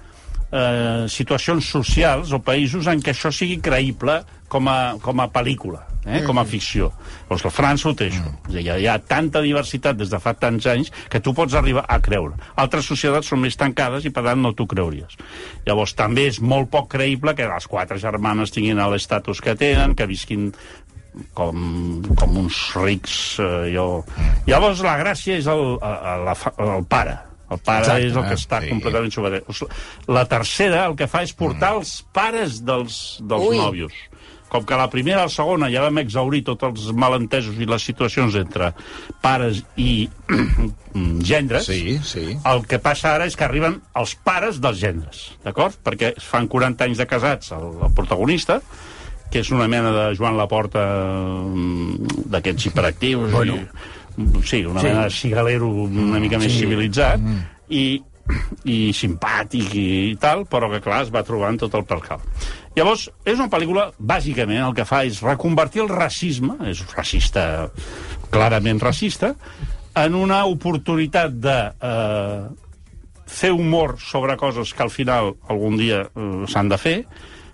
eh, 0.53 1.09
situacions 1.09 1.73
socials 1.73 2.33
o 2.33 2.43
països 2.45 2.89
en 2.93 3.01
què 3.03 3.15
això 3.15 3.33
sigui 3.35 3.59
creïble 3.65 4.21
com 4.53 4.69
a, 4.69 4.95
com 5.01 5.23
a 5.25 5.29
pel·lícula, 5.33 5.81
eh, 6.05 6.21
com 6.27 6.37
a 6.39 6.45
ficció. 6.45 6.91
Doncs 7.31 7.47
la 7.47 7.53
França 7.55 7.89
ho 7.89 7.95
té, 7.97 8.11
això. 8.13 8.35
Dir, 8.51 8.61
hi 8.61 8.69
ha, 8.69 8.77
hi 8.83 8.89
ha 8.91 8.99
tanta 9.01 9.41
diversitat 9.45 9.97
des 9.97 10.13
de 10.13 10.21
fa 10.21 10.35
tants 10.37 10.69
anys 10.69 10.93
que 11.09 11.23
tu 11.25 11.33
pots 11.37 11.57
arribar 11.57 11.87
a 11.89 11.99
creure. 12.05 12.37
Altres 12.61 12.91
societats 12.93 13.33
són 13.33 13.41
més 13.47 13.57
tancades 13.57 14.05
i, 14.05 14.13
per 14.13 14.27
tant, 14.29 14.45
no 14.45 14.53
t'ho 14.53 14.69
creuries. 14.69 15.17
Llavors, 15.65 15.97
també 15.97 16.29
és 16.29 16.43
molt 16.45 16.69
poc 16.73 16.93
creïble 16.99 17.35
que 17.39 17.49
les 17.49 17.69
quatre 17.71 17.99
germanes 18.03 18.53
tinguin 18.53 18.85
l'estatus 18.93 19.41
que 19.41 19.57
tenen, 19.57 19.97
que 19.97 20.11
visquin 20.11 20.51
com, 21.33 22.03
com 22.19 22.39
uns 22.45 22.63
rics... 22.77 23.19
Eh, 23.41 23.73
jo... 23.73 24.05
Llavors, 24.49 24.85
la 24.85 24.99
gràcia 25.01 25.41
és 25.41 25.49
el, 25.49 25.77
el, 25.81 26.33
el, 26.35 26.73
el 26.77 26.89
pare. 26.93 27.21
El 27.53 27.61
pare 27.61 27.85
Exacte, 27.85 28.07
és 28.09 28.17
el 28.17 28.25
que 28.31 28.39
està 28.41 28.61
Sí. 28.63 28.71
completament 28.73 29.13
sobre... 29.13 29.43
La 30.09 30.25
tercera 30.31 30.87
el 30.89 30.97
que 30.97 31.07
fa 31.11 31.23
és 31.27 31.35
portar 31.37 31.75
els 31.79 31.99
pares 32.13 32.63
dels, 32.65 33.19
dels 33.21 33.49
Ui. 33.51 33.59
nòvios. 33.61 33.93
Com 34.53 34.67
que 34.69 34.75
a 34.77 34.79
la 34.83 34.91
primera 34.93 35.23
i 35.23 35.25
la 35.25 35.33
segona 35.33 35.71
ja 35.73 35.81
vam 35.81 35.97
exaurir 36.03 36.43
tots 36.45 36.67
els 36.69 36.91
malentesos 36.93 37.57
i 37.57 37.65
les 37.65 37.85
situacions 37.89 38.35
entre 38.37 38.75
pares 39.25 39.63
i 39.81 40.11
gendres, 41.25 41.65
Sí, 41.67 41.99
sí. 42.05 42.37
el 42.45 42.67
que 42.69 42.79
passa 42.83 43.15
ara 43.15 43.25
és 43.29 43.37
que 43.37 43.47
arriben 43.47 43.79
els 43.97 44.13
pares 44.25 44.61
dels 44.61 44.77
gendres, 44.83 45.23
d'acord? 45.45 45.79
Perquè 45.85 46.13
es 46.19 46.27
fan 46.29 46.49
40 46.53 46.85
anys 46.85 47.01
de 47.01 47.07
casats 47.09 47.53
el, 47.57 47.65
el 47.89 47.95
protagonista, 47.97 48.61
que 49.33 49.41
és 49.41 49.49
una 49.57 49.65
mena 49.73 49.89
de 49.95 50.05
Joan 50.19 50.37
Laporta 50.37 50.83
mm, 51.49 52.29
d'aquests 52.29 52.67
hiperactius. 52.69 53.31
Bueno. 53.33 53.57
I, 53.57 53.67
sí, 54.45 54.65
una 54.65 54.81
sí. 54.81 54.87
mena 54.87 55.05
de 55.05 55.11
cigalero 55.11 55.69
una 55.69 56.21
mica 56.23 56.41
més 56.41 56.53
sí. 56.53 56.65
civilitzat. 56.65 57.23
I, 57.73 57.85
i 58.69 58.79
simpàtic 58.95 59.75
i 59.75 59.87
tal, 60.21 60.45
però 60.51 60.69
que, 60.73 60.81
clar, 60.85 61.03
es 61.07 61.13
va 61.15 61.25
trobant 61.27 61.59
tot 61.61 61.75
el 61.79 61.87
percal. 61.89 62.23
Llavors, 62.77 63.09
és 63.25 63.37
una 63.37 63.51
pel·lícula, 63.53 63.91
bàsicament, 63.99 64.63
el 64.65 64.77
que 64.77 64.87
fa 64.89 65.03
és 65.09 65.21
reconvertir 65.25 65.83
el 65.85 65.91
racisme, 65.93 66.57
és 66.71 66.85
racista, 66.95 67.69
clarament 68.33 68.81
racista, 68.81 69.35
en 69.99 70.15
una 70.17 70.45
oportunitat 70.49 71.35
de 71.43 71.59
eh, 71.69 72.41
fer 73.27 73.53
humor 73.53 73.99
sobre 74.01 74.39
coses 74.41 74.73
que 74.73 74.87
al 74.87 74.93
final 74.93 75.35
algun 75.53 75.77
dia 75.81 76.07
eh, 76.07 76.31
s'han 76.49 76.73
de 76.73 76.81
fer, 76.81 76.97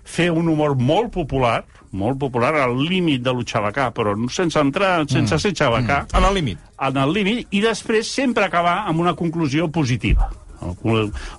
fer 0.09 0.29
un 0.33 0.49
humor 0.49 0.75
molt 0.79 1.13
popular, 1.13 1.61
molt 1.91 2.19
popular, 2.21 2.53
al 2.63 2.75
límit 2.81 3.23
de 3.25 3.33
lo 3.33 3.45
xabacà, 3.45 3.89
però 3.95 4.15
no 4.17 4.29
sense 4.33 4.59
entrar, 4.59 5.05
sense 5.09 5.39
ser 5.39 5.53
xabacà, 5.53 6.05
En 6.13 6.25
el 6.25 6.33
límit. 6.41 6.59
en 6.79 6.97
el 6.97 7.13
límit, 7.13 7.47
i 7.51 7.61
després 7.61 8.07
sempre 8.07 8.45
acabar 8.45 8.83
amb 8.87 8.99
una 8.99 9.15
conclusió 9.15 9.69
positiva 9.71 10.29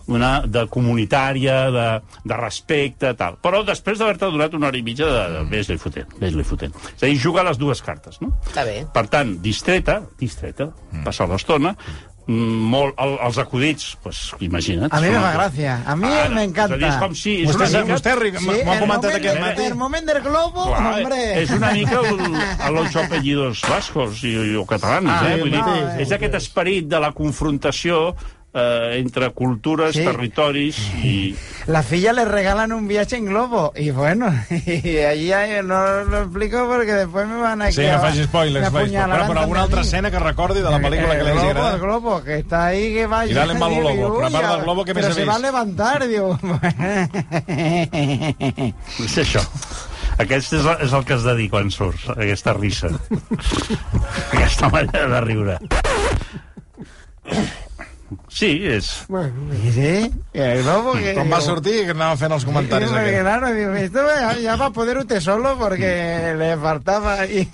una 0.06 0.30
de 0.46 0.66
comunitària, 0.66 1.70
de, 1.70 1.87
de 2.24 2.37
respecte, 2.37 3.12
tal. 3.18 3.37
Però 3.42 3.62
després 3.66 3.98
d'haver-te 4.00 4.30
donat 4.33 4.54
una 4.56 4.70
hora 4.70 4.78
i 4.78 4.83
mitja 4.87 5.09
de, 5.11 5.24
de 5.35 5.42
ves-li 5.50 5.76
fotent, 5.80 6.14
ves-li 6.20 6.44
fotent. 6.46 6.74
És 6.94 7.02
a 7.02 7.06
dir, 7.06 7.18
jugar 7.20 7.44
les 7.46 7.61
dues 7.61 7.83
cartes, 7.85 8.20
no? 8.24 8.33
Està 8.48 8.64
bé. 8.66 8.78
Per 8.94 9.06
tant, 9.12 9.37
distreta, 9.44 10.00
distreta, 10.20 10.70
mm. 10.90 11.04
passar 11.06 11.28
l'estona, 11.30 11.74
mm, 11.74 12.09
molt, 12.30 12.94
el, 13.02 13.16
els 13.26 13.38
acudits, 13.42 13.86
pues, 14.04 14.20
imagina't. 14.40 14.92
A 14.94 15.00
mí 15.02 15.08
me 15.10 15.18
fa 15.22 15.32
gràcia. 15.34 15.76
A 15.86 15.96
mí 15.98 16.06
Ara, 16.06 16.28
me 16.34 16.44
encanta. 16.46 16.78
És 16.88 16.96
com 17.02 17.14
si... 17.18 17.34
És 17.42 17.50
Vostè, 17.50 17.68
una 17.68 17.82
mica, 17.84 17.94
vostè 17.96 18.14
Ric, 18.20 18.38
m'ho 18.44 18.52
ha 18.54 18.74
el 18.76 18.82
comentat 18.84 19.10
moment- 19.10 19.18
aquest 19.20 19.40
matí. 19.44 19.64
El 19.70 19.78
moment 19.80 20.06
del 20.12 20.20
globo, 20.24 20.66
Clar, 20.70 20.94
hombre. 21.00 21.20
és 21.42 21.50
una 21.56 21.72
mica 21.76 22.00
el, 22.00 22.20
el 22.68 22.76
ocho 22.84 23.00
apellidos 23.02 23.62
vascos 23.68 24.22
i, 24.24 24.34
i 24.52 24.54
o 24.56 24.66
catalans, 24.66 25.10
Ah, 25.10 25.20
eh? 25.28 25.34
sí, 25.34 25.40
Vull 25.42 25.50
dir, 25.56 25.64
no, 25.64 25.76
és 26.06 26.12
aquest 26.12 26.34
esperit 26.40 26.86
de 26.88 27.00
la 27.02 27.12
confrontació 27.12 28.14
eh, 28.52 28.96
entre 28.98 29.30
cultures, 29.30 29.94
Sí. 29.94 30.02
territoris 30.04 30.76
i... 31.04 31.36
La 31.66 31.82
filla 31.84 32.12
le 32.12 32.24
regalan 32.24 32.72
un 32.72 32.88
viaje 32.88 33.16
en 33.16 33.26
globo. 33.26 33.72
Y 33.76 33.90
bueno, 33.90 34.32
y 34.66 34.98
allí 34.98 35.32
hay- 35.32 35.62
no 35.62 36.04
lo 36.04 36.22
explico 36.22 36.66
porque 36.66 36.92
después 36.94 37.28
me 37.28 37.36
van 37.36 37.62
a 37.62 37.70
Sí, 37.70 37.82
no 37.86 38.00
faci 38.00 38.24
spoilers. 38.24 38.68
spoilers. 38.68 39.06
Però, 39.06 39.26
però 39.28 39.40
alguna 39.40 39.62
altra 39.62 39.80
a 39.80 39.82
escena 39.82 40.10
que 40.10 40.18
recordi 40.18 40.60
de 40.60 40.70
la 40.70 40.78
pel·lícula 40.80 41.16
que 41.18 41.24
li 41.24 41.30
hagi 41.30 41.38
globo, 41.38 41.50
el 41.50 41.56
agradat? 41.56 41.80
globo, 41.80 42.22
que 42.24 42.38
está 42.38 42.66
ahí, 42.66 42.92
que 42.94 43.06
vaya. 43.06 43.30
Y 43.30 43.34
dale 43.34 43.54
mal 43.54 43.74
globo, 43.74 43.90
y 43.90 43.96
pero 43.96 44.18
uy, 44.18 44.24
aparte 44.24 44.48
del 44.56 44.62
globo, 44.62 44.84
¿qué 44.84 44.94
Pero 44.94 45.06
més 45.08 45.14
se 45.14 45.22
he 45.22 45.26
va 45.26 45.34
a 45.34 45.36
vist? 45.36 45.46
levantar, 45.46 46.08
digo. 46.08 46.38
És 49.04 49.18
això. 49.22 49.42
Aquest 50.20 50.52
és, 50.52 50.66
és 50.84 50.92
el 50.92 51.04
que 51.06 51.14
has 51.14 51.22
de 51.24 51.34
dir 51.38 51.46
quan 51.52 51.70
surts, 51.70 52.08
aquesta 52.12 52.52
risa. 52.56 52.88
aquesta 54.32 54.68
manera 54.68 55.06
de 55.14 55.20
riure. 55.20 55.58
Sí, 58.28 58.48
és... 58.66 59.06
Y 59.08 59.70
sí, 59.72 60.10
el 60.32 60.62
globo 60.64 60.92
que... 60.94 61.12
Quan 61.14 61.30
va 61.30 61.40
sortir, 61.40 61.84
que 61.86 61.94
anava 61.94 62.16
fent 62.18 62.32
els 62.34 62.44
comentaris 62.44 62.88
Sí, 62.88 62.94
porque, 62.94 63.10
aquests. 63.16 63.22
claro, 63.28 63.52
digo, 63.54 63.72
esto 63.74 64.04
ya- 64.06 64.38
ya 64.42 64.56
va 64.56 64.66
a 64.66 64.70
poder 64.74 64.98
usted 64.98 65.20
solo 65.20 65.56
porque 65.58 66.34
le 66.36 66.56
faltaba 66.56 67.20
ahí. 67.20 67.46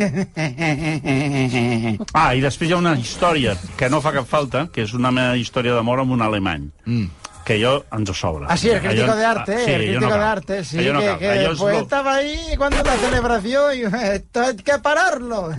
Ah, 2.14 2.32
i 2.34 2.40
després 2.40 2.70
hi 2.70 2.74
ha 2.74 2.80
una 2.80 2.94
història 2.98 3.56
que 3.76 3.88
no 3.92 4.00
fa 4.04 4.12
cap 4.16 4.26
falta, 4.28 4.66
que 4.72 4.84
és 4.86 4.94
una 4.96 5.10
mena 5.12 5.34
d'història 5.36 5.74
d'amor 5.76 6.00
amb 6.04 6.12
un 6.16 6.22
alemany. 6.24 6.68
Mm. 6.86 7.06
Que 7.46 7.60
jo 7.62 7.84
ens 7.94 8.10
ho 8.10 8.14
sobra. 8.18 8.48
Ah, 8.50 8.56
sí, 8.58 8.68
el 8.74 8.80
crítico 8.82 9.14
de 9.14 9.24
arte, 9.24 9.54
ah, 9.54 9.64
sí, 9.64 9.70
el 9.70 9.82
crítico 9.84 10.00
no 10.10 10.16
de 10.16 10.24
arte, 10.24 10.64
sí, 10.64 10.78
Allò 10.82 10.92
no 10.94 11.00
que, 11.00 11.12
que 11.18 11.28
después 11.46 11.74
lo- 11.76 11.82
estaba 11.82 12.14
ahí 12.16 12.38
cuando 12.58 12.82
la 12.82 12.96
celebración 12.96 13.76
y 13.78 13.82
esto 14.16 14.40
hay 14.42 14.56
que 14.56 14.78
pararlo. 14.82 15.50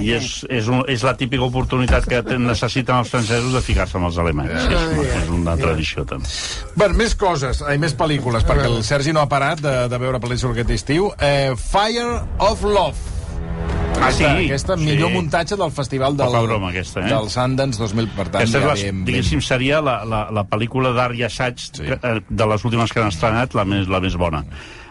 I 0.00 0.12
és, 0.14 0.28
és, 0.48 0.68
un, 0.70 0.84
és 0.88 1.02
la 1.02 1.16
típica 1.18 1.42
oportunitat 1.42 2.06
que 2.06 2.22
te- 2.22 2.38
necessiten 2.38 2.96
els 3.02 3.10
francesos 3.10 3.52
de 3.58 3.60
ficar-se 3.66 3.98
amb 3.98 4.06
els 4.08 4.18
alemanys. 4.22 4.70
És, 4.70 5.14
és 5.24 5.28
una 5.34 5.56
tradició, 5.58 6.06
també. 6.06 6.30
Bueno, 6.76 6.94
més 7.02 7.16
coses, 7.18 7.60
ai, 7.66 7.76
més 7.82 7.96
pel·lícules, 7.98 8.46
perquè 8.46 8.70
el 8.70 8.84
Sergi 8.86 9.12
no 9.12 9.20
ha 9.24 9.28
parat 9.28 9.60
de, 9.66 9.74
de 9.90 9.98
veure 9.98 10.22
pel·lícules 10.22 10.54
aquest 10.54 10.70
estiu. 10.78 11.10
Eh, 11.18 11.56
Fire 11.58 12.20
of 12.38 12.62
Love. 12.62 13.18
Ah, 14.00 14.10
sí? 14.12 14.24
aquesta 14.24 14.76
Sí. 14.76 14.84
millor 14.84 15.10
muntatge 15.10 15.56
del 15.56 15.70
festival 15.70 16.16
del, 16.16 16.26
Poca 16.26 16.40
broma, 16.46 16.70
aquesta, 16.70 17.00
eh? 17.00 17.10
del 17.10 17.28
Sundance 17.30 17.78
2000, 17.82 18.08
per 18.16 18.28
tant, 18.28 18.42
Aquesta 18.42 18.58
és, 18.58 18.64
ja 18.84 18.92
la, 18.92 19.04
diguéssim, 19.04 19.40
seria 19.44 19.80
la, 19.84 19.98
la, 20.08 20.20
la 20.30 20.44
pel·lícula 20.48 20.92
d'art 20.96 21.18
i 21.18 21.24
assaig 21.26 21.58
sí. 21.60 21.82
eh, 21.90 22.20
de 22.28 22.46
les 22.46 22.64
últimes 22.64 22.92
que 22.92 23.00
han 23.02 23.08
estrenat, 23.12 23.54
la 23.58 23.64
més, 23.68 23.88
la 23.88 24.00
més 24.00 24.16
bona. 24.16 24.44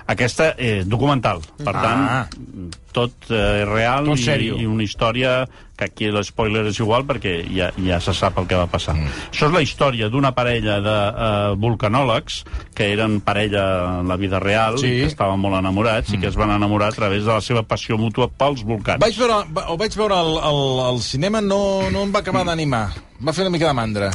Aquesta, 0.09 0.55
eh, 0.57 0.83
documental, 0.89 1.41
per 1.61 1.75
Ah. 1.75 1.81
tant, 1.83 2.75
tot 2.91 3.27
eh, 3.29 3.63
real 3.69 4.07
Tot 4.09 4.17
i, 4.41 4.47
i 4.63 4.65
una 4.65 4.81
història 4.83 5.43
que 5.77 5.85
aquí 5.85 6.09
l'espoiler 6.11 6.65
és 6.67 6.79
igual 6.81 7.05
perquè 7.07 7.35
ja, 7.55 7.69
ja 7.77 7.99
se 8.03 8.11
sap 8.17 8.39
el 8.41 8.47
que 8.49 8.57
va 8.57 8.65
passar. 8.67 8.95
Mm. 8.97 9.11
Això 9.31 9.47
és 9.47 9.53
la 9.53 9.61
història 9.61 10.09
d'una 10.09 10.31
parella 10.35 10.79
de 10.83 10.95
eh, 11.09 11.53
vulcanòlegs 11.61 12.41
que 12.75 12.89
eren 12.95 13.19
parella 13.21 13.99
en 14.01 14.09
la 14.09 14.17
vida 14.17 14.39
real 14.41 14.79
Sí. 14.81 14.89
que 15.05 15.11
estaven 15.13 15.39
molt 15.39 15.55
enamorats 15.61 16.09
mm. 16.09 16.15
i 16.15 16.19
que 16.19 16.27
es 16.33 16.35
van 16.35 16.51
enamorar 16.57 16.89
a 16.89 16.97
través 16.97 17.23
de 17.23 17.31
la 17.31 17.41
seva 17.45 17.63
passió 17.63 17.97
mútua 17.97 18.27
pels 18.27 18.65
volcans. 18.65 18.99
Vaig 18.99 19.15
veure, 19.21 19.43
ho 19.69 19.77
vaig 19.77 19.95
veure 19.95 20.17
al, 20.17 20.33
al, 20.49 20.63
al 20.89 20.99
cinema, 21.05 21.39
no, 21.39 21.61
no 21.93 22.03
em 22.03 22.11
va 22.11 22.19
acabar 22.25 22.43
d'animar. 22.49 22.87
Va 23.21 23.31
fer 23.31 23.45
una 23.45 23.53
mica 23.53 23.67
de 23.69 23.77
mandra. 23.77 24.11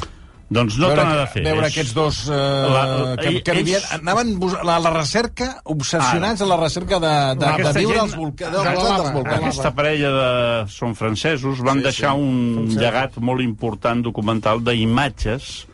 Doncs 0.55 0.77
no 0.79 0.89
veure, 0.93 1.05
n'ha 1.09 1.17
de 1.19 1.27
fer. 1.33 1.43
Veure 1.49 1.67
És- 1.67 1.73
aquests 1.73 1.95
dos 1.97 2.19
eh, 2.29 2.37
La- 2.75 3.17
que, 3.21 3.33
que 3.43 3.53
ells- 3.53 3.59
vivien, 3.65 3.83
anaven 3.99 4.33
a 4.63 4.79
la 4.85 4.93
recerca, 4.95 5.49
obsessionats 5.75 6.41
a 6.45 6.47
la 6.47 6.57
recerca 6.61 7.01
de, 7.03 7.13
de, 7.41 7.51
de 7.65 7.73
viure 7.81 7.97
gent- 7.99 8.03
als 8.05 8.17
volca, 8.17 8.51
de 8.51 8.63
dels 8.63 9.13
volcans. 9.19 9.43
Aquesta 9.43 9.75
parella 9.75 10.11
de... 10.15 10.31
són 10.71 10.95
francesos, 10.95 11.59
van 11.67 11.83
Sí, 11.83 11.89
deixar 11.91 12.15
sí. 12.15 12.23
un 12.23 12.69
llegat 12.79 13.19
molt 13.19 13.43
important 13.43 14.03
documental 14.07 14.63
d'imatges 14.65 15.67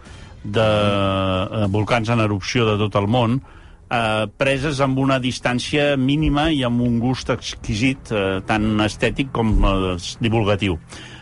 de 0.42 0.64
eh, 0.64 1.66
volcans 1.68 2.08
en 2.08 2.20
erupció 2.24 2.64
de 2.70 2.78
tot 2.80 2.96
el 2.96 3.06
món 3.12 3.40
eh, 3.90 4.26
preses 4.40 4.80
amb 4.80 4.98
una 5.02 5.18
distància 5.20 5.92
mínima 6.00 6.48
i 6.54 6.62
amb 6.64 6.80
un 6.80 6.98
gust 7.02 7.28
exquisit, 7.34 8.12
eh, 8.14 8.40
tant 8.48 8.70
estètic 8.86 9.28
com 9.34 9.52
eh, 9.60 9.96
divulgatiu. 10.22 10.78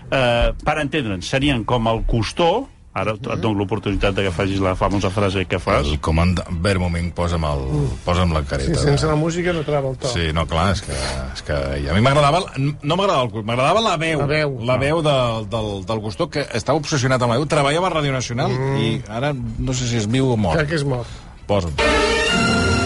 Eh, 0.08 0.52
per 0.64 0.78
entendre'ns, 0.84 1.26
serien 1.28 1.64
com 1.68 1.88
el 1.90 2.04
costó, 2.08 2.68
ara 3.00 3.14
et 3.14 3.22
dono 3.40 3.54
l'oportunitat 3.58 4.14
de 4.16 4.24
que 4.26 4.32
facis 4.34 4.60
la 4.60 4.74
famosa 4.76 5.10
frase 5.10 5.44
que 5.46 5.58
fas, 5.58 5.86
El 5.86 6.00
comandant... 6.00 6.48
Ver, 6.62 6.78
moment, 6.78 7.12
posa'm, 7.14 7.44
el, 7.44 7.64
posa'm 8.04 8.32
la 8.34 8.42
Sí, 8.42 8.48
careta. 8.50 8.78
sense 8.82 9.06
la 9.06 9.14
música 9.16 9.52
no 9.52 9.62
trava 9.66 9.90
el 9.90 9.96
to. 9.98 10.08
Sí, 10.12 10.32
no, 10.34 10.46
clar, 10.46 10.72
és 10.76 10.82
que, 10.82 10.92
és 11.34 11.42
que 11.46 11.54
a 11.90 11.94
mi 11.94 12.00
m'agradava... 12.04 12.42
No 12.58 12.96
m'agradava 12.98 13.28
el 13.28 13.44
m'agradava 13.44 13.80
la 13.84 13.96
veu. 13.96 14.20
La 14.20 14.26
veu. 14.26 14.58
La 14.72 14.76
veu 14.82 15.02
de, 15.02 15.16
del, 15.54 15.70
del 15.86 15.98
Gustó, 16.04 16.28
que 16.30 16.46
estava 16.54 16.78
obsessionat 16.78 17.22
amb 17.22 17.32
la 17.34 17.38
veu. 17.38 17.46
Treballava 17.48 17.88
a 17.88 17.94
Ràdio 17.98 18.12
Nacional 18.12 18.50
Mm. 18.58 18.76
i 18.82 19.02
ara 19.08 19.32
no 19.34 19.72
sé 19.76 19.86
si 19.86 19.96
és 20.00 20.06
viu 20.10 20.30
o 20.32 20.36
mort. 20.36 20.56
Crec 20.58 20.70
que 20.70 20.78
és 20.80 20.84
mort. 20.84 21.08
Posa'm. 21.46 21.72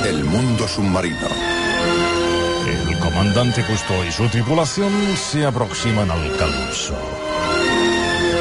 El 0.08 0.24
mundo 0.24 0.66
submarino. 0.68 1.30
El 2.66 2.98
comandante 2.98 3.64
Cousteau 3.64 4.04
y 4.04 4.12
su 4.12 4.26
tripulación 4.28 4.92
se 5.16 5.44
aproximan 5.46 6.10
al 6.10 6.22
calipso. 6.38 6.94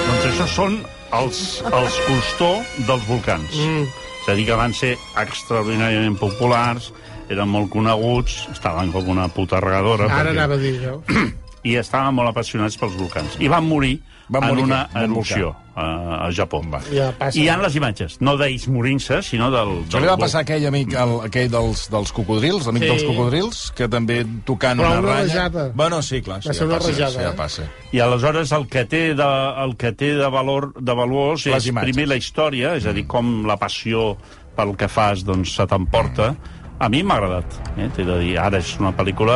Doncs 0.08 0.26
això 0.32 0.48
són 0.50 0.76
els, 1.18 1.62
els 1.72 2.00
costó 2.08 2.52
dels 2.88 3.06
volcans. 3.10 3.56
Mm. 3.58 3.88
És 4.22 4.30
a 4.30 4.36
dir, 4.38 4.46
que 4.46 4.58
van 4.60 4.74
ser 4.78 4.96
extraordinàriament 5.18 6.18
populars, 6.20 6.92
eren 7.32 7.50
molt 7.50 7.72
coneguts, 7.74 8.48
estaven 8.52 8.92
com 8.94 9.08
una 9.10 9.28
puta 9.34 9.60
regadora. 9.64 10.06
Ara 10.12 10.30
perquè- 10.30 10.36
anava 10.38 10.58
a 10.58 10.62
dir, 10.62 10.76
veus? 10.80 11.32
I 11.70 11.76
estaven 11.78 12.16
molt 12.18 12.32
apassionats 12.32 12.78
pels 12.78 12.96
volcans. 12.98 13.38
I 13.40 13.50
van 13.52 13.66
morir, 13.70 14.00
Van 14.30 14.46
morir 14.48 14.64
en 14.64 14.70
una 14.72 14.90
erupció 14.96 15.56
a, 15.76 16.26
a 16.28 16.32
Japó. 16.32 16.62
Va. 16.72 16.80
Ja 16.92 17.10
passa. 17.18 17.38
I 17.40 17.44
hi 17.44 17.50
ha 17.50 17.58
les 17.60 17.76
imatges, 17.76 18.18
no 18.22 18.36
d'ells 18.40 18.68
morint-se, 18.72 19.22
sinó 19.24 19.50
del... 19.52 19.72
Això 19.88 20.00
li 20.04 20.08
va 20.08 20.18
passar 20.20 20.40
a 20.42 20.46
aquell 20.46 20.66
amic, 20.70 20.94
el, 20.94 21.14
aquell 21.28 21.50
dels, 21.52 21.88
dels 21.92 22.12
cocodrils, 22.16 22.66
l'amic 22.68 22.84
Sí. 22.86 22.90
dels 22.94 23.04
cocodrils, 23.10 23.60
que 23.76 23.88
també 23.92 24.22
tocant 24.46 24.80
Però 24.80 24.88
una 24.92 25.00
una 25.00 25.10
ratlla... 25.16 25.34
rajada. 25.48 25.66
Bueno, 25.76 26.02
sí, 26.02 26.22
clar, 26.22 26.38
Va 26.40 26.54
sí, 26.54 26.54
ser 26.54 26.68
ja 26.68 26.70
una 26.70 26.78
passa, 26.80 26.92
rajada, 26.92 27.12
sí, 27.12 27.24
ja 27.26 27.30
eh? 27.32 27.38
passa. 27.42 27.68
I 27.92 28.00
aleshores 28.06 28.52
el 28.56 28.68
que 28.68 28.86
té 28.86 29.04
de, 29.16 29.30
el 29.66 29.76
que 29.76 29.92
té 29.92 30.14
de 30.16 30.30
valor 30.32 30.72
de 30.80 30.94
valuós 30.96 31.46
Les 31.48 31.58
és 31.64 31.68
imatges. 31.74 31.92
primer 31.92 32.08
la 32.08 32.16
història, 32.22 32.76
és 32.80 32.86
a 32.86 32.94
dir, 32.94 33.08
com 33.08 33.42
la 33.48 33.58
passió 33.58 34.16
pel 34.56 34.76
que 34.78 34.88
fas 34.92 35.24
doncs, 35.28 35.56
se 35.56 35.66
t'emporta. 35.68 36.36
A 36.82 36.88
mi 36.90 37.04
m'ha 37.06 37.16
agradat, 37.20 37.60
eh? 37.78 37.90
t'he 37.96 38.04
de 38.04 38.16
dir. 38.20 38.38
Ara 38.42 38.58
és 38.58 38.72
una 38.80 38.90
pel·lícula 38.98 39.36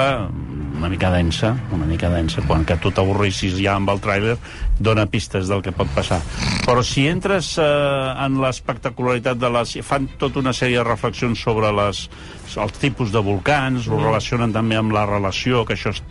una 0.78 0.90
mica 0.92 1.10
densa, 1.14 1.54
una 1.72 1.86
mica 1.88 2.10
densa, 2.12 2.42
quan 2.48 2.66
que 2.68 2.76
tu 2.84 2.92
t'avorrissis 2.92 3.56
ja 3.62 3.76
amb 3.80 3.90
el 3.94 4.02
tràiler, 4.04 4.36
dona 4.80 5.06
pistes 5.10 5.48
del 5.48 5.62
que 5.66 5.72
pot 5.76 5.88
passar. 5.96 6.20
Però 6.66 6.84
si 6.84 7.08
entres 7.08 7.54
eh, 7.62 7.66
en 8.26 8.40
l'espectacularitat 8.44 9.40
de 9.40 9.50
les... 9.56 9.78
Fan 9.86 10.10
tota 10.22 10.42
una 10.44 10.54
sèrie 10.54 10.82
de 10.82 10.88
reflexions 10.88 11.40
sobre 11.42 11.72
les, 11.76 12.06
els 12.58 12.78
tipus 12.82 13.12
de 13.16 13.22
volcans, 13.24 13.88
ho 13.88 14.00
relacionen 14.02 14.54
també 14.56 14.76
amb 14.80 14.92
la 14.96 15.06
relació, 15.10 15.64
que 15.66 15.78
això 15.78 15.94
és, 15.96 16.04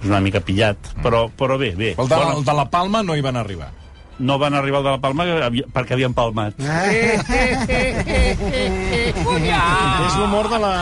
és 0.00 0.08
una 0.08 0.20
mica 0.24 0.40
pillat, 0.40 0.94
però, 1.02 1.26
però 1.36 1.58
bé, 1.60 1.72
bé. 1.76 1.94
El 1.98 2.08
de, 2.08 2.14
Bona- 2.16 2.36
el 2.38 2.44
de 2.46 2.54
la 2.62 2.68
Palma 2.70 3.02
no 3.02 3.16
hi 3.18 3.24
van 3.26 3.36
arribar. 3.36 3.72
No 4.20 4.38
van 4.38 4.54
arribar 4.54 4.78
al 4.80 4.84
de 4.84 4.90
la 4.90 5.00
Palma 5.00 5.24
perquè 5.74 5.96
havien 5.96 6.14
palmat. 6.14 6.54
És 9.00 10.16
l'humor 10.18 10.48
de 10.52 10.58
la, 10.62 10.74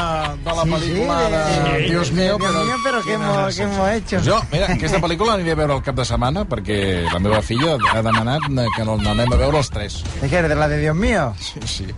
de 0.44 0.56
la 0.58 0.64
pel·lícula 0.72 1.18
de... 1.32 1.42
sí. 1.48 1.84
Dios 1.88 2.12
mío, 2.12 2.36
Dios 2.36 2.50
però... 2.50 2.64
mío, 2.64 2.76
pero 2.84 3.02
¿qué 3.02 3.12
hemos, 3.14 3.56
qué 3.56 3.62
hemos 3.62 3.90
hecho? 3.90 4.20
Jo, 4.24 4.40
mira, 4.52 4.66
aquesta 4.74 5.00
pel·lícula 5.02 5.36
l'aniré 5.36 5.54
a 5.54 5.60
veure 5.62 5.78
el 5.78 5.84
cap 5.86 5.96
de 5.98 6.04
setmana 6.08 6.44
perquè 6.48 6.78
la 7.08 7.22
meva 7.22 7.40
filla 7.42 7.78
ha 7.94 8.02
demanat 8.02 8.42
que 8.76 8.84
no 8.84 8.98
l'anem 9.00 9.32
a 9.32 9.40
veure 9.40 9.62
els 9.62 9.70
tres. 9.70 10.02
¿De 10.20 10.28
qué? 10.28 10.42
¿De 10.42 10.54
la 10.54 10.68
de 10.68 10.78
Dios 10.82 10.96
mío? 10.96 11.32
Sí, 11.38 11.60
sí. 11.64 11.88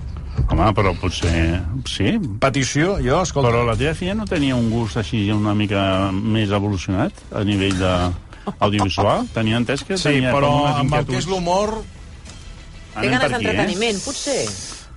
Home, 0.51 0.70
però 0.74 0.95
potser... 0.99 1.61
Sí, 1.86 2.14
Petició, 2.41 2.97
jo, 3.03 3.20
escolta... 3.22 3.51
però 3.51 3.64
la 3.66 3.76
teva 3.78 3.95
filla 3.95 4.16
no 4.18 4.26
tenia 4.26 4.57
un 4.57 4.70
gust 4.72 4.97
així 5.01 5.26
una 5.34 5.55
mica 5.55 6.11
més 6.12 6.51
evolucionat 6.51 7.12
a 7.36 7.45
nivell 7.47 7.76
de 7.78 7.93
audiovisual? 8.59 9.26
Tenia 9.34 9.61
entès 9.61 9.84
que 9.86 9.99
Sí, 9.99 10.09
tenia 10.11 10.34
però 10.36 10.53
amb 10.74 10.95
el 10.99 11.09
que 11.09 11.18
és 11.20 11.28
l'humor... 11.30 11.80
Té 12.91 13.07
Anem 13.07 13.12
ganes 13.20 13.32
d'entreteniment, 13.36 13.99
potser. 14.03 14.41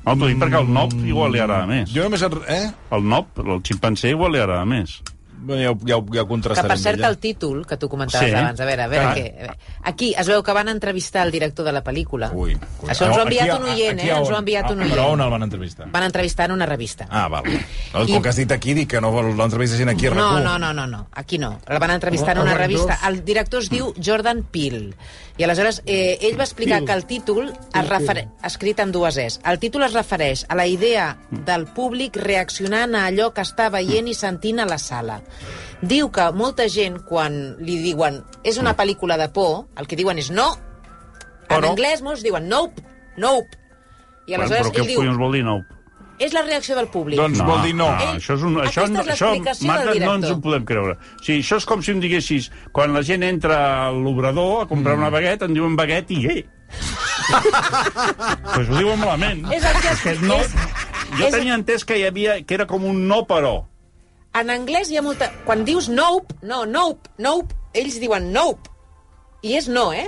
No, 0.03 0.15
t'ho 0.17 0.27
dic 0.27 0.39
perquè 0.41 0.59
el 0.59 0.71
nop 0.75 0.93
igual 1.07 1.31
li 1.31 1.41
agrada 1.43 1.67
més. 1.69 1.91
Jo 1.93 2.07
només... 2.07 2.23
Eh? 2.51 2.63
El 2.97 3.05
nop, 3.07 3.37
el 3.43 3.61
ximpanzé 3.63 4.11
igual 4.15 4.33
li 4.35 4.41
agrada 4.41 4.65
més. 4.67 4.97
Bueno, 5.45 5.61
ja, 5.61 5.71
ho- 5.71 5.79
ja, 5.85 5.97
ho- 5.97 6.05
ja 6.13 6.21
ho 6.21 6.25
Que, 6.25 6.29
contrastarem. 6.29 6.69
per 6.71 6.79
cert, 6.79 7.01
el 7.03 7.17
títol 7.17 7.65
que 7.67 7.75
tu 7.77 7.89
comentaves 7.89 8.29
Sí. 8.29 8.35
abans, 8.35 8.59
a 8.59 8.65
veure, 8.65 8.81
a 8.83 8.87
veure 8.87 9.05
Ah. 9.05 9.13
què... 9.15 9.57
Aquí 9.83 10.13
es 10.17 10.27
veu 10.27 10.41
que 10.41 10.53
van 10.53 10.69
entrevistar 10.69 11.25
el 11.25 11.31
director 11.31 11.65
de 11.65 11.71
la 11.73 11.83
pel·lícula. 11.83 12.31
Ui, 12.33 12.53
ui. 12.53 12.59
Això 12.89 13.05
ens 13.07 13.17
ho 13.17 13.19
ha 13.19 13.23
Aquí, 13.27 13.37
enviat 13.39 13.59
un 13.59 13.65
oient, 13.65 13.99
aquí 13.99 14.09
eh? 14.09 14.15
Ens 14.17 14.29
ho 14.29 14.35
ha 14.35 14.39
enviat 14.39 14.71
un 14.71 14.81
Ah, 14.81 14.85
Però 14.85 15.05
on 15.07 15.19
oient. 15.19 15.21
el 15.25 15.29
van 15.29 15.43
entrevistar? 15.43 15.91
Van 15.91 16.03
entrevistar 16.03 16.45
en 16.45 16.51
una 16.53 16.65
revista. 16.65 17.07
Ah, 17.09 17.27
val. 17.27 17.43
No, 17.93 18.03
I- 18.03 18.13
Com 18.13 18.21
que 18.23 18.29
has 18.29 18.35
dit 18.37 18.51
aquí, 18.51 18.73
dic 18.73 18.89
que 18.89 19.01
no 19.01 19.11
vol 19.11 19.35
l'entrevista 19.35 19.75
gent 19.77 19.89
aquí 19.89 20.07
a 20.07 20.11
No, 20.11 20.15
RAC1. 20.39 20.43
no, 20.43 20.57
no, 20.59 20.73
no, 20.73 20.87
no, 20.87 21.07
aquí 21.11 21.37
no. 21.37 21.59
La 21.67 21.79
van 21.79 21.91
entrevistar 21.91 22.37
en 22.37 22.43
una 22.43 22.53
RAC2. 22.53 22.57
revista. 22.57 22.99
El 23.09 23.25
director 23.25 23.61
es 23.61 23.69
diu 23.69 23.93
Jordan 24.03 24.43
Peele. 24.49 24.93
I 25.37 25.43
aleshores 25.47 25.81
eh, 25.89 26.19
ell 26.21 26.35
va 26.37 26.45
explicar 26.45 26.77
Peele. 26.77 26.85
que 26.85 26.93
el 26.93 27.05
títol, 27.09 27.47
es 27.73 27.87
refere... 27.89 28.27
escrit 28.45 28.79
amb 28.83 28.93
dues 28.93 29.17
es, 29.17 29.39
el 29.49 29.57
títol 29.57 29.81
es 29.87 29.93
refereix 29.97 30.43
a 30.47 30.53
la 30.55 30.67
idea 30.69 31.07
del 31.31 31.65
públic 31.73 32.19
reaccionant 32.21 32.93
a 32.93 33.07
allò 33.09 33.31
que 33.33 33.41
està 33.41 33.71
veient 33.73 34.07
i 34.07 34.13
sentint 34.13 34.61
a 34.61 34.67
la 34.69 34.77
sala. 34.77 35.21
Diu 35.81 36.11
que 36.13 36.27
molta 36.37 36.67
gent, 36.69 36.99
quan 37.09 37.57
li 37.65 37.79
diuen 37.81 38.21
és 38.45 38.61
una 38.61 38.75
pel·lícula 38.77 39.17
de 39.17 39.31
por, 39.33 39.65
el 39.75 39.89
que 39.89 39.97
diuen 39.97 40.21
és 40.21 40.29
no. 40.29 40.51
En 41.49 41.57
Però- 41.57 41.73
anglès 41.73 42.05
molts 42.05 42.21
diuen 42.23 42.45
nope, 42.47 42.85
nope. 43.17 43.57
I 44.27 44.37
Bueno, 44.37 44.45
aleshores 44.45 44.69
però 44.69 44.75
què 44.77 44.85
ell 44.85 44.93
diu, 44.93 45.17
vol 45.19 45.33
dir 45.33 45.43
nop? 45.49 45.72
És 46.19 46.33
la 46.33 46.41
reacció 46.45 46.75
del 46.77 46.87
públic. 46.93 47.17
Doncs 47.19 47.39
vol 47.43 47.61
dir 47.65 47.73
no. 47.75 47.87
Ell- 47.89 48.17
això 48.19 48.35
és 48.37 48.43
un, 48.45 48.55
això, 48.61 48.83
Aquesta 48.85 49.01
és 49.01 49.07
això, 49.15 49.29
l'explicació 49.33 49.67
Marta, 49.67 49.93
no 50.05 50.13
ens 50.19 50.29
ho 50.31 50.37
podem 50.41 50.65
creure. 50.65 50.93
O 50.97 51.23
sigui, 51.23 51.39
això 51.41 51.57
és 51.57 51.65
com 51.65 51.81
si 51.83 51.91
em 51.91 51.99
diguessis, 52.03 52.49
quan 52.71 52.93
la 52.93 53.01
gent 53.03 53.23
entra 53.23 53.87
a 53.87 53.91
l'obrador 53.91 54.63
a 54.63 54.67
comprar 54.67 54.95
una 54.99 55.09
baguette, 55.09 55.45
en 55.49 55.53
diuen 55.57 55.75
baguette 55.79 56.13
i 56.13 56.25
eh. 56.27 56.43
pues 58.53 58.69
ho 58.69 58.77
diuen 58.77 58.99
malament. 58.99 59.45
És 59.53 59.63
el 59.65 59.77
que- 59.81 59.95
que 60.03 60.15
no, 60.25 60.35
és- 60.41 60.55
jo 61.17 61.25
és- 61.27 61.31
tenia 61.33 61.55
entès 61.55 61.85
que 61.85 61.97
hi 61.99 62.05
havia, 62.07 62.41
que 62.45 62.53
era 62.55 62.65
com 62.67 62.83
un 62.85 63.07
no 63.07 63.25
però. 63.27 63.65
En 64.33 64.49
anglès 64.49 64.89
hi 64.89 64.97
ha 64.97 65.01
molta... 65.05 65.31
Quan 65.45 65.63
dius 65.65 65.89
nope, 65.89 66.33
no, 66.41 66.65
nope, 66.65 67.09
nope, 67.19 67.53
ells 67.73 67.99
diuen 68.01 68.31
nope. 68.33 68.69
I 69.43 69.57
és 69.59 69.67
no, 69.67 69.91
eh? 69.93 70.07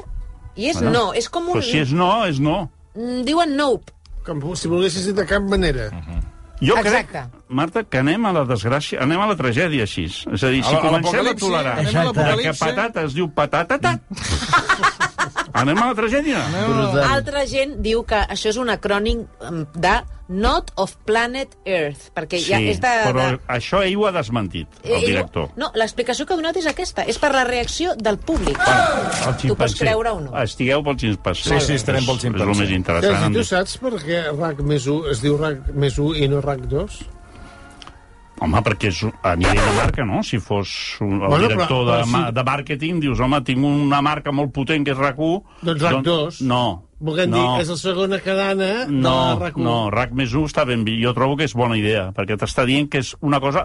I 0.56 0.70
és 0.72 0.80
no, 0.82 1.12
és 1.14 1.28
com 1.30 1.46
un... 1.52 1.60
Però 1.60 1.62
si 1.68 1.78
és 1.84 1.92
no, 1.92 2.26
és 2.26 2.40
no. 2.40 2.70
Mm, 2.96 3.22
Diuen 3.28 3.56
nope. 3.58 3.92
Com 4.26 4.42
si 4.58 4.68
volguessis 4.72 5.06
dir 5.06 5.14
de 5.18 5.26
cap 5.30 5.44
manera. 5.46 5.90
Jo 6.62 6.78
Exacte. 6.80 7.12
crec, 7.12 7.42
Marta, 7.50 7.84
que 7.84 8.00
anem 8.00 8.26
a 8.26 8.32
la 8.32 8.46
desgràcia, 8.48 9.02
anem 9.04 9.20
a 9.22 9.26
la 9.28 9.36
tragèdia 9.36 9.84
així. 9.84 10.06
És 10.08 10.44
a 10.44 10.50
dir, 10.54 10.64
si 10.64 10.74
A 10.74 10.80
comencem 10.82 11.28
a 11.28 11.34
tolerar 11.36 11.74
anem 11.82 11.98
a 12.00 12.38
que 12.40 12.54
patata 12.58 13.04
es 13.04 13.14
diu 13.14 13.28
patata, 13.30 13.78
anem 15.62 15.80
a 15.82 15.88
la 15.92 15.96
tragèdia. 15.98 16.42
Altra 17.10 17.46
gent 17.50 17.78
diu 17.86 18.04
que 18.08 18.20
això 18.28 18.52
és 18.52 18.58
un 18.62 18.70
acrònim 18.74 19.24
em, 19.48 19.64
de 19.76 19.96
Not 20.28 20.72
of 20.82 20.96
Planet 21.06 21.52
Earth, 21.70 22.08
perquè 22.18 22.40
ja 22.42 22.58
és 22.58 22.80
de... 22.82 22.92
però 23.06 23.28
de... 23.36 23.40
això 23.54 23.84
ell 23.86 23.94
ho 24.02 24.08
ha 24.10 24.12
desmentit, 24.16 24.68
el 24.84 24.96
Ell- 24.98 25.06
director. 25.12 25.52
No, 25.62 25.70
l'explicació 25.78 26.26
que 26.26 26.34
ha 26.34 26.40
donat 26.40 26.58
és 26.58 26.66
aquesta. 26.72 27.06
És 27.06 27.20
per 27.22 27.30
la 27.36 27.44
reacció 27.46 27.94
del 27.96 28.18
públic. 28.18 28.58
El 28.66 29.36
Tu 29.44 29.54
pots 29.56 29.78
creure 29.78 30.16
o 30.18 30.24
no. 30.26 30.34
Estigueu 30.42 30.82
pel 30.88 30.98
ximpanzé. 31.04 31.50
Sí, 31.52 31.60
sí, 31.68 31.78
estarem 31.78 32.06
pel 32.10 32.18
És- 32.18 32.26
És 32.26 32.32
el 32.34 32.48
més 32.48 32.58
Saps, 32.58 32.72
i 32.72 32.80
interessant. 32.82 33.36
tu 33.38 33.44
saps 33.46 33.78
per 33.84 33.94
què 34.02 34.24
RAC 34.34 34.64
més 34.66 34.88
1 34.88 35.12
es 35.14 35.22
diu 35.22 35.38
RAC 35.38 35.70
més 35.74 36.00
1 36.02 36.16
i 36.26 36.28
no 36.34 36.42
RAC 36.42 36.66
2? 36.74 36.98
Home, 38.44 38.60
perquè 38.66 38.90
és 38.92 38.98
a 39.24 39.32
nivell 39.40 39.62
de 39.64 39.74
marca, 39.78 40.04
no? 40.06 40.22
Si 40.28 40.40
fos 40.44 40.98
un, 41.02 41.22
el 41.22 41.28
Bueno, 41.30 41.48
director 41.48 41.70
però- 41.70 41.86
de, 41.86 42.02
però 42.02 42.12
ma- 42.12 42.26
sí. 42.28 42.34
de 42.36 42.44
màrqueting, 42.44 43.00
dius, 43.00 43.20
home, 43.24 43.40
tinc 43.48 43.64
una 43.64 44.02
marca 44.02 44.32
molt 44.36 44.52
potent 44.52 44.84
que 44.86 44.92
és 44.92 44.98
RAC1... 45.00 45.44
Doncs 45.62 45.82
RAC2. 45.86 46.42
No. 46.50 46.64
Volguem 47.00 47.30
no. 47.32 47.38
dir, 47.56 47.62
és 47.64 47.70
la 47.70 47.78
segona 47.80 48.20
cadena 48.20 48.54
de 48.56 48.92
No, 48.92 49.16
la 49.40 49.40
RAC 49.40 49.58
1. 49.58 49.64
no, 49.64 49.78
RAC 49.92 50.12
més 50.20 50.34
1 50.36 50.46
està 50.52 50.66
ben 50.68 50.84
bé. 50.84 50.98
Jo 51.02 51.14
trobo 51.16 51.38
que 51.40 51.48
és 51.48 51.54
bona 51.56 51.78
idea, 51.80 52.10
perquè 52.16 52.36
t'està 52.40 52.66
dient 52.68 52.90
que 52.92 53.00
és 53.04 53.16
una 53.22 53.40
cosa 53.40 53.64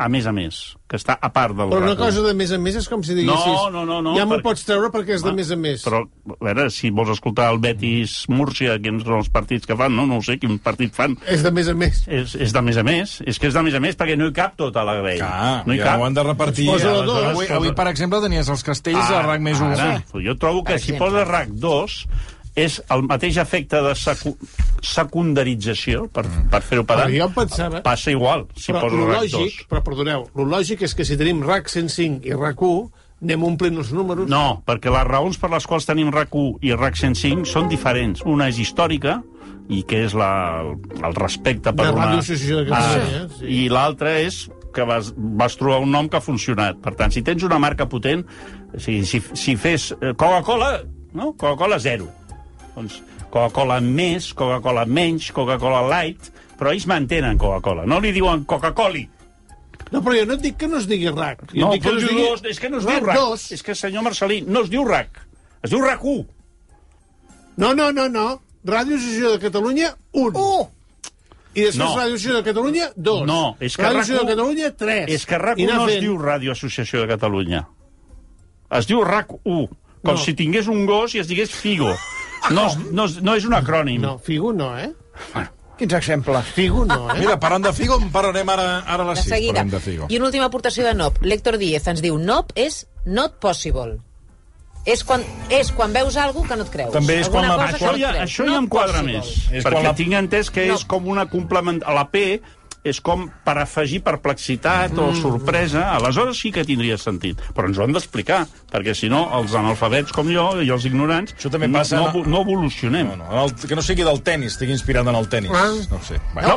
a 0.00 0.06
més 0.08 0.24
a 0.26 0.32
més, 0.32 0.56
que 0.88 0.96
està 0.96 1.18
a 1.20 1.28
part 1.30 1.52
del 1.58 1.68
Però 1.68 1.82
una 1.82 1.92
RAC1. 1.92 1.98
cosa 2.00 2.22
de 2.24 2.32
més 2.38 2.50
a 2.56 2.58
més 2.58 2.76
és 2.80 2.86
com 2.88 3.02
si 3.04 3.12
diguessis... 3.18 3.46
No, 3.46 3.68
no, 3.70 3.82
no, 3.84 3.98
no, 4.02 4.14
ja 4.16 4.24
m'ho 4.24 4.38
perquè- 4.38 4.46
pots 4.48 4.64
treure 4.64 4.88
perquè 4.94 5.18
és 5.18 5.24
de 5.26 5.32
més 5.36 5.50
a 5.52 5.58
més. 5.60 5.84
Però, 5.84 6.00
a 6.06 6.38
veure, 6.48 6.64
si 6.72 6.88
vols 6.94 7.12
escoltar 7.12 7.50
el 7.52 7.60
Betis 7.60 8.14
Múrcia, 8.32 8.78
quins 8.80 9.04
són 9.04 9.18
els 9.20 9.28
partits 9.34 9.68
que 9.68 9.76
fan, 9.76 9.92
no, 9.94 10.06
no 10.08 10.18
ho 10.18 10.24
sé, 10.24 10.38
quin 10.40 10.56
partit 10.64 10.96
fan. 10.96 11.18
És 11.28 11.44
de 11.44 11.52
més 11.52 11.68
a 11.68 11.76
més. 11.76 12.00
És, 12.08 12.34
és 12.48 12.56
de 12.56 12.62
més 12.64 12.80
a 12.80 12.86
més, 12.86 13.18
és 13.28 13.38
que 13.38 13.52
és 13.52 13.54
de 13.60 13.62
més 13.68 13.76
a 13.76 13.82
més 13.84 14.00
perquè 14.00 14.16
no 14.18 14.30
hi 14.32 14.34
cap 14.40 14.56
tota 14.56 14.86
la 14.88 14.96
grella. 15.02 15.28
Clar, 15.28 15.54
no 15.68 15.76
hi 15.76 15.82
ja 15.82 15.92
cap. 15.92 16.00
ho 16.00 16.08
han 16.08 16.16
de 16.18 16.26
repartir. 16.30 16.66
Posa 16.72 16.96
la 16.96 17.04
dos. 17.06 17.22
Avui, 17.34 17.46
avui, 17.60 17.74
per 17.76 17.88
exemple, 17.92 18.22
tenies 18.24 18.48
els 18.50 18.64
castells 18.66 19.12
a 19.12 19.22
RAC 19.28 19.44
més 19.44 19.60
1. 19.60 19.72
Ara, 19.76 20.02
jo 20.26 20.36
trobo 20.40 20.64
que 20.64 20.78
Per 20.78 20.80
si 20.80 20.94
exemple. 20.94 21.06
poses 21.12 21.28
RAC 21.28 21.54
2 21.68 22.00
és 22.58 22.80
el 22.90 23.04
mateix 23.06 23.36
efecte 23.38 23.78
de 23.84 23.92
secu 23.94 24.34
secundarització, 24.82 26.06
per, 26.12 26.24
per 26.50 26.60
fer-ho 26.66 26.84
Però 26.84 27.02
pedant, 27.04 27.14
jo 27.14 27.26
em 27.28 27.34
pensava... 27.36 27.82
passa 27.84 28.10
igual 28.14 28.46
si 28.56 28.72
però 28.72 28.82
poses 28.86 28.98
lo 28.98 29.06
RAC 29.10 29.22
2. 29.26 29.34
lògic, 29.36 29.60
però 29.70 29.82
perdoneu, 29.86 30.26
lo 30.36 30.46
lògic 30.50 30.82
és 30.88 30.94
que 30.96 31.06
si 31.06 31.18
tenim 31.20 31.42
RAC 31.46 31.70
105 31.72 32.26
i 32.28 32.34
RAC 32.36 32.62
1, 32.66 32.90
anem 33.20 33.42
omplint 33.44 33.76
els 33.82 33.90
números. 33.92 34.30
No, 34.32 34.62
perquè 34.66 34.92
les 34.92 35.06
raons 35.08 35.36
per 35.40 35.50
les 35.52 35.66
quals 35.68 35.86
tenim 35.88 36.10
RAC 36.14 36.34
1 36.34 36.62
i 36.66 36.72
RAC 36.76 36.96
105 37.02 37.44
són 37.48 37.68
diferents. 37.68 38.24
Una 38.24 38.48
és 38.50 38.60
històrica 38.62 39.18
i 39.70 39.82
que 39.86 40.00
és 40.06 40.16
la, 40.18 40.30
el 40.66 41.14
respecte 41.18 41.70
per 41.76 41.90
De 41.90 41.92
una... 41.94 42.08
Ràdio 42.16 42.56
de 42.58 42.64
Catalunya, 42.70 43.20
Ah, 43.28 43.34
sí. 43.38 43.44
I 43.46 43.68
l'altre 43.70 44.16
és 44.24 44.48
que 44.74 44.86
vas, 44.86 45.12
vas 45.16 45.56
trobar 45.58 45.80
un 45.84 45.90
nom 45.90 46.08
que 46.08 46.18
ha 46.18 46.24
funcionat. 46.24 46.78
Per 46.82 46.94
tant, 46.98 47.12
si 47.14 47.22
tens 47.26 47.42
una 47.46 47.58
marca 47.62 47.86
potent, 47.90 48.24
si, 48.78 49.00
si, 49.06 49.20
si 49.34 49.54
fes 49.58 49.90
eh, 49.98 50.14
Coca-Cola, 50.14 50.80
no? 51.14 51.32
Coca-Cola 51.34 51.78
zero. 51.82 52.08
Doncs 52.80 53.02
Coca-Cola 53.30 53.78
més, 53.84 54.32
Coca-Cola 54.34 54.84
menys, 54.90 55.28
Coca-Cola 55.36 55.84
light, 55.86 56.32
però 56.58 56.72
ells 56.74 56.86
mantenen 56.90 57.38
Coca-Cola. 57.38 57.84
No 57.86 58.00
li 58.02 58.10
diuen 58.16 58.42
Coca-Coli. 58.48 59.04
No, 59.90 60.00
però 60.02 60.16
jo 60.18 60.24
no 60.26 60.34
et 60.38 60.42
dic 60.44 60.56
que 60.58 60.68
no 60.70 60.78
es 60.78 60.86
digui 60.90 61.08
RAC. 61.10 61.44
Jo 61.52 61.66
No, 61.66 61.72
dic 61.74 61.82
que 61.84 61.92
es 61.94 62.04
digui 62.08 62.22
dos, 62.26 62.42
és 62.46 62.58
que 62.62 62.68
no 62.70 62.78
es 62.78 62.86
diu 62.86 63.00
RAC. 63.06 63.16
2. 63.18 63.46
És 63.56 63.62
que, 63.66 63.74
senyor 63.74 64.02
Marcelí, 64.06 64.40
no 64.46 64.62
es 64.62 64.70
diu 64.70 64.84
RAC. 64.86 65.18
Es 65.62 65.70
diu 65.70 65.80
RAC1. 65.82 66.26
No, 67.56 67.72
no, 67.74 67.90
no, 67.92 68.08
no. 68.08 68.26
Ràdio 68.64 68.96
Associació 68.96 69.32
de 69.32 69.38
Catalunya, 69.42 69.94
1. 70.12 70.30
1. 70.38 70.70
I 71.54 71.64
després 71.66 71.78
No. 71.80 71.88
Ràdio 71.96 72.14
Associació 72.14 72.36
de 72.36 72.42
Catalunya, 72.46 72.90
2. 72.96 73.26
No, 73.26 73.56
és 73.60 73.76
que 73.76 73.82
Ràdio 73.82 73.96
RAC1 73.96 74.00
Associació 74.00 74.20
de 74.24 74.30
Catalunya, 74.34 74.70
3. 74.76 75.08
És 75.16 75.26
que 75.26 75.38
RAC1 75.38 75.58
I 75.58 75.64
anar 75.64 75.76
no 75.76 75.86
es 75.88 75.92
fent- 75.94 76.00
diu 76.06 76.18
Ràdio 76.18 76.52
Associació 76.52 77.00
de 77.00 77.08
Catalunya. 77.08 77.64
Es 78.70 78.86
diu 78.86 79.00
RAC1, 79.02 79.68
com 80.04 80.14
No. 80.14 80.16
si 80.16 80.34
tingués 80.34 80.68
un 80.68 80.86
gos 80.86 81.14
i 81.14 81.18
es 81.18 81.26
digués 81.28 81.50
Figo. 81.50 81.90
No, 82.50 82.66
és, 82.66 82.76
no, 82.90 83.04
és, 83.04 83.18
no 83.22 83.34
és 83.36 83.44
un 83.44 83.54
acrònim. 83.54 84.00
No, 84.02 84.18
Figo 84.18 84.52
no, 84.52 84.72
eh? 84.78 84.90
Quins 85.80 85.92
exemples? 85.96 86.44
Figo 86.56 86.84
no, 86.84 87.06
eh? 87.14 87.18
Mira, 87.20 87.38
parlant 87.40 87.64
de 87.64 87.72
Figo, 87.72 87.96
en 88.00 88.10
parlarem 88.12 88.48
ara, 88.52 88.80
ara 88.86 89.04
a 89.04 89.08
les 89.12 89.18
De 89.22 89.30
6. 89.30 89.34
seguida. 89.34 89.64
De 89.64 89.80
Figo. 89.80 90.06
I 90.08 90.16
una 90.18 90.26
última 90.26 90.44
aportació 90.50 90.84
de 90.84 90.94
Nop. 90.94 91.18
L'Héctor 91.24 91.56
Díez 91.58 91.86
ens 91.88 92.02
diu 92.04 92.18
Nop 92.18 92.52
és 92.54 92.86
not 93.06 93.38
possible. 93.40 93.98
És 94.88 95.02
quan, 95.04 95.20
és 95.52 95.68
quan 95.76 95.92
veus 95.92 96.16
alguna 96.16 96.48
que 96.48 96.56
no 96.56 96.64
et 96.64 96.70
creus. 96.72 96.92
També 96.92 97.18
és 97.20 97.28
quan 97.28 97.44
Alguna 97.44 97.56
la- 97.56 97.66
cosa 97.72 97.78
que 97.78 97.84
Això 97.84 97.92
no 97.92 97.98
ja, 97.98 98.12
això 98.24 98.44
ja 98.44 98.50
Not 98.50 98.58
em 98.62 98.68
quadra 98.68 99.00
possible. 99.02 99.18
més. 99.18 99.52
És 99.52 99.64
perquè 99.64 99.72
quan 99.76 99.84
la- 99.84 99.94
tinc 99.94 100.12
entès 100.12 100.50
que 100.50 100.66
No. 100.66 100.74
és 100.74 100.84
com 100.84 101.06
una 101.08 101.26
complement... 101.28 101.82
A 101.84 101.92
la 101.92 102.06
P 102.10 102.40
és 102.84 103.00
com 103.04 103.26
per 103.44 103.58
afegir 103.60 104.00
perplexitat 104.02 104.96
o 104.98 105.10
Mm. 105.10 105.20
sorpresa. 105.20 105.94
Aleshores 105.96 106.38
sí 106.38 106.50
que 106.52 106.64
tindria 106.64 106.96
sentit. 106.98 107.38
Però 107.54 107.66
ens 107.68 107.78
ho 107.78 107.84
han 107.84 107.92
d'explicar, 107.92 108.46
perquè 108.72 108.94
si 108.94 109.08
no, 109.08 109.26
els 109.38 109.52
analfabets 109.54 110.12
com 110.12 110.28
jo 110.32 110.62
i 110.62 110.70
els 110.70 110.84
ignorants 110.86 111.34
Això 111.36 111.50
també 111.50 111.68
passa 111.68 111.96
no, 112.00 112.12
no, 112.12 112.24
no 112.24 112.40
evolucionem. 112.42 113.08
No, 113.08 113.16
no, 113.16 113.44
el, 113.44 113.54
que 113.54 113.76
no 113.76 113.82
sigui 113.82 114.02
del 114.04 114.22
tennis, 114.22 114.52
estigui 114.54 114.72
inspirat 114.72 115.06
en 115.06 115.14
el 115.14 115.28
tennis. 115.28 115.50
Ah. 115.54 115.70
No 115.90 116.00
sé. 116.02 116.20
Bueno, 116.34 116.56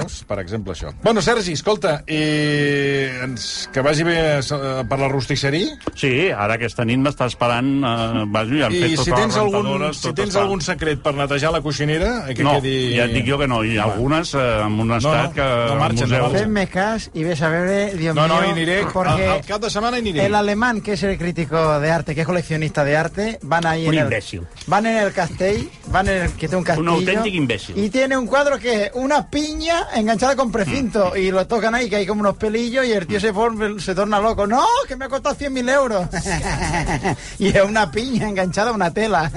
Veus? 0.00 0.22
Per 0.26 0.38
exemple, 0.40 0.72
això. 0.72 0.92
Bueno, 1.02 1.20
Sergi, 1.22 1.52
escolta, 1.52 2.02
eh, 2.06 3.18
ens, 3.24 3.68
que 3.72 3.82
vagi 3.82 4.04
bé 4.06 4.16
eh, 4.38 4.84
per 4.88 4.98
la 5.00 5.08
rostisseria. 5.10 5.74
Sí, 5.98 6.30
ara 6.30 6.54
aquesta 6.56 6.84
nit 6.88 7.00
m'està 7.02 7.28
esperant... 7.30 7.68
Eh, 7.82 8.24
vaja, 8.32 8.58
ja 8.62 8.68
han 8.70 8.76
fet 8.76 8.92
I 8.92 8.96
totes 8.96 9.04
si 9.04 9.14
tens, 9.16 9.36
algun, 9.40 9.86
si 9.96 10.12
tens 10.16 10.36
algun 10.40 10.62
secret 10.64 11.02
per 11.04 11.14
netejar 11.18 11.52
la 11.54 11.60
coixinera, 11.64 12.12
eh, 12.30 12.34
que 12.38 12.46
no, 12.46 12.56
quedi... 12.60 12.76
ja 12.96 13.06
et 13.08 13.14
dic 13.16 13.26
jo 13.28 13.38
que 13.40 13.48
no. 13.50 13.62
I 13.66 13.78
algunes 13.82 14.34
eh, 14.38 14.44
en 14.66 14.76
un 14.86 14.96
estat 14.96 15.28
no, 15.28 15.32
que... 15.34 15.40
no 15.68 15.76
marxen, 15.76 16.10
no. 16.10 16.30
Fem-me 16.30 16.66
cas 16.68 17.10
y 17.14 17.24
ves 17.24 17.42
a 17.42 17.48
ver, 17.48 17.96
Dios 17.96 18.14
No, 18.14 18.26
no, 18.28 18.36
mío, 18.40 18.48
y 18.48 18.50
aniré, 18.52 18.86
porque 18.92 19.24
al, 19.26 19.30
al 19.30 19.44
cap 19.44 19.60
de 19.62 19.70
setmana 19.70 19.98
hi 19.98 20.00
aniré. 20.00 20.26
el 20.26 20.34
alemán, 20.34 20.80
que 20.80 20.92
es 20.94 21.02
el 21.02 21.16
crítico 21.18 21.78
de 21.80 21.90
arte, 21.90 22.14
que 22.14 22.20
es 22.22 22.26
coleccionista 22.26 22.84
de 22.84 22.96
arte, 22.96 23.38
van 23.42 23.66
ahí 23.66 23.86
Un 23.86 23.94
en 23.94 24.00
el, 24.00 24.04
imbécil. 24.06 24.42
van 24.66 24.86
en 24.86 24.96
el 24.96 25.12
castell, 25.12 25.68
van 25.88 26.08
en 26.08 26.22
el 26.22 26.30
que 26.32 26.46
tiene 26.48 26.56
un 26.56 26.64
castillo. 26.64 26.90
auténtico 26.92 27.36
imbécil. 27.36 27.76
Y 27.78 27.90
tiene 27.90 28.16
un 28.16 28.26
cuadro 28.26 28.58
que 28.58 28.84
es 28.84 28.90
una 28.94 29.28
piña 29.30 29.86
enganchada 29.94 30.34
con 30.36 30.50
precinto 30.52 31.12
Mm. 31.14 31.18
y 31.18 31.30
lo 31.30 31.46
tocan 31.46 31.74
ahí, 31.74 31.88
que 31.90 31.96
hay 31.96 32.06
como 32.06 32.20
unos 32.20 32.36
pelillos 32.36 32.84
y 32.86 32.92
el 32.92 33.06
tío 33.06 33.18
se, 33.20 33.32
forma- 33.32 33.80
se 33.80 33.94
torna 33.94 34.20
loco. 34.20 34.46
No, 34.46 34.64
que 34.86 34.96
me 34.96 35.06
ha 35.06 35.08
costado 35.08 35.34
100.000 35.34 35.70
euros. 35.74 36.06
y 37.38 37.48
es 37.48 37.62
una 37.64 37.90
piña 37.90 38.28
enganchada 38.28 38.70
a 38.70 38.72
una 38.74 38.92
tela. 38.92 39.30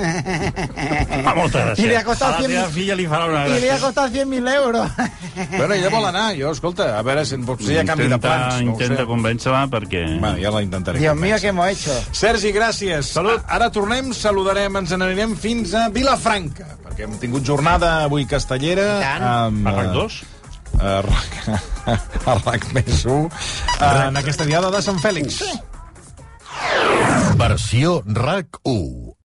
Ah, 1.26 1.34
moltes 1.36 1.62
gràcies. 1.64 1.84
I 1.84 1.88
li 1.88 1.96
ha 1.96 2.04
costat 2.04 2.36
a 2.36 2.42
la 2.42 2.48
100.000 2.48 2.54
teva 2.54 2.70
filla 2.74 2.96
li 2.96 3.06
farà 3.08 3.26
una 3.30 3.48
y 3.48 3.60
le 3.62 3.72
ha 3.72 3.78
costado 3.80 4.08
100.000 4.10 4.54
euros. 4.56 4.90
Bueno, 5.56 5.74
ella 5.74 5.90
vol 5.90 6.06
anar, 6.10 6.34
jo, 6.38 6.52
escolta, 6.52 6.90
a 6.98 7.04
veure 7.06 7.24
si 7.26 7.38
potser 7.48 7.74
hi 7.74 7.78
ha 7.82 7.86
canvi 7.88 8.08
de 8.08 8.16
Intenta, 8.16 8.28
plans. 8.28 8.58
No 8.66 8.74
intenta 8.74 9.06
convèncer-la 9.10 9.62
perquè... 9.72 10.02
Bueno, 10.20 10.36
ja 10.42 10.52
la 10.52 10.62
intentaré 10.66 11.00
Dios 11.00 11.16
mío. 11.16 11.36
¿qué 11.40 11.48
hemos 11.54 11.68
hecho? 11.70 11.96
Sergi, 12.12 12.52
gràcies. 12.56 13.14
Salut. 13.14 13.44
Ara 13.48 13.70
tornem, 13.72 14.12
saludarem, 14.14 14.76
ens 14.82 14.92
n'anirem 14.96 15.36
fins 15.40 15.74
a 15.78 15.88
Vilafranca, 15.94 16.68
perquè 16.84 17.08
hem 17.08 17.16
tingut 17.22 17.46
jornada 17.48 18.04
avui 18.04 18.28
castellera. 18.30 18.90
I 19.00 19.06
tant. 19.06 19.28
Amb, 19.30 19.68
A 19.70 19.76
RAC 19.78 19.88
eh, 19.88 19.94
2? 20.00 20.20
A 20.80 20.98
RAC, 21.06 21.38
a 22.34 22.38
RAC 22.44 22.68
més 22.76 23.06
1, 23.06 23.30
en 24.10 24.20
aquesta 24.22 24.48
diada 24.48 24.72
de 24.74 24.82
Sant 24.86 25.00
Fèlix. 25.04 25.40
Versió 27.40 28.02
RAC 28.06 28.60
1. 28.64 29.19